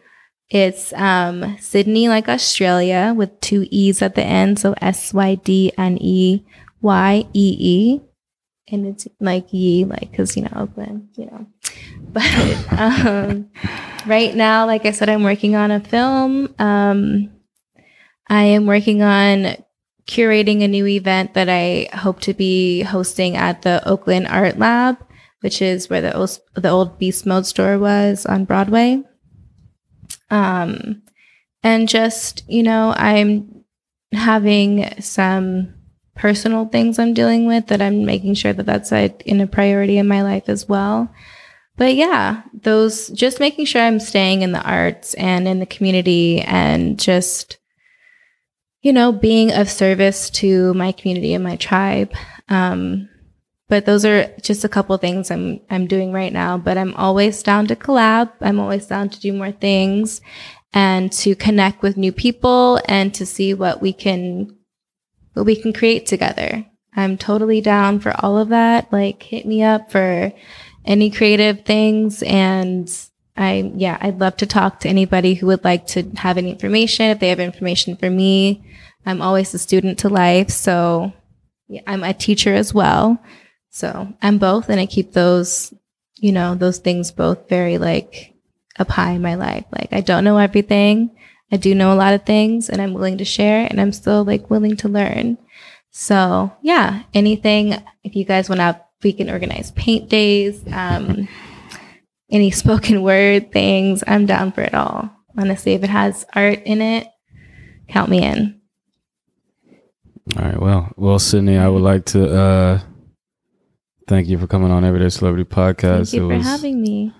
It's 0.51 0.93
um, 0.95 1.57
Sydney, 1.61 2.09
like 2.09 2.29
Australia, 2.29 3.13
with 3.15 3.39
two 3.41 3.67
E's 3.71 4.01
at 4.01 4.15
the 4.15 4.25
end. 4.25 4.59
So 4.59 4.75
S 4.81 5.13
Y 5.13 5.35
D 5.37 5.73
N 5.77 5.99
E 6.01 6.45
Y 6.81 7.27
E 7.35 7.57
E. 7.59 8.01
And 8.71 8.87
it's 8.87 9.09
like 9.21 9.53
ye, 9.53 9.85
like, 9.85 10.11
because, 10.11 10.37
you 10.37 10.43
know, 10.43 10.53
Oakland, 10.55 11.09
you 11.17 11.27
know. 11.27 11.47
But 12.19 12.73
um, 12.79 13.51
right 14.07 14.35
now, 14.35 14.66
like 14.66 14.87
I 14.87 14.93
said, 14.93 15.09
I'm 15.09 15.23
working 15.23 15.57
on 15.57 15.71
a 15.71 15.81
film. 15.81 16.55
Um, 16.59 17.31
I 18.29 18.43
am 18.45 18.66
working 18.66 19.03
on 19.03 19.57
curating 20.07 20.62
a 20.62 20.69
new 20.69 20.87
event 20.87 21.35
that 21.35 21.49
I 21.49 21.89
hope 21.95 22.21
to 22.21 22.35
be 22.35 22.83
hosting 22.83 23.37
at 23.37 23.62
the 23.62 23.87
Oakland 23.87 24.27
Art 24.29 24.59
Lab 24.59 24.99
which 25.41 25.62
is 25.62 25.89
where 25.89 26.01
the 26.01 26.16
old, 26.16 26.39
the 26.55 26.71
old 26.71 26.99
Beast 26.99 27.27
Mode 27.27 27.47
store 27.47 27.79
was 27.79 28.27
on 28.27 28.45
Broadway. 28.45 29.03
Um, 30.31 31.03
and 31.62 31.89
just 31.89 32.45
you 32.49 32.62
know, 32.62 32.95
I'm 32.97 33.64
having 34.12 35.01
some 35.01 35.75
personal 36.14 36.66
things 36.66 36.99
I'm 36.99 37.14
dealing 37.14 37.47
with 37.47 37.69
that 37.69 37.81
I'm 37.81 38.05
making 38.05 38.35
sure 38.35 38.53
that 38.53 38.66
that's 38.66 38.93
in 38.93 39.41
a 39.41 39.47
priority 39.47 39.99
in 39.99 40.09
my 40.09 40.23
life 40.23 40.49
as 40.49 40.69
well. 40.69 41.12
But 41.79 41.95
yeah, 41.95 42.43
those 42.53 43.07
just 43.09 43.39
making 43.39 43.64
sure 43.66 43.81
I'm 43.81 44.01
staying 44.01 44.43
in 44.43 44.51
the 44.51 44.62
arts 44.62 45.14
and 45.14 45.47
in 45.47 45.61
the 45.61 45.66
community 45.66 46.41
and 46.41 46.99
just 47.01 47.59
you 48.83 48.93
know 48.93 49.12
being 49.12 49.53
of 49.53 49.70
service 49.70 50.29
to 50.31 50.74
my 50.74 50.93
community 50.93 51.33
and 51.35 51.45
my 51.45 51.57
tribe. 51.57 52.12
Um, 52.49 53.09
but 53.68 53.87
those 53.87 54.05
are 54.05 54.26
just 54.43 54.64
a 54.64 54.68
couple 54.68 54.97
things 54.97 55.31
I'm 55.31 55.61
I'm 55.70 55.87
doing 55.87 56.12
right 56.12 56.33
now. 56.33 56.59
But 56.59 56.79
I'm 56.79 56.95
always 56.95 57.43
down 57.45 57.68
to 57.68 57.76
collab. 57.76 58.33
I'm 58.41 58.59
always 58.59 58.87
down 58.87 59.09
to 59.11 59.20
do 59.20 59.33
more 59.33 59.53
things 59.53 60.20
and 60.74 61.12
to 61.12 61.37
connect 61.37 61.83
with 61.83 61.97
new 61.97 62.12
people 62.12 62.81
and 62.87 63.14
to 63.14 63.24
see 63.24 63.55
what 63.55 63.81
we 63.81 63.93
can 63.93 64.57
what 65.35 65.47
we 65.47 65.55
can 65.55 65.72
create 65.72 66.07
together. 66.07 66.66
I'm 66.97 67.16
totally 67.16 67.61
down 67.61 68.01
for 68.01 68.12
all 68.18 68.37
of 68.37 68.49
that. 68.49 68.93
Like 68.93 69.22
hit 69.22 69.47
me 69.47 69.62
up 69.62 69.93
for 69.93 70.33
any 70.85 71.11
creative 71.11 71.64
things 71.64 72.22
and 72.22 72.91
I 73.37 73.72
yeah, 73.76 73.99
I'd 74.01 74.18
love 74.18 74.37
to 74.39 74.47
talk 74.47 74.81
to 74.81 74.89
anybody 74.89 75.35
who 75.35 75.47
would 75.47 75.64
like 75.64 75.87
to 75.89 76.03
have 76.16 76.39
any 76.39 76.51
information. 76.51 77.07
If 77.07 77.20
they 77.20 77.29
have 77.29 77.41
information 77.41 77.97
for 77.97 78.11
me, 78.11 78.64
I'm 79.07 79.22
always 79.22 79.55
a 79.55 79.59
student 79.59 79.99
to 80.01 80.09
life, 80.09 80.51
so 80.51 81.12
yeah, 81.68 81.83
I'm 81.87 82.03
a 82.03 82.12
teacher 82.12 82.53
as 82.53 82.74
well. 82.74 83.18
So 83.70 84.12
I'm 84.20 84.39
both, 84.39 84.68
and 84.68 84.81
I 84.81 84.87
keep 84.87 85.12
those, 85.12 85.72
you 86.16 86.33
know, 86.33 86.57
those 86.57 86.79
things 86.79 87.12
both 87.12 87.49
very 87.49 87.79
like 87.79 88.35
up 88.79 88.89
high 88.89 89.12
in 89.12 89.22
my 89.22 89.37
life. 89.37 89.66
Like 89.70 89.89
I 89.93 90.01
don't 90.01 90.24
know 90.24 90.39
everything. 90.39 91.11
I 91.51 91.57
do 91.57 91.74
know 91.74 91.93
a 91.93 91.97
lot 91.97 92.14
of 92.14 92.24
things 92.24 92.68
and 92.68 92.81
I'm 92.81 92.93
willing 92.93 93.18
to 93.18 93.24
share 93.24 93.66
and 93.68 93.81
I'm 93.81 93.93
still 93.93 94.24
like 94.24 94.51
willing 94.51 94.76
to 94.79 94.89
learn. 94.89 95.39
So 95.91 96.53
yeah, 96.62 97.05
anything, 97.14 97.74
if 98.05 98.14
you 98.14 98.24
guys 98.24 98.49
want 98.49 98.61
to, 98.61 98.81
we 99.03 99.13
can 99.13 99.31
organize 99.31 99.71
paint 99.73 100.09
days, 100.09 100.63
um, 100.73 101.29
any 102.31 102.51
spoken 102.51 103.03
word 103.03 103.53
things, 103.53 104.03
I'm 104.07 104.27
down 104.27 104.53
for 104.53 104.63
it 104.63 104.75
all. 104.75 105.11
Honestly, 105.37 105.75
if 105.75 105.85
it 105.85 105.91
has 105.91 106.27
art 106.35 106.63
in 106.65 106.83
it, 106.83 107.07
count 107.89 108.11
me 108.11 108.25
in. 108.25 108.61
All 110.37 110.45
right. 110.45 110.61
Well, 110.61 110.93
well, 110.97 111.19
Sydney, 111.19 111.57
I 111.57 111.69
would 111.69 111.83
like 111.83 112.05
to 112.07 112.35
uh, 112.39 112.81
thank 114.09 114.29
you 114.29 114.37
for 114.37 114.47
coming 114.47 114.71
on 114.71 114.85
Everyday 114.85 115.09
Celebrity 115.09 115.45
Podcast. 115.45 116.11
Thank 116.11 116.13
you 116.15 116.25
it 116.25 116.29
for 116.29 116.37
was 116.39 116.47
having 116.47 116.83
me. 116.83 117.15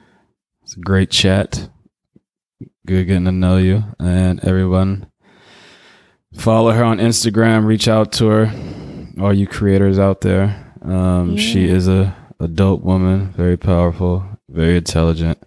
it's 0.63 0.77
a 0.77 0.81
great 0.81 1.11
chat. 1.11 1.71
Good 2.87 3.07
getting 3.07 3.25
to 3.25 3.33
know 3.33 3.57
you 3.59 3.85
and 3.99 4.41
everyone. 4.45 5.11
Follow 6.35 6.73
her 6.73 6.85
on 6.85 6.99
Instagram. 6.99 7.67
Reach 7.67 7.89
out 7.89 8.13
to 8.13 8.27
her. 8.29 8.53
All 9.21 9.33
you 9.33 9.47
creators 9.47 9.99
out 9.99 10.21
there. 10.21 10.68
Um, 10.89 11.37
She 11.37 11.67
is 11.67 11.89
a, 11.89 12.17
a 12.41 12.49
dope 12.49 12.83
woman. 12.83 13.33
Very 13.33 13.57
powerful. 13.57 14.25
Very 14.49 14.77
intelligent. 14.77 15.39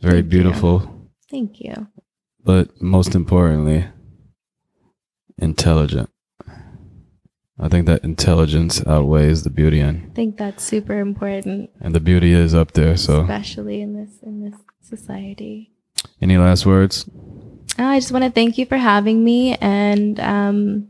Very 0.00 0.14
Thank 0.14 0.24
you. 0.24 0.30
beautiful. 0.30 1.08
Thank 1.30 1.60
you. 1.60 1.86
But 2.42 2.80
most 2.80 3.14
importantly, 3.14 3.86
intelligent. 5.38 6.10
I 7.62 7.68
think 7.68 7.86
that 7.86 8.02
intelligence 8.02 8.84
outweighs 8.86 9.42
the 9.42 9.50
beauty 9.50 9.80
in 9.80 10.08
I 10.10 10.14
think 10.14 10.38
that's 10.38 10.64
super 10.64 10.98
important, 10.98 11.68
and 11.80 11.94
the 11.94 12.00
beauty 12.00 12.32
is 12.32 12.54
up 12.54 12.72
there. 12.72 12.96
So, 12.96 13.20
especially 13.20 13.82
in 13.82 13.94
this 13.94 14.18
in 14.22 14.42
this 14.42 14.58
society. 14.80 15.70
any 16.22 16.38
last 16.38 16.64
words? 16.64 17.04
Oh, 17.78 17.84
I 17.84 18.00
just 18.00 18.12
want 18.12 18.24
to 18.24 18.30
thank 18.30 18.56
you 18.56 18.64
for 18.64 18.78
having 18.78 19.22
me, 19.22 19.56
and 19.56 20.18
um, 20.20 20.88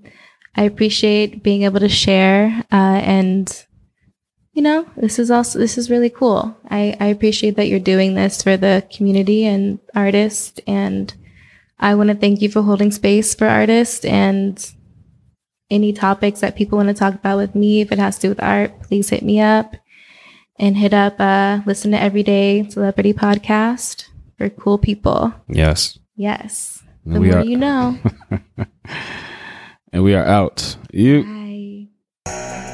I 0.57 0.65
appreciate 0.65 1.43
being 1.43 1.63
able 1.63 1.81
to 1.81 1.89
share. 1.89 2.65
Uh, 2.73 3.01
and 3.03 3.67
you 4.53 4.63
know, 4.63 4.87
this 4.97 5.19
is 5.19 5.31
also 5.31 5.59
this 5.59 5.79
is 5.79 5.91
really 5.91 6.11
cool. 6.11 6.57
I, 6.69 6.97
I 7.01 7.07
appreciate 7.07 7.57
that 7.57 7.69
you're 7.69 7.79
doing 7.79 8.15
this 8.15 8.43
for 8.43 8.57
the 8.57 8.87
community 8.95 9.47
and 9.47 9.79
artists, 9.95 10.61
and 10.67 11.13
I 11.79 11.95
want 11.95 12.09
to 12.11 12.17
thank 12.17 12.43
you 12.43 12.51
for 12.51 12.63
holding 12.63 12.91
space 12.91 13.35
for 13.35 13.47
artists 13.47 14.05
and 14.05 14.71
any 15.71 15.93
topics 15.93 16.41
that 16.41 16.57
people 16.57 16.79
want 16.79 16.89
to 16.89 16.95
talk 16.95 17.15
about 17.15 17.39
with 17.39 17.55
me. 17.55 17.81
If 17.81 17.93
it 17.93 17.99
has 17.99 18.17
to 18.17 18.23
do 18.23 18.29
with 18.31 18.43
art, 18.43 18.83
please 18.83 19.09
hit 19.09 19.23
me 19.23 19.41
up 19.41 19.77
and 20.59 20.77
hit 20.77 20.93
up. 20.93 21.21
Uh, 21.21 21.61
listen 21.65 21.93
to 21.93 22.01
Everyday 22.01 22.69
Celebrity 22.69 23.15
Podcast 23.15 24.07
for 24.37 24.51
cool 24.51 24.79
people. 24.79 25.33
Yes. 25.49 25.99
Yes. 26.17 26.83
The 27.07 27.21
we 27.21 27.29
more 27.31 27.39
are 27.39 27.45
you 27.45 27.57
know. 27.57 27.99
And 29.93 30.05
we 30.05 30.15
are 30.15 30.25
out. 30.25 30.77
You. 30.93 31.25
Bye. 31.25 32.70